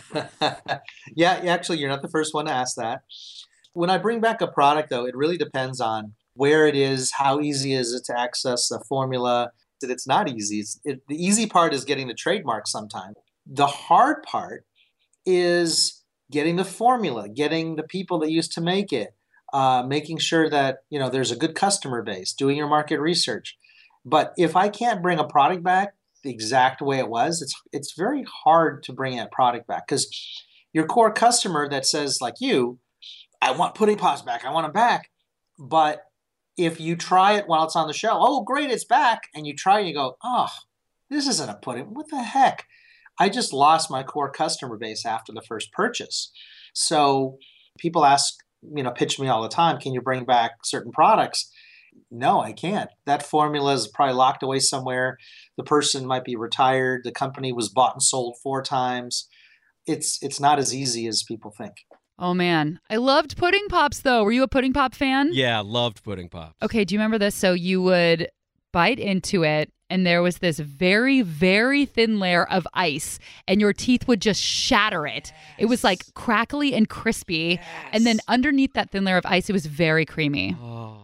actually, 1.16 1.78
you're 1.78 1.90
not 1.90 2.02
the 2.02 2.10
first 2.10 2.34
one 2.34 2.46
to 2.46 2.52
ask 2.52 2.76
that. 2.78 3.02
When 3.74 3.92
I 3.92 4.00
bring 4.00 4.22
back 4.22 4.42
a 4.42 4.48
product, 4.48 4.90
though, 4.90 5.06
it 5.06 5.16
really 5.16 5.38
depends 5.38 5.80
on 5.80 6.14
where 6.34 6.66
it 6.66 6.76
is, 6.76 7.12
how 7.12 7.40
easy 7.40 7.74
is 7.74 7.94
it 7.94 8.04
to 8.06 8.20
access 8.20 8.68
the 8.70 8.84
formula. 8.90 9.52
That 9.82 9.92
it's 9.92 10.08
not 10.08 10.28
easy. 10.28 10.60
It's, 10.60 10.80
it, 10.84 11.02
the 11.08 11.16
easy 11.16 11.46
part 11.46 11.74
is 11.74 11.86
getting 11.86 12.08
the 12.08 12.14
trademark 12.14 12.68
sometime. 12.68 13.14
The 13.46 13.68
hard 13.68 14.24
part 14.24 14.66
is 15.30 16.02
getting 16.32 16.56
the 16.56 16.66
formula, 16.66 17.30
getting 17.30 17.76
the 17.76 17.84
people 17.84 18.20
that 18.20 18.32
used 18.32 18.54
to 18.54 18.62
make 18.62 18.92
it, 18.92 19.16
uh, 19.54 19.84
making 19.84 20.18
sure 20.18 20.50
that 20.50 20.80
you 20.90 21.00
know 21.00 21.10
there's 21.10 21.32
a 21.32 21.36
good 21.36 21.56
customer 21.56 22.02
base, 22.02 22.34
doing 22.34 22.58
your 22.58 22.68
market 22.68 23.00
research. 23.00 23.58
But 24.06 24.34
if 24.38 24.56
I 24.56 24.70
can't 24.70 25.02
bring 25.02 25.20
a 25.20 25.28
product 25.28 25.64
back 25.64 25.94
the 26.24 26.32
exact 26.32 26.82
way 26.82 27.00
it 27.00 27.10
was, 27.10 27.42
it's 27.42 27.54
it's 27.72 27.94
very 27.98 28.26
hard 28.44 28.84
to 28.84 28.94
bring 28.94 29.18
that 29.18 29.32
product 29.32 29.68
back 29.68 29.88
because 29.88 30.08
your 30.74 30.86
core 30.86 31.14
customer 31.14 31.70
that 31.70 31.86
says 31.86 32.20
like 32.22 32.36
you, 32.40 32.80
I 33.42 33.52
want 33.52 33.76
pudding 33.76 33.98
pops 33.98 34.22
back, 34.22 34.46
I 34.46 34.52
want 34.52 34.66
them 34.66 34.74
back, 34.74 35.10
but 35.58 36.04
if 36.58 36.80
you 36.80 36.96
try 36.96 37.34
it 37.34 37.48
while 37.48 37.64
it's 37.64 37.76
on 37.76 37.88
the 37.88 37.94
shelf, 37.94 38.20
oh 38.22 38.44
great, 38.44 38.70
it's 38.70 38.84
back, 38.84 39.30
and 39.34 39.48
you 39.48 39.56
try 39.56 39.80
and 39.80 39.88
you 39.88 39.94
go, 39.94 40.18
oh, 40.24 40.50
this 41.10 41.28
isn't 41.28 41.50
a 41.50 41.56
pudding. 41.56 41.94
What 41.94 42.10
the 42.10 42.22
heck? 42.22 42.66
I 43.20 43.30
just 43.30 43.54
lost 43.54 43.92
my 43.92 44.04
core 44.04 44.32
customer 44.32 44.78
base 44.78 45.06
after 45.06 45.34
the 45.34 45.42
first 45.42 45.72
purchase. 45.74 46.32
So 46.74 47.38
people 47.78 48.06
ask, 48.06 48.36
you 48.76 48.84
know, 48.84 48.92
pitch 48.92 49.20
me 49.20 49.28
all 49.28 49.42
the 49.42 49.50
time, 49.50 49.80
can 49.80 49.94
you 49.94 50.02
bring 50.02 50.26
back 50.26 50.52
certain 50.64 50.92
products? 50.92 51.52
No, 52.12 52.40
I 52.40 52.54
can't. 52.54 52.90
That 53.06 53.24
formula 53.24 53.74
is 53.74 53.88
probably 53.88 54.16
locked 54.16 54.44
away 54.44 54.60
somewhere. 54.60 55.18
The 55.58 55.64
person 55.64 56.06
might 56.06 56.24
be 56.24 56.36
retired. 56.36 57.02
The 57.04 57.12
company 57.12 57.52
was 57.52 57.70
bought 57.70 57.94
and 57.94 58.04
sold 58.04 58.38
four 58.42 58.62
times. 58.64 59.28
It's 59.86 60.22
it's 60.22 60.40
not 60.40 60.60
as 60.60 60.74
easy 60.74 61.08
as 61.08 61.24
people 61.24 61.52
think. 61.52 61.74
Oh 62.18 62.34
man, 62.34 62.80
I 62.90 62.98
loved 62.98 63.38
pudding 63.38 63.68
pops 63.70 64.00
though. 64.00 64.24
Were 64.24 64.32
you 64.32 64.44
a 64.44 64.48
pudding 64.48 64.74
pop 64.74 64.94
fan? 64.94 65.30
Yeah, 65.32 65.62
loved 65.62 66.04
pudding 66.04 66.30
pops. 66.30 66.56
Okay, 66.62 66.86
do 66.86 66.94
you 66.94 67.00
remember 67.00 67.18
this? 67.18 67.36
So 67.36 67.54
you 67.54 67.82
would 67.82 68.30
bite 68.72 69.00
into 69.00 69.44
it 69.44 69.72
and 69.90 70.06
there 70.06 70.22
was 70.22 70.38
this 70.38 70.60
very, 70.60 71.22
very 71.22 71.86
thin 71.86 72.20
layer 72.20 72.46
of 72.46 72.68
ice, 72.74 73.18
and 73.48 73.60
your 73.60 73.74
teeth 73.74 74.08
would 74.08 74.22
just 74.22 74.42
shatter 74.42 75.08
it. 75.08 75.32
Yes. 75.34 75.56
It 75.58 75.66
was 75.66 75.84
like 75.84 76.14
crackly 76.14 76.74
and 76.74 76.88
crispy. 76.88 77.60
Yes. 77.60 77.90
And 77.92 78.06
then 78.06 78.20
underneath 78.28 78.74
that 78.74 78.92
thin 78.92 79.04
layer 79.04 79.18
of 79.18 79.26
ice, 79.26 79.50
it 79.50 79.54
was 79.54 79.66
very 79.66 80.06
creamy. 80.06 80.56
Oh. 80.62 80.98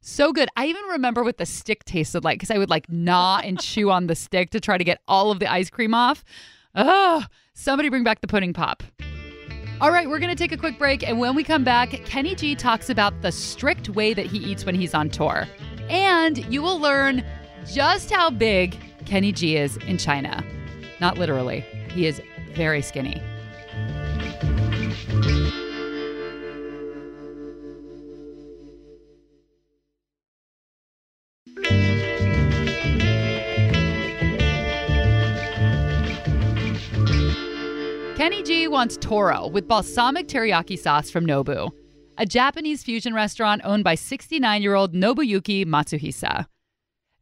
So 0.00 0.32
good. 0.32 0.48
I 0.56 0.66
even 0.66 0.82
remember 0.84 1.22
what 1.22 1.36
the 1.36 1.44
stick 1.44 1.84
tasted 1.84 2.24
like 2.24 2.38
because 2.38 2.50
I 2.50 2.56
would 2.56 2.70
like 2.70 2.90
gnaw 2.90 3.40
and 3.44 3.60
chew 3.60 3.90
on 3.90 4.06
the 4.06 4.14
stick 4.14 4.50
to 4.50 4.60
try 4.60 4.78
to 4.78 4.84
get 4.84 4.98
all 5.06 5.30
of 5.30 5.38
the 5.38 5.52
ice 5.52 5.68
cream 5.68 5.92
off. 5.92 6.24
Oh, 6.74 7.24
somebody 7.52 7.90
bring 7.90 8.04
back 8.04 8.22
the 8.22 8.26
pudding 8.26 8.54
pop. 8.54 8.82
All 9.82 9.90
right, 9.90 10.08
we're 10.08 10.18
going 10.18 10.34
to 10.34 10.36
take 10.36 10.52
a 10.52 10.56
quick 10.56 10.78
break. 10.78 11.06
And 11.06 11.18
when 11.18 11.34
we 11.34 11.42
come 11.44 11.64
back, 11.64 11.90
Kenny 12.04 12.34
G 12.34 12.54
talks 12.54 12.88
about 12.90 13.20
the 13.22 13.32
strict 13.32 13.90
way 13.90 14.14
that 14.14 14.26
he 14.26 14.38
eats 14.38 14.64
when 14.64 14.74
he's 14.74 14.94
on 14.94 15.10
tour. 15.10 15.46
And 15.90 16.38
you 16.46 16.62
will 16.62 16.78
learn 16.78 17.24
just 17.66 18.12
how 18.12 18.30
big 18.30 18.78
Kenny 19.06 19.32
G 19.32 19.56
is 19.56 19.76
in 19.78 19.98
China. 19.98 20.44
Not 21.00 21.18
literally, 21.18 21.64
he 21.92 22.06
is 22.06 22.22
very 22.54 22.80
skinny. 22.80 23.20
Kenny 38.16 38.42
G 38.44 38.68
wants 38.68 38.96
Toro 38.98 39.48
with 39.48 39.66
balsamic 39.66 40.28
teriyaki 40.28 40.78
sauce 40.78 41.10
from 41.10 41.26
Nobu, 41.26 41.72
a 42.20 42.26
Japanese 42.26 42.82
fusion 42.82 43.14
restaurant 43.14 43.62
owned 43.64 43.82
by 43.82 43.94
69 43.94 44.60
year 44.60 44.74
old 44.74 44.92
Nobuyuki 44.92 45.64
Matsuhisa. 45.64 46.46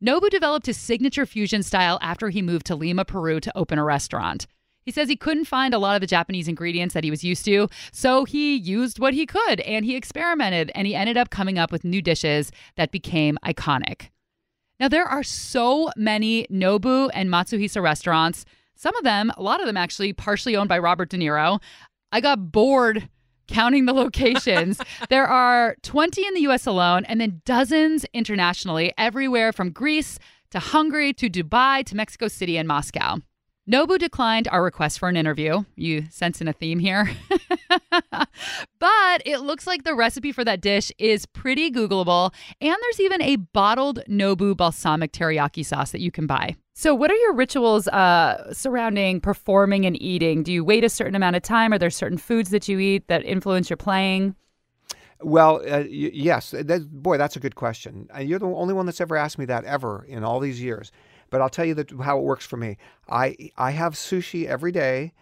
Nobu 0.04 0.28
developed 0.28 0.66
his 0.66 0.76
signature 0.76 1.24
fusion 1.24 1.62
style 1.62 2.00
after 2.02 2.30
he 2.30 2.42
moved 2.42 2.66
to 2.66 2.74
Lima, 2.74 3.04
Peru 3.04 3.38
to 3.38 3.56
open 3.56 3.78
a 3.78 3.84
restaurant. 3.84 4.48
He 4.82 4.90
says 4.90 5.08
he 5.08 5.14
couldn't 5.14 5.44
find 5.44 5.72
a 5.72 5.78
lot 5.78 5.94
of 5.94 6.00
the 6.00 6.08
Japanese 6.08 6.48
ingredients 6.48 6.94
that 6.94 7.04
he 7.04 7.10
was 7.12 7.22
used 7.22 7.44
to, 7.44 7.68
so 7.92 8.24
he 8.24 8.56
used 8.56 8.98
what 8.98 9.14
he 9.14 9.24
could 9.24 9.60
and 9.60 9.84
he 9.84 9.94
experimented 9.94 10.72
and 10.74 10.84
he 10.84 10.96
ended 10.96 11.16
up 11.16 11.30
coming 11.30 11.58
up 11.58 11.70
with 11.70 11.84
new 11.84 12.02
dishes 12.02 12.50
that 12.74 12.90
became 12.90 13.38
iconic. 13.44 14.08
Now, 14.80 14.88
there 14.88 15.06
are 15.06 15.22
so 15.22 15.90
many 15.96 16.44
Nobu 16.50 17.08
and 17.14 17.30
Matsuhisa 17.30 17.80
restaurants, 17.80 18.44
some 18.74 18.96
of 18.96 19.04
them, 19.04 19.30
a 19.36 19.42
lot 19.42 19.60
of 19.60 19.66
them 19.66 19.76
actually, 19.76 20.12
partially 20.12 20.56
owned 20.56 20.68
by 20.68 20.78
Robert 20.78 21.08
De 21.08 21.18
Niro. 21.18 21.60
I 22.10 22.20
got 22.20 22.50
bored 22.50 23.08
counting 23.48 23.86
the 23.86 23.92
locations. 23.92 24.80
there 25.08 25.26
are 25.26 25.76
20 25.82 26.26
in 26.26 26.34
the 26.34 26.40
US 26.42 26.66
alone 26.66 27.04
and 27.06 27.20
then 27.20 27.42
dozens 27.44 28.04
internationally, 28.12 28.92
everywhere 28.96 29.52
from 29.52 29.70
Greece 29.70 30.18
to 30.50 30.58
Hungary 30.58 31.12
to 31.14 31.28
Dubai 31.28 31.84
to 31.84 31.96
Mexico 31.96 32.28
City 32.28 32.56
and 32.56 32.68
Moscow. 32.68 33.18
Nobu 33.70 33.98
declined 33.98 34.48
our 34.48 34.62
request 34.64 34.98
for 34.98 35.10
an 35.10 35.16
interview. 35.16 35.62
You 35.76 36.04
sensing 36.10 36.48
a 36.48 36.54
theme 36.54 36.78
here? 36.78 37.10
but 38.78 39.22
it 39.26 39.40
looks 39.40 39.66
like 39.66 39.84
the 39.84 39.94
recipe 39.94 40.32
for 40.32 40.42
that 40.42 40.62
dish 40.62 40.90
is 40.98 41.26
pretty 41.26 41.70
Googleable, 41.70 42.32
and 42.62 42.76
there's 42.80 43.00
even 43.00 43.20
a 43.20 43.36
bottled 43.36 44.00
Nobu 44.08 44.56
balsamic 44.56 45.12
teriyaki 45.12 45.66
sauce 45.66 45.90
that 45.90 46.00
you 46.00 46.10
can 46.10 46.26
buy. 46.26 46.56
So, 46.78 46.94
what 46.94 47.10
are 47.10 47.16
your 47.16 47.32
rituals 47.32 47.88
uh, 47.88 48.54
surrounding 48.54 49.20
performing 49.20 49.84
and 49.84 50.00
eating? 50.00 50.44
Do 50.44 50.52
you 50.52 50.62
wait 50.62 50.84
a 50.84 50.88
certain 50.88 51.16
amount 51.16 51.34
of 51.34 51.42
time? 51.42 51.72
Are 51.72 51.78
there 51.78 51.90
certain 51.90 52.18
foods 52.18 52.50
that 52.50 52.68
you 52.68 52.78
eat 52.78 53.08
that 53.08 53.24
influence 53.24 53.68
your 53.68 53.76
playing? 53.76 54.36
Well, 55.20 55.56
uh, 55.56 55.80
y- 55.80 56.12
yes. 56.14 56.52
That, 56.52 56.88
boy, 56.88 57.18
that's 57.18 57.34
a 57.34 57.40
good 57.40 57.56
question. 57.56 58.06
Uh, 58.14 58.20
you're 58.20 58.38
the 58.38 58.46
only 58.46 58.74
one 58.74 58.86
that's 58.86 59.00
ever 59.00 59.16
asked 59.16 59.40
me 59.40 59.44
that 59.46 59.64
ever 59.64 60.04
in 60.08 60.22
all 60.22 60.38
these 60.38 60.62
years. 60.62 60.92
But 61.30 61.40
I'll 61.40 61.48
tell 61.48 61.64
you 61.64 61.74
that 61.74 61.90
how 62.00 62.16
it 62.16 62.22
works 62.22 62.46
for 62.46 62.56
me. 62.56 62.78
I 63.08 63.36
I 63.56 63.72
have 63.72 63.94
sushi 63.94 64.46
every 64.46 64.70
day, 64.70 65.14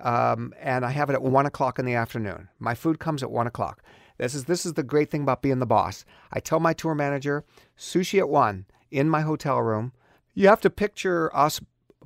um, 0.00 0.52
and 0.58 0.84
I 0.84 0.90
have 0.90 1.10
it 1.10 1.14
at 1.14 1.22
one 1.22 1.46
o'clock 1.46 1.78
in 1.78 1.84
the 1.84 1.94
afternoon. 1.94 2.48
My 2.58 2.74
food 2.74 2.98
comes 2.98 3.22
at 3.22 3.30
one 3.30 3.46
o'clock. 3.46 3.84
This 4.18 4.34
is 4.34 4.46
this 4.46 4.66
is 4.66 4.72
the 4.72 4.82
great 4.82 5.12
thing 5.12 5.22
about 5.22 5.42
being 5.42 5.60
the 5.60 5.64
boss. 5.64 6.04
I 6.32 6.40
tell 6.40 6.58
my 6.58 6.72
tour 6.72 6.96
manager, 6.96 7.44
sushi 7.78 8.18
at 8.18 8.28
one 8.28 8.66
in 8.90 9.08
my 9.08 9.20
hotel 9.20 9.62
room 9.62 9.92
You 10.34 10.48
have 10.48 10.60
to 10.62 10.70
picture 10.70 11.34
us 11.34 11.60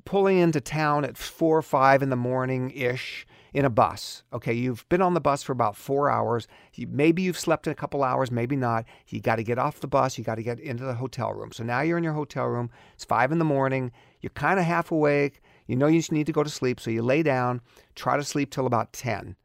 pulling 0.04 0.38
into 0.38 0.60
town 0.60 1.04
at 1.04 1.16
four 1.16 1.56
or 1.56 1.62
five 1.62 2.02
in 2.02 2.10
the 2.10 2.16
morning 2.16 2.70
ish 2.70 3.26
in 3.54 3.64
a 3.64 3.70
bus. 3.70 4.22
Okay, 4.34 4.52
you've 4.52 4.86
been 4.90 5.00
on 5.00 5.14
the 5.14 5.20
bus 5.20 5.42
for 5.42 5.52
about 5.52 5.76
four 5.76 6.10
hours. 6.10 6.46
Maybe 6.76 7.22
you've 7.22 7.38
slept 7.38 7.66
in 7.66 7.72
a 7.72 7.74
couple 7.74 8.04
hours, 8.04 8.30
maybe 8.30 8.54
not. 8.54 8.84
You 9.08 9.20
got 9.20 9.36
to 9.36 9.42
get 9.42 9.58
off 9.58 9.80
the 9.80 9.86
bus. 9.86 10.18
You 10.18 10.24
got 10.24 10.34
to 10.34 10.42
get 10.42 10.60
into 10.60 10.84
the 10.84 10.94
hotel 10.94 11.32
room. 11.32 11.52
So 11.52 11.64
now 11.64 11.80
you're 11.80 11.96
in 11.96 12.04
your 12.04 12.12
hotel 12.12 12.46
room. 12.46 12.70
It's 12.94 13.04
five 13.04 13.32
in 13.32 13.38
the 13.38 13.46
morning. 13.46 13.92
You're 14.20 14.30
kind 14.30 14.58
of 14.58 14.66
half 14.66 14.90
awake. 14.90 15.40
You 15.66 15.76
know 15.76 15.86
you 15.86 16.02
need 16.10 16.26
to 16.26 16.32
go 16.32 16.44
to 16.44 16.50
sleep. 16.50 16.80
So 16.80 16.90
you 16.90 17.02
lay 17.02 17.22
down, 17.22 17.62
try 17.94 18.18
to 18.18 18.24
sleep 18.24 18.50
till 18.50 18.66
about 18.66 18.92
10 18.92 19.36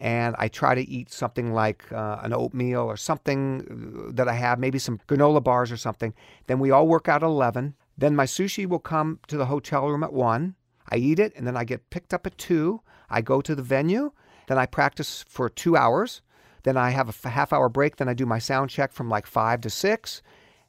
and 0.00 0.36
I 0.38 0.46
try 0.46 0.76
to 0.76 0.88
eat 0.88 1.10
something 1.10 1.52
like 1.52 1.90
uh, 1.90 2.20
an 2.22 2.32
oatmeal 2.32 2.82
or 2.82 2.96
something 2.96 4.12
that 4.14 4.28
I 4.28 4.34
have, 4.34 4.60
maybe 4.60 4.78
some 4.78 5.00
granola 5.08 5.42
bars 5.42 5.72
or 5.72 5.76
something. 5.76 6.14
Then 6.46 6.60
we 6.60 6.70
all 6.70 6.86
work 6.86 7.08
out 7.08 7.24
at 7.24 7.26
11. 7.26 7.74
Then 7.98 8.14
my 8.14 8.24
sushi 8.24 8.66
will 8.66 8.78
come 8.78 9.18
to 9.26 9.36
the 9.36 9.46
hotel 9.46 9.88
room 9.88 10.04
at 10.04 10.12
1. 10.12 10.54
I 10.90 10.96
eat 10.96 11.18
it, 11.18 11.34
and 11.36 11.46
then 11.46 11.56
I 11.56 11.64
get 11.64 11.90
picked 11.90 12.14
up 12.14 12.26
at 12.26 12.38
2. 12.38 12.80
I 13.10 13.20
go 13.20 13.40
to 13.40 13.54
the 13.54 13.62
venue. 13.62 14.12
Then 14.46 14.56
I 14.56 14.66
practice 14.66 15.24
for 15.28 15.48
two 15.48 15.76
hours. 15.76 16.22
Then 16.62 16.76
I 16.76 16.90
have 16.90 17.24
a 17.24 17.28
half 17.28 17.52
hour 17.52 17.68
break. 17.68 17.96
Then 17.96 18.08
I 18.08 18.14
do 18.14 18.24
my 18.24 18.38
sound 18.38 18.70
check 18.70 18.92
from 18.92 19.08
like 19.08 19.26
5 19.26 19.60
to 19.62 19.70
6. 19.70 20.22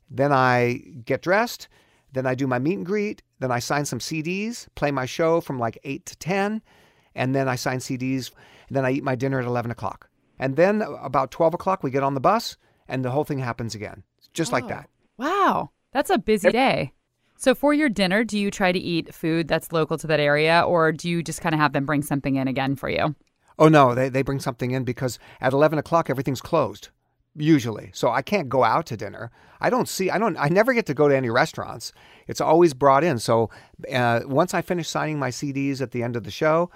Then 0.10 0.34
I 0.34 0.82
get 1.06 1.22
dressed. 1.22 1.68
Then 2.12 2.26
I 2.26 2.36
do 2.36 2.48
my 2.48 2.60
meet 2.60 2.78
and 2.78 2.86
greet. 2.86 3.22
Then 3.40 3.52
I 3.52 3.60
sign 3.60 3.86
some 3.86 4.00
CDs, 4.00 4.68
play 4.76 4.92
my 4.92 5.06
show 5.06 5.40
from 5.40 5.60
like 5.60 5.78
8 5.84 6.06
to 6.08 6.18
10. 6.18 6.62
And 7.16 7.36
then 7.36 7.48
I 7.48 7.56
sign 7.56 7.78
CDs. 7.78 8.32
And 8.68 8.76
then 8.76 8.86
I 8.86 8.92
eat 8.92 9.04
my 9.04 9.16
dinner 9.16 9.40
at 9.40 9.46
11 9.46 9.72
o'clock. 9.72 10.10
And 10.40 10.56
then 10.56 10.82
about 10.82 11.32
12 11.32 11.54
o'clock, 11.54 11.84
we 11.84 11.92
get 11.92 12.04
on 12.04 12.16
the 12.16 12.20
bus 12.20 12.58
and 12.88 13.06
the 13.06 13.12
whole 13.12 13.24
thing 13.24 13.40
happens 13.40 13.76
again, 13.76 14.04
just 14.34 14.52
oh. 14.52 14.56
like 14.56 14.68
that. 14.68 14.90
Oh, 15.20 15.24
wow. 15.26 15.72
That's 15.94 16.10
a 16.10 16.18
busy 16.18 16.52
day. 16.52 16.94
So 17.40 17.56
for 17.56 17.74
your 17.74 17.88
dinner, 17.88 18.26
do 18.26 18.38
you 18.38 18.52
try 18.52 18.74
to 18.74 18.78
eat 18.78 19.16
food 19.16 19.48
that's 19.48 19.72
local 19.72 19.98
to 20.00 20.08
that 20.08 20.20
area 20.20 20.62
or 20.68 20.92
do 20.92 21.08
you 21.08 21.24
just 21.24 21.40
kind 21.40 21.56
of 21.56 21.62
have 21.62 21.72
them 21.72 21.86
bring 21.86 22.02
something 22.02 22.36
in 22.36 22.50
again 22.50 22.76
for 22.76 22.90
you? 22.90 23.16
Oh, 23.58 23.70
no, 23.70 23.96
they, 23.96 24.10
they 24.10 24.24
bring 24.24 24.42
something 24.42 24.72
in 24.72 24.84
because 24.84 25.20
at 25.40 25.54
11 25.54 25.80
o'clock, 25.80 26.10
everything's 26.10 26.42
closed 26.42 26.90
usually. 27.34 27.92
So 27.94 28.10
I 28.10 28.22
can't 28.22 28.50
go 28.50 28.66
out 28.66 28.88
to 28.88 28.98
dinner. 28.98 29.32
I 29.62 29.70
don't 29.70 29.88
see, 29.88 30.10
I 30.10 30.18
don't, 30.18 30.36
I 30.36 30.50
never 30.50 30.74
get 30.74 30.86
to 30.88 30.94
go 30.94 31.08
to 31.08 31.16
any 31.16 31.30
restaurants. 31.30 31.94
It's 32.28 32.42
always 32.42 32.74
brought 32.74 33.06
in. 33.06 33.20
So 33.20 33.50
uh, 33.90 34.20
once 34.26 34.54
I 34.54 34.62
finish 34.62 34.90
signing 34.90 35.18
my 35.18 35.30
CDs 35.30 35.80
at 35.80 35.92
the 35.92 36.04
end 36.04 36.18
of 36.18 36.26
the 36.26 36.32
show, 36.32 36.70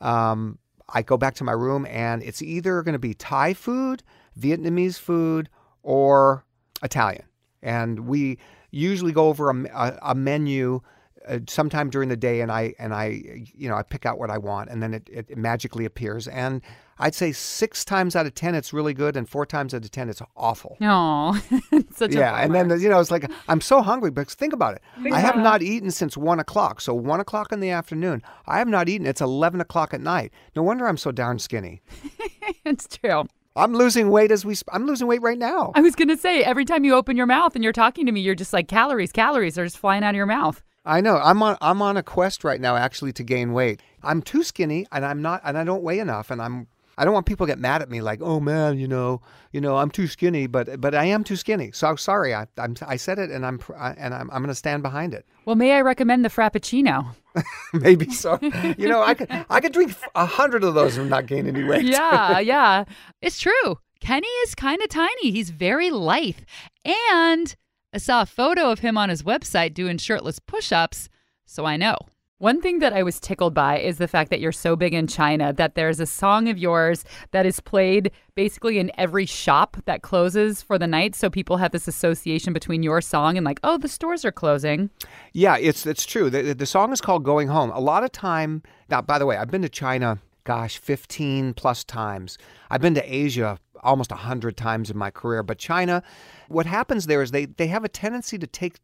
um, 0.00 0.58
I 0.92 1.02
go 1.02 1.16
back 1.16 1.36
to 1.36 1.44
my 1.44 1.52
room 1.52 1.86
and 1.86 2.24
it's 2.24 2.42
either 2.42 2.82
going 2.82 2.94
to 2.94 2.98
be 2.98 3.14
Thai 3.14 3.54
food, 3.54 4.02
Vietnamese 4.36 4.98
food, 4.98 5.48
or 5.84 6.44
Italian. 6.82 7.26
And 7.62 8.00
we 8.00 8.38
usually 8.70 9.12
go 9.12 9.28
over 9.28 9.50
a, 9.50 9.64
a, 9.74 9.98
a 10.02 10.14
menu 10.14 10.80
uh, 11.28 11.40
sometime 11.46 11.90
during 11.90 12.08
the 12.08 12.16
day 12.16 12.40
and 12.40 12.50
I 12.50 12.74
and 12.78 12.94
I 12.94 13.44
you 13.54 13.68
know 13.68 13.76
I 13.76 13.82
pick 13.82 14.06
out 14.06 14.18
what 14.18 14.30
I 14.30 14.38
want 14.38 14.70
and 14.70 14.82
then 14.82 14.94
it, 14.94 15.08
it 15.12 15.36
magically 15.36 15.84
appears 15.84 16.26
and 16.26 16.62
I'd 16.98 17.14
say 17.14 17.32
six 17.32 17.84
times 17.84 18.16
out 18.16 18.24
of 18.26 18.34
ten 18.34 18.54
it's 18.54 18.72
really 18.72 18.94
good 18.94 19.16
and 19.16 19.28
four 19.28 19.44
times 19.44 19.74
out 19.74 19.84
of 19.84 19.90
ten 19.90 20.08
it's 20.08 20.22
awful. 20.36 20.76
No, 20.80 21.36
yeah, 22.08 22.40
and 22.42 22.54
then 22.54 22.70
you 22.80 22.88
know 22.88 22.98
it's 22.98 23.10
like 23.10 23.30
I'm 23.46 23.60
so 23.60 23.82
hungry 23.82 24.10
because 24.10 24.34
think 24.34 24.52
about 24.52 24.74
it. 24.74 24.82
Yeah. 25.02 25.14
I 25.14 25.20
have 25.20 25.36
not 25.36 25.60
eaten 25.62 25.90
since 25.90 26.16
one 26.16 26.40
o'clock, 26.40 26.80
so 26.80 26.94
one 26.94 27.20
o'clock 27.20 27.52
in 27.52 27.60
the 27.60 27.70
afternoon. 27.70 28.22
I 28.46 28.58
have 28.58 28.68
not 28.68 28.88
eaten. 28.88 29.06
It's 29.06 29.20
eleven 29.20 29.60
o'clock 29.60 29.92
at 29.92 30.00
night. 30.00 30.32
No 30.56 30.62
wonder 30.62 30.88
I'm 30.88 30.96
so 30.96 31.12
darn 31.12 31.38
skinny. 31.38 31.82
it's 32.64 32.88
true. 32.88 33.26
I'm 33.58 33.74
losing 33.74 34.10
weight 34.10 34.30
as 34.30 34.44
we. 34.44 34.54
Sp- 34.54 34.70
I'm 34.72 34.86
losing 34.86 35.06
weight 35.06 35.20
right 35.22 35.38
now. 35.38 35.72
I 35.74 35.80
was 35.80 35.94
gonna 35.94 36.16
say 36.16 36.42
every 36.42 36.64
time 36.64 36.84
you 36.84 36.94
open 36.94 37.16
your 37.16 37.26
mouth 37.26 37.54
and 37.54 37.64
you're 37.64 37.72
talking 37.72 38.06
to 38.06 38.12
me, 38.12 38.20
you're 38.20 38.34
just 38.34 38.52
like 38.52 38.68
calories, 38.68 39.12
calories 39.12 39.58
are 39.58 39.64
just 39.64 39.78
flying 39.78 40.04
out 40.04 40.10
of 40.10 40.16
your 40.16 40.26
mouth. 40.26 40.62
I 40.84 41.00
know. 41.00 41.16
I'm 41.16 41.42
on. 41.42 41.58
I'm 41.60 41.82
on 41.82 41.96
a 41.96 42.02
quest 42.02 42.44
right 42.44 42.60
now, 42.60 42.76
actually, 42.76 43.12
to 43.14 43.22
gain 43.22 43.52
weight. 43.52 43.82
I'm 44.02 44.22
too 44.22 44.42
skinny, 44.42 44.86
and 44.92 45.04
I'm 45.04 45.20
not, 45.20 45.42
and 45.44 45.58
I 45.58 45.64
don't 45.64 45.82
weigh 45.82 45.98
enough, 45.98 46.30
and 46.30 46.40
I'm. 46.40 46.68
I 46.98 47.04
don't 47.04 47.14
want 47.14 47.26
people 47.26 47.46
to 47.46 47.50
get 47.52 47.60
mad 47.60 47.80
at 47.80 47.88
me, 47.88 48.00
like, 48.00 48.20
oh 48.20 48.40
man, 48.40 48.76
you 48.76 48.88
know, 48.88 49.22
you 49.52 49.60
know, 49.60 49.76
I'm 49.76 49.90
too 49.90 50.08
skinny, 50.08 50.48
but 50.48 50.80
but 50.80 50.94
I 50.94 51.04
am 51.04 51.22
too 51.22 51.36
skinny. 51.36 51.70
So 51.72 51.94
sorry, 51.94 52.34
I 52.34 52.46
I'm, 52.58 52.74
I 52.86 52.96
said 52.96 53.20
it, 53.20 53.30
and 53.30 53.46
I'm 53.46 53.60
and 53.78 54.12
I'm 54.12 54.28
I'm 54.30 54.42
going 54.42 54.48
to 54.48 54.54
stand 54.54 54.82
behind 54.82 55.14
it. 55.14 55.24
Well, 55.44 55.54
may 55.54 55.72
I 55.72 55.80
recommend 55.80 56.24
the 56.24 56.28
Frappuccino? 56.28 57.14
Maybe 57.72 58.10
so. 58.10 58.38
you 58.78 58.88
know, 58.88 59.00
I 59.02 59.14
could 59.14 59.28
I 59.48 59.60
could 59.60 59.72
drink 59.72 59.94
a 60.16 60.26
hundred 60.26 60.64
of 60.64 60.74
those 60.74 60.96
and 60.96 61.08
not 61.08 61.26
gain 61.26 61.46
any 61.46 61.62
weight. 61.62 61.84
yeah, 61.84 62.38
yeah, 62.40 62.84
it's 63.22 63.38
true. 63.38 63.78
Kenny 64.00 64.28
is 64.44 64.54
kind 64.56 64.82
of 64.82 64.88
tiny. 64.88 65.30
He's 65.30 65.50
very 65.50 65.90
lithe, 65.90 66.40
and 66.84 67.54
I 67.94 67.98
saw 67.98 68.22
a 68.22 68.26
photo 68.26 68.70
of 68.70 68.80
him 68.80 68.98
on 68.98 69.08
his 69.08 69.22
website 69.22 69.72
doing 69.72 69.98
shirtless 69.98 70.40
push 70.40 70.72
ups, 70.72 71.08
so 71.46 71.64
I 71.64 71.76
know. 71.76 71.96
One 72.40 72.60
thing 72.60 72.78
that 72.78 72.92
I 72.92 73.02
was 73.02 73.18
tickled 73.18 73.52
by 73.52 73.80
is 73.80 73.98
the 73.98 74.06
fact 74.06 74.30
that 74.30 74.38
you're 74.38 74.52
so 74.52 74.76
big 74.76 74.94
in 74.94 75.08
China 75.08 75.52
that 75.54 75.74
there's 75.74 75.98
a 75.98 76.06
song 76.06 76.48
of 76.48 76.56
yours 76.56 77.04
that 77.32 77.44
is 77.44 77.58
played 77.58 78.12
basically 78.36 78.78
in 78.78 78.92
every 78.96 79.26
shop 79.26 79.76
that 79.86 80.02
closes 80.02 80.62
for 80.62 80.78
the 80.78 80.86
night. 80.86 81.16
So 81.16 81.30
people 81.30 81.56
have 81.56 81.72
this 81.72 81.88
association 81.88 82.52
between 82.52 82.84
your 82.84 83.00
song 83.00 83.36
and 83.36 83.44
like, 83.44 83.58
oh, 83.64 83.76
the 83.76 83.88
stores 83.88 84.24
are 84.24 84.30
closing. 84.30 84.88
Yeah, 85.32 85.58
it's 85.58 85.84
it's 85.84 86.06
true. 86.06 86.30
The, 86.30 86.54
the 86.54 86.64
song 86.64 86.92
is 86.92 87.00
called 87.00 87.24
"Going 87.24 87.48
Home." 87.48 87.72
A 87.72 87.80
lot 87.80 88.04
of 88.04 88.12
time. 88.12 88.62
Now, 88.88 89.02
by 89.02 89.18
the 89.18 89.26
way, 89.26 89.36
I've 89.36 89.50
been 89.50 89.62
to 89.62 89.68
China, 89.68 90.20
gosh, 90.44 90.78
15 90.78 91.54
plus 91.54 91.82
times. 91.82 92.38
I've 92.70 92.80
been 92.80 92.94
to 92.94 93.02
Asia 93.02 93.58
almost 93.82 94.10
100 94.10 94.56
times 94.56 94.90
in 94.90 94.96
my 94.96 95.10
career. 95.10 95.42
But 95.42 95.58
China, 95.58 96.04
what 96.48 96.66
happens 96.66 97.06
there 97.06 97.22
is 97.22 97.32
they, 97.32 97.46
they 97.46 97.66
have 97.66 97.84
a 97.84 97.88
tendency 97.88 98.38
to 98.38 98.46
take 98.46 98.78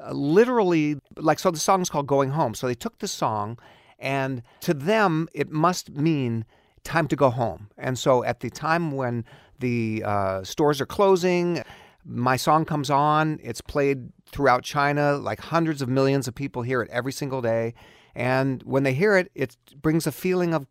uh, 0.00 0.12
literally, 0.12 0.96
like, 1.16 1.38
so 1.38 1.50
the 1.50 1.58
song's 1.58 1.90
called 1.90 2.06
Going 2.06 2.30
Home. 2.30 2.54
So 2.54 2.66
they 2.66 2.74
took 2.74 2.98
the 2.98 3.08
song, 3.08 3.58
and 3.98 4.42
to 4.60 4.74
them, 4.74 5.28
it 5.34 5.50
must 5.50 5.90
mean 5.90 6.44
time 6.84 7.08
to 7.08 7.16
go 7.16 7.30
home. 7.30 7.68
And 7.76 7.98
so 7.98 8.24
at 8.24 8.40
the 8.40 8.50
time 8.50 8.92
when 8.92 9.24
the 9.58 10.02
uh, 10.04 10.44
stores 10.44 10.80
are 10.80 10.86
closing, 10.86 11.62
my 12.04 12.36
song 12.36 12.64
comes 12.64 12.90
on, 12.90 13.38
it's 13.42 13.60
played 13.60 14.10
throughout 14.26 14.62
China, 14.62 15.16
like 15.16 15.40
hundreds 15.40 15.82
of 15.82 15.88
millions 15.88 16.28
of 16.28 16.34
people 16.34 16.62
hear 16.62 16.80
it 16.80 16.88
every 16.90 17.12
single 17.12 17.42
day. 17.42 17.74
And 18.14 18.62
when 18.62 18.82
they 18.82 18.94
hear 18.94 19.16
it, 19.16 19.30
it 19.34 19.56
brings 19.82 20.06
a 20.06 20.12
feeling 20.12 20.54
of 20.54 20.66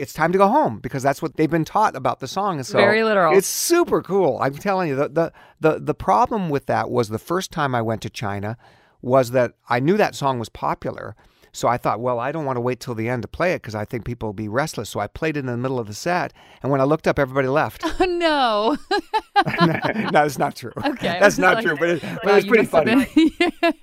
it's 0.00 0.12
time 0.12 0.32
to 0.32 0.38
go 0.38 0.48
home 0.48 0.78
because 0.78 1.02
that's 1.02 1.20
what 1.20 1.36
they've 1.36 1.50
been 1.50 1.64
taught 1.64 1.94
about 1.94 2.20
the 2.20 2.28
song. 2.28 2.62
So 2.62 2.78
Very 2.78 3.04
literal. 3.04 3.36
It's 3.36 3.46
super 3.46 4.02
cool. 4.02 4.38
I'm 4.40 4.54
telling 4.54 4.88
you, 4.88 4.96
the, 4.96 5.08
the 5.08 5.32
the 5.60 5.78
the 5.78 5.94
problem 5.94 6.48
with 6.48 6.66
that 6.66 6.90
was 6.90 7.08
the 7.08 7.18
first 7.18 7.50
time 7.50 7.74
I 7.74 7.82
went 7.82 8.02
to 8.02 8.10
China 8.10 8.56
was 9.02 9.30
that 9.32 9.52
I 9.68 9.80
knew 9.80 9.96
that 9.96 10.14
song 10.14 10.38
was 10.38 10.48
popular. 10.48 11.14
So 11.52 11.66
I 11.66 11.78
thought, 11.78 12.00
well, 12.00 12.20
I 12.20 12.30
don't 12.30 12.44
want 12.44 12.58
to 12.58 12.60
wait 12.60 12.78
till 12.78 12.94
the 12.94 13.08
end 13.08 13.22
to 13.22 13.28
play 13.28 13.54
it 13.54 13.62
because 13.62 13.74
I 13.74 13.84
think 13.84 14.04
people 14.04 14.28
will 14.28 14.34
be 14.34 14.48
restless. 14.48 14.88
So 14.88 15.00
I 15.00 15.08
played 15.08 15.36
it 15.36 15.40
in 15.40 15.46
the 15.46 15.56
middle 15.56 15.80
of 15.80 15.88
the 15.88 15.94
set, 15.94 16.32
and 16.62 16.70
when 16.70 16.80
I 16.80 16.84
looked 16.84 17.08
up, 17.08 17.18
everybody 17.18 17.48
left. 17.48 17.82
Oh 17.84 18.04
no! 18.04 18.76
no, 19.66 19.80
that's 20.12 20.38
not 20.38 20.54
true. 20.54 20.72
Okay, 20.84 21.18
that's 21.18 21.38
not 21.38 21.56
like, 21.56 21.64
true, 21.66 21.76
but, 21.76 21.88
it, 21.88 22.02
but 22.22 22.38
it's 22.38 22.46
pretty 22.46 22.66
funny. 22.66 23.06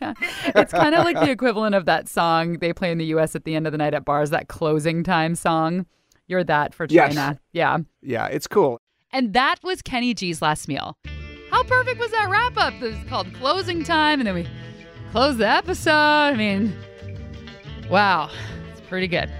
yeah. 0.02 0.14
It's 0.56 0.72
kind 0.72 0.96
of 0.96 1.04
like 1.04 1.20
the 1.20 1.30
equivalent 1.30 1.76
of 1.76 1.86
that 1.86 2.08
song 2.08 2.60
they 2.60 2.72
play 2.72 2.92
in 2.92 2.98
the 2.98 3.06
U.S. 3.08 3.36
at 3.36 3.44
the 3.44 3.56
end 3.56 3.66
of 3.66 3.72
the 3.74 3.78
night 3.78 3.94
at 3.94 4.06
bars, 4.06 4.30
that 4.30 4.48
closing 4.48 5.04
time 5.04 5.36
song. 5.36 5.86
You're 6.28 6.44
that 6.44 6.74
for 6.74 6.88
China. 6.88 7.14
Yes. 7.14 7.38
Yeah. 7.54 7.78
Yeah, 8.02 8.28
it's 8.28 8.48
cool. 8.48 8.80
And 9.12 9.34
that 9.34 9.56
was 9.64 9.82
Kenny 9.82 10.14
G's 10.14 10.42
last 10.42 10.68
meal. 10.68 10.98
How 11.52 11.64
perfect 11.64 12.00
was 12.00 12.12
that 12.12 12.30
wrap 12.30 12.58
up? 12.58 12.74
It 12.82 12.94
was 12.94 13.04
called 13.08 13.34
closing 13.34 13.84
time, 13.84 14.20
and 14.20 14.28
then 14.28 14.36
we 14.36 14.48
close 15.12 15.38
the 15.38 15.48
episode. 15.48 15.92
I 15.92 16.36
mean, 16.36 16.76
wow, 17.90 18.30
it's 18.72 18.82
pretty 18.82 19.08
good. 19.08 19.32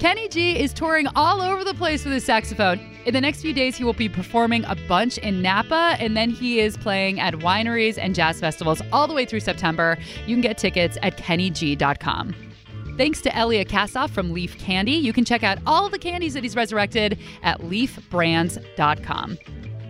Kenny 0.00 0.28
G 0.28 0.58
is 0.58 0.74
touring 0.74 1.06
all 1.14 1.40
over 1.40 1.64
the 1.64 1.72
place 1.72 2.04
with 2.04 2.12
his 2.12 2.24
saxophone. 2.24 2.80
In 3.06 3.14
the 3.14 3.20
next 3.20 3.40
few 3.40 3.54
days, 3.54 3.76
he 3.76 3.84
will 3.84 3.92
be 3.94 4.08
performing 4.08 4.64
a 4.64 4.74
bunch 4.88 5.16
in 5.18 5.40
Napa, 5.40 5.96
and 6.00 6.16
then 6.16 6.28
he 6.28 6.58
is 6.58 6.76
playing 6.76 7.20
at 7.20 7.34
wineries 7.34 7.96
and 7.96 8.14
jazz 8.14 8.40
festivals 8.40 8.82
all 8.92 9.06
the 9.06 9.14
way 9.14 9.24
through 9.24 9.40
September. 9.40 9.96
You 10.26 10.34
can 10.34 10.42
get 10.42 10.58
tickets 10.58 10.98
at 11.02 11.16
kennyg.com. 11.16 12.34
Thanks 12.96 13.20
to 13.22 13.36
Elia 13.36 13.64
Kassoff 13.64 14.10
from 14.10 14.32
Leaf 14.32 14.58
Candy. 14.58 14.92
You 14.92 15.12
can 15.12 15.24
check 15.24 15.42
out 15.42 15.58
all 15.66 15.88
the 15.88 15.98
candies 15.98 16.32
that 16.34 16.42
he's 16.42 16.56
resurrected 16.56 17.18
at 17.42 17.60
leafbrands.com. 17.60 19.38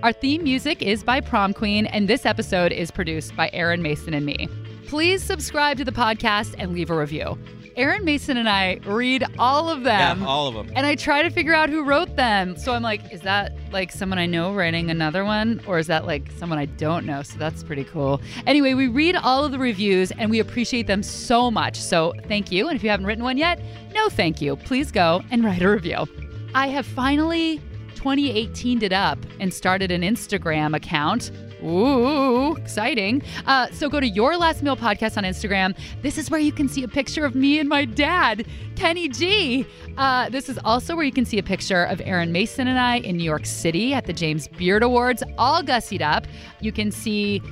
Our 0.03 0.13
theme 0.13 0.43
music 0.43 0.83
is 0.83 1.03
by 1.05 1.21
Prom 1.21 1.55
Queen, 1.55 1.87
and 1.87 2.09
this 2.09 2.27
episode 2.27 2.73
is 2.73 2.91
produced 2.91 3.35
by 3.37 3.49
Aaron 3.53 3.81
Mason 3.81 4.13
and 4.13 4.27
me. 4.27 4.49
Please 4.87 5.23
subscribe 5.23 5.79
to 5.79 5.85
the 5.85 5.93
podcast 5.93 6.55
and 6.59 6.73
leave 6.73 6.91
a 6.91 6.97
review. 6.97 7.39
Aaron 7.77 8.07
Mason 8.07 8.39
and 8.39 8.49
I 8.49 8.81
read 8.87 9.23
all 9.39 9.69
of 9.69 9.83
them. 9.83 10.21
Yeah, 10.21 10.27
all 10.27 10.49
of 10.49 10.55
them. 10.55 10.73
And 10.75 10.87
I 10.87 10.95
try 10.95 11.21
to 11.21 11.29
figure 11.29 11.55
out 11.55 11.69
who 11.69 11.85
wrote 11.85 12.17
them. 12.17 12.57
So 12.57 12.73
I'm 12.73 12.83
like, 12.83 13.13
is 13.13 13.21
that 13.21 13.53
like 13.71 13.93
someone 13.93 14.19
I 14.19 14.25
know 14.25 14.55
writing 14.55 14.91
another 14.91 15.27
one? 15.27 15.61
Or 15.67 15.79
is 15.79 15.87
that 15.89 16.07
like 16.07 16.31
someone 16.39 16.59
I 16.59 16.65
don't 16.65 17.05
know? 17.05 17.23
So 17.23 17.37
that's 17.39 17.63
pretty 17.63 17.85
cool. 17.85 18.23
Anyway, 18.47 18.73
we 18.73 18.89
read 18.89 19.15
all 19.17 19.45
of 19.45 19.53
the 19.53 19.59
reviews 19.59 20.11
and 20.13 20.31
we 20.31 20.39
appreciate 20.39 20.87
them 20.87 21.03
so 21.03 21.51
much. 21.51 21.79
So 21.79 22.15
thank 22.29 22.51
you. 22.51 22.67
And 22.67 22.77
if 22.77 22.83
you 22.83 22.89
haven't 22.89 23.05
written 23.05 23.25
one 23.25 23.37
yet, 23.37 23.61
no 23.95 24.09
thank 24.09 24.41
you. 24.41 24.57
Please 24.57 24.91
go 24.91 25.23
and 25.31 25.45
write 25.45 25.61
a 25.61 25.69
review. 25.69 26.07
I 26.55 26.69
have 26.69 26.87
finally 26.87 27.61
2018'd 27.97 28.85
it 28.85 28.93
up 28.95 29.19
and 29.39 29.53
started 29.53 29.91
an 29.91 30.01
Instagram 30.01 30.75
account 30.75 31.31
Ooh, 31.67 32.55
exciting. 32.57 33.23
Uh, 33.47 33.69
so 33.73 33.89
go 33.89 33.99
to 33.99 34.07
Your 34.07 34.37
Last 34.37 34.63
Meal 34.63 34.77
Podcast 34.77 35.17
on 35.17 35.25
Instagram. 35.25 35.77
This 36.03 36.17
is 36.17 36.31
where 36.31 36.39
you 36.39 36.53
can 36.53 36.69
see 36.69 36.85
a 36.85 36.89
picture 36.89 37.25
of 37.25 37.35
me 37.35 37.59
and 37.59 37.69
my 37.69 37.85
dad, 37.85 38.47
Kenny 38.77 39.09
G. 39.09 39.67
Uh, 39.97 40.29
this 40.29 40.49
is 40.49 40.59
also 40.65 40.95
where 40.95 41.05
you 41.05 41.13
can 41.13 41.25
see 41.25 41.39
a 41.39 41.43
picture 41.43 41.85
of 41.85 42.01
Aaron 42.05 42.31
Mason 42.31 42.69
and 42.69 42.79
I 42.79 42.99
in 42.99 43.17
New 43.17 43.25
York 43.25 43.47
City 43.47 43.93
at 43.95 44.07
the 44.07 44.13
James 44.13 44.47
Beard 44.47 44.85
Awards, 44.85 45.23
all 45.39 45.63
gussied 45.63 46.03
up. 46.03 46.27
You 46.61 46.71
can 46.71 46.93
see 46.93 47.43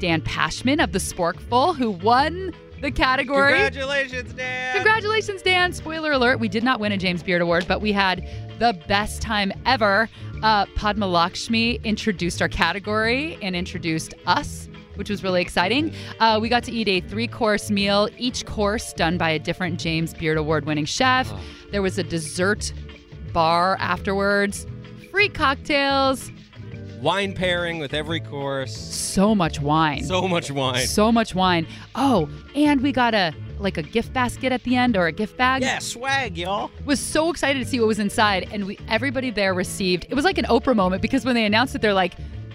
Dan 0.00 0.22
Pashman 0.22 0.82
of 0.82 0.90
the 0.90 0.98
Sporkful, 0.98 1.76
who 1.76 1.92
won 1.92 2.52
the 2.82 2.90
category. 2.90 3.52
Congratulations, 3.52 4.32
Dan. 4.34 4.74
Congratulations, 4.74 5.40
Dan. 5.40 5.72
Spoiler 5.72 6.12
alert, 6.12 6.40
we 6.40 6.48
did 6.48 6.64
not 6.64 6.80
win 6.80 6.92
a 6.92 6.98
James 6.98 7.22
Beard 7.22 7.40
Award, 7.40 7.64
but 7.68 7.80
we 7.80 7.92
had 7.92 8.28
the 8.58 8.78
best 8.88 9.22
time 9.22 9.52
ever. 9.64 10.10
Uh, 10.42 10.66
Padma 10.74 11.06
Lakshmi 11.06 11.76
introduced 11.84 12.42
our 12.42 12.48
category 12.48 13.38
and 13.40 13.54
introduced 13.54 14.14
us, 14.26 14.68
which 14.96 15.08
was 15.08 15.22
really 15.22 15.40
exciting. 15.40 15.94
Uh, 16.18 16.40
we 16.42 16.48
got 16.48 16.64
to 16.64 16.72
eat 16.72 16.88
a 16.88 17.00
three 17.00 17.28
course 17.28 17.70
meal, 17.70 18.08
each 18.18 18.44
course 18.44 18.92
done 18.92 19.16
by 19.16 19.30
a 19.30 19.38
different 19.38 19.78
James 19.78 20.12
Beard 20.12 20.36
Award 20.36 20.66
winning 20.66 20.84
chef. 20.84 21.32
There 21.70 21.82
was 21.82 21.98
a 21.98 22.02
dessert 22.02 22.72
bar 23.32 23.76
afterwards, 23.78 24.66
free 25.12 25.28
cocktails, 25.28 26.32
Wine 27.02 27.34
pairing 27.34 27.80
with 27.80 27.94
every 27.94 28.20
course. 28.20 28.76
so 28.76 29.34
much 29.34 29.60
wine. 29.60 30.04
So 30.04 30.28
much 30.28 30.52
wine. 30.52 30.86
so 30.86 31.10
much 31.10 31.34
wine. 31.34 31.66
Oh, 31.96 32.28
and 32.54 32.80
we 32.80 32.92
got 32.92 33.12
a 33.12 33.34
like 33.58 33.76
a 33.76 33.82
gift 33.82 34.12
basket 34.12 34.52
at 34.52 34.62
the 34.62 34.76
end 34.76 34.96
or 34.96 35.08
a 35.08 35.12
gift 35.12 35.36
bag. 35.36 35.62
Yeah, 35.62 35.80
swag, 35.80 36.38
y'all. 36.38 36.70
Was 36.84 37.00
so 37.00 37.28
excited 37.30 37.58
to 37.58 37.64
see 37.68 37.80
what 37.80 37.88
was 37.88 37.98
inside, 37.98 38.48
and 38.52 38.66
we 38.66 38.78
everybody 38.88 39.30
there 39.30 39.52
received. 39.52 40.06
It 40.10 40.14
was 40.14 40.24
like 40.24 40.38
an 40.38 40.44
Oprah 40.44 40.76
moment 40.76 41.02
because 41.02 41.24
when 41.24 41.34
they 41.34 41.44
announced 41.44 41.74
it, 41.74 41.80
they're 41.82 41.92
like, 41.92 42.14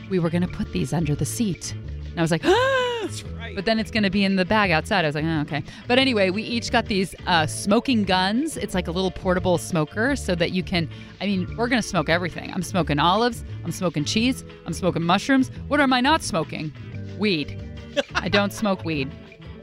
"We 0.10 0.18
were 0.18 0.30
gonna 0.30 0.48
put 0.48 0.72
these 0.72 0.94
under 0.94 1.14
the 1.14 1.26
seat," 1.26 1.74
and 1.74 2.18
I 2.18 2.22
was 2.22 2.32
like, 2.32 2.42
That's 3.08 3.24
right. 3.24 3.37
But 3.58 3.66
then 3.66 3.80
it's 3.80 3.90
gonna 3.90 4.12
be 4.12 4.24
in 4.24 4.36
the 4.36 4.46
bag 4.46 4.70
outside. 4.70 5.04
I 5.04 5.08
was 5.08 5.16
like, 5.16 5.26
oh, 5.26 5.42
okay. 5.42 5.64
But 5.88 5.98
anyway, 5.98 6.30
we 6.30 6.44
each 6.44 6.70
got 6.70 6.86
these 6.86 7.16
uh, 7.26 7.48
smoking 7.48 8.04
guns. 8.04 8.56
It's 8.56 8.76
like 8.76 8.88
a 8.88 8.92
little 8.92 9.10
portable 9.10 9.58
smoker, 9.58 10.16
so 10.16 10.36
that 10.36 10.52
you 10.52 10.62
can. 10.62 10.88
I 11.22 11.26
mean, 11.26 11.58
we're 11.58 11.68
gonna 11.68 11.82
smoke 11.82 12.08
everything. 12.08 12.54
I'm 12.54 12.62
smoking 12.62 13.00
olives. 13.00 13.44
I'm 13.66 13.72
smoking 13.72 14.06
cheese. 14.06 14.46
I'm 14.68 14.74
smoking 14.74 15.02
mushrooms. 15.02 15.50
What 15.70 15.80
am 15.80 15.92
I 15.92 16.02
not 16.02 16.22
smoking? 16.22 16.72
Weed. 17.18 17.60
I 18.14 18.30
don't 18.30 18.54
smoke 18.54 18.86
weed. 18.86 19.12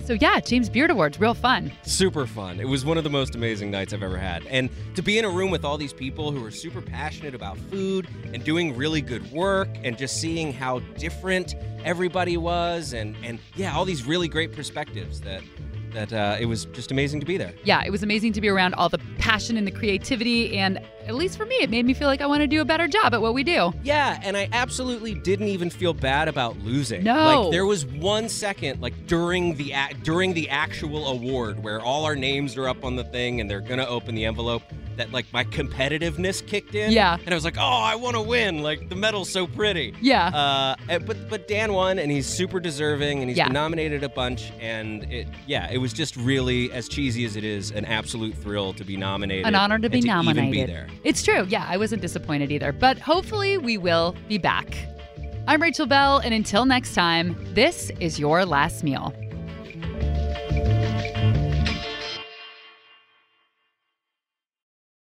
So 0.05 0.13
yeah, 0.13 0.39
James 0.39 0.69
Beard 0.69 0.91
Awards, 0.91 1.19
real 1.19 1.33
fun. 1.33 1.73
super 1.83 2.27
fun. 2.27 2.61
It 2.61 2.69
was 2.69 2.85
one 2.85 2.99
of 2.99 3.05
the 3.05 3.11
most 3.11 3.35
amazing 3.35 3.71
nights 3.71 3.95
I've 3.95 4.03
ever 4.03 4.19
had. 4.19 4.47
And 4.49 4.69
to 4.97 5.03
be 5.03 5.19
in 5.19 5.25
a 5.25 5.31
room 5.31 5.51
with 5.51 5.65
all 5.65 5.79
these 5.79 5.95
people 5.95 6.31
who 6.31 6.45
are 6.45 6.51
super 6.51 6.83
passionate 6.83 7.35
about 7.35 7.57
food 7.57 8.07
and 8.35 8.45
doing 8.45 8.77
really 8.77 9.01
good 9.01 9.33
work 9.33 9.69
and 9.83 9.97
just 9.97 10.21
seeing 10.21 10.53
how 10.53 10.81
different 10.99 11.55
everybody 11.85 12.37
was 12.37 12.93
and 12.93 13.17
and 13.25 13.39
yeah, 13.57 13.75
all 13.75 13.87
these 13.87 14.05
really 14.05 14.29
great 14.29 14.53
perspectives 14.53 15.23
that 15.23 15.43
that 15.95 16.13
uh, 16.13 16.37
it 16.39 16.47
was 16.47 16.67
just 16.67 16.91
amazing 16.91 17.21
to 17.21 17.27
be 17.27 17.39
there. 17.39 17.55
Yeah, 17.65 17.83
it 17.85 17.91
was 17.91 18.03
amazing 18.03 18.33
to 18.35 18.41
be 18.41 18.49
around 18.49 18.75
all 18.75 18.89
the 18.89 18.99
passion 19.19 19.57
and 19.57 19.67
the 19.67 19.71
creativity, 19.71 20.59
and 20.59 20.81
at 21.07 21.15
least 21.15 21.39
for 21.39 21.47
me, 21.47 21.57
it 21.57 21.71
made 21.71 21.87
me 21.87 21.95
feel 21.95 22.09
like 22.09 22.21
I 22.21 22.27
want 22.27 22.43
to 22.43 22.47
do 22.47 22.61
a 22.61 22.65
better 22.65 22.87
job 22.87 23.15
at 23.15 23.23
what 23.23 23.35
we 23.35 23.43
do. 23.45 23.73
Yeah, 23.83 24.21
and 24.23 24.37
I 24.37 24.49
absolutely 24.53 25.15
didn't 25.15 25.49
even 25.49 25.71
feel 25.71 25.95
bad 25.95 26.29
about 26.29 26.59
losing. 26.59 27.05
No. 27.05 27.43
like 27.43 27.53
there 27.53 27.67
was 27.67 27.87
one 27.87 28.29
second, 28.29 28.81
like 28.81 29.07
during 29.07 29.57
the 29.57 29.73
during 30.03 30.35
the 30.35 30.51
actual 30.51 31.07
award, 31.07 31.63
where 31.63 31.81
all 31.81 32.05
our 32.05 32.17
names 32.17 32.57
are 32.57 32.69
up 32.69 32.85
on 32.85 32.97
the 32.97 33.05
thing 33.05 33.41
and 33.41 33.51
they're 33.51 33.61
gonna 33.61 33.87
open 33.87 34.15
the 34.15 34.25
envelope. 34.25 34.63
That 34.97 35.11
like 35.13 35.27
my 35.33 35.45
competitiveness 35.45 36.47
kicked 36.47 36.75
in. 36.75 36.93
Yeah. 36.93 37.17
and 37.25 37.31
I 37.31 37.35
was 37.35 37.45
like, 37.45 37.57
oh, 37.59 37.61
I 37.63 37.95
want 37.97 38.15
to 38.17 38.23
win. 38.23 38.63
Like 38.63 38.89
the 38.89 38.95
medal's 38.95 39.29
so 39.31 39.47
pretty. 39.47 39.95
Yeah. 40.01 40.29
Uh, 40.29 40.77
and- 40.89 41.05
but 41.07 41.29
but 41.29 41.49
Dan 41.49 41.73
won, 41.73 41.99
and 41.99 42.11
he's 42.11 42.27
super 42.27 42.61
deserving, 42.61 43.21
and 43.21 43.29
he's 43.29 43.37
Yeah. 43.37 43.45
been 43.47 43.55
nominated 43.55 44.05
a 44.05 44.09
bunch, 44.09 44.53
and 44.61 45.05
it 45.13 45.27
yeah, 45.47 45.71
it 45.71 45.79
was 45.79 45.93
just 45.93 46.17
really 46.17 46.71
as 46.73 46.89
cheesy 46.89 47.25
as 47.25 47.37
it 47.37 47.45
is, 47.45 47.71
an 47.73 47.85
absolute 47.85 48.35
thrill 48.37 48.73
to 48.75 48.85
be 48.85 48.97
nominated, 48.97 49.47
An 49.47 49.55
honor 49.55 49.79
to 49.79 49.89
be 49.91 49.99
Even 49.99 50.09
nominated. 50.09 50.53
be 50.53 50.65
there. 50.65 50.87
It's 51.03 51.23
true. 51.23 51.45
Yeah, 51.49 51.67
I 51.69 51.77
wasn't 51.77 52.01
disappointed 52.03 52.51
either. 52.53 52.73
But 52.73 52.99
hopefully, 52.99 53.59
we 53.59 53.77
will 53.79 54.15
be 54.29 54.39
back. 54.39 54.77
I'm 55.47 55.61
Rachel 55.61 55.87
Belle, 55.87 56.19
and 56.19 56.33
until 56.33 56.65
next 56.65 56.95
time, 56.95 57.37
this 57.53 57.91
is 58.01 58.19
your 58.19 58.47
last 58.47 58.83
meal. 58.83 59.13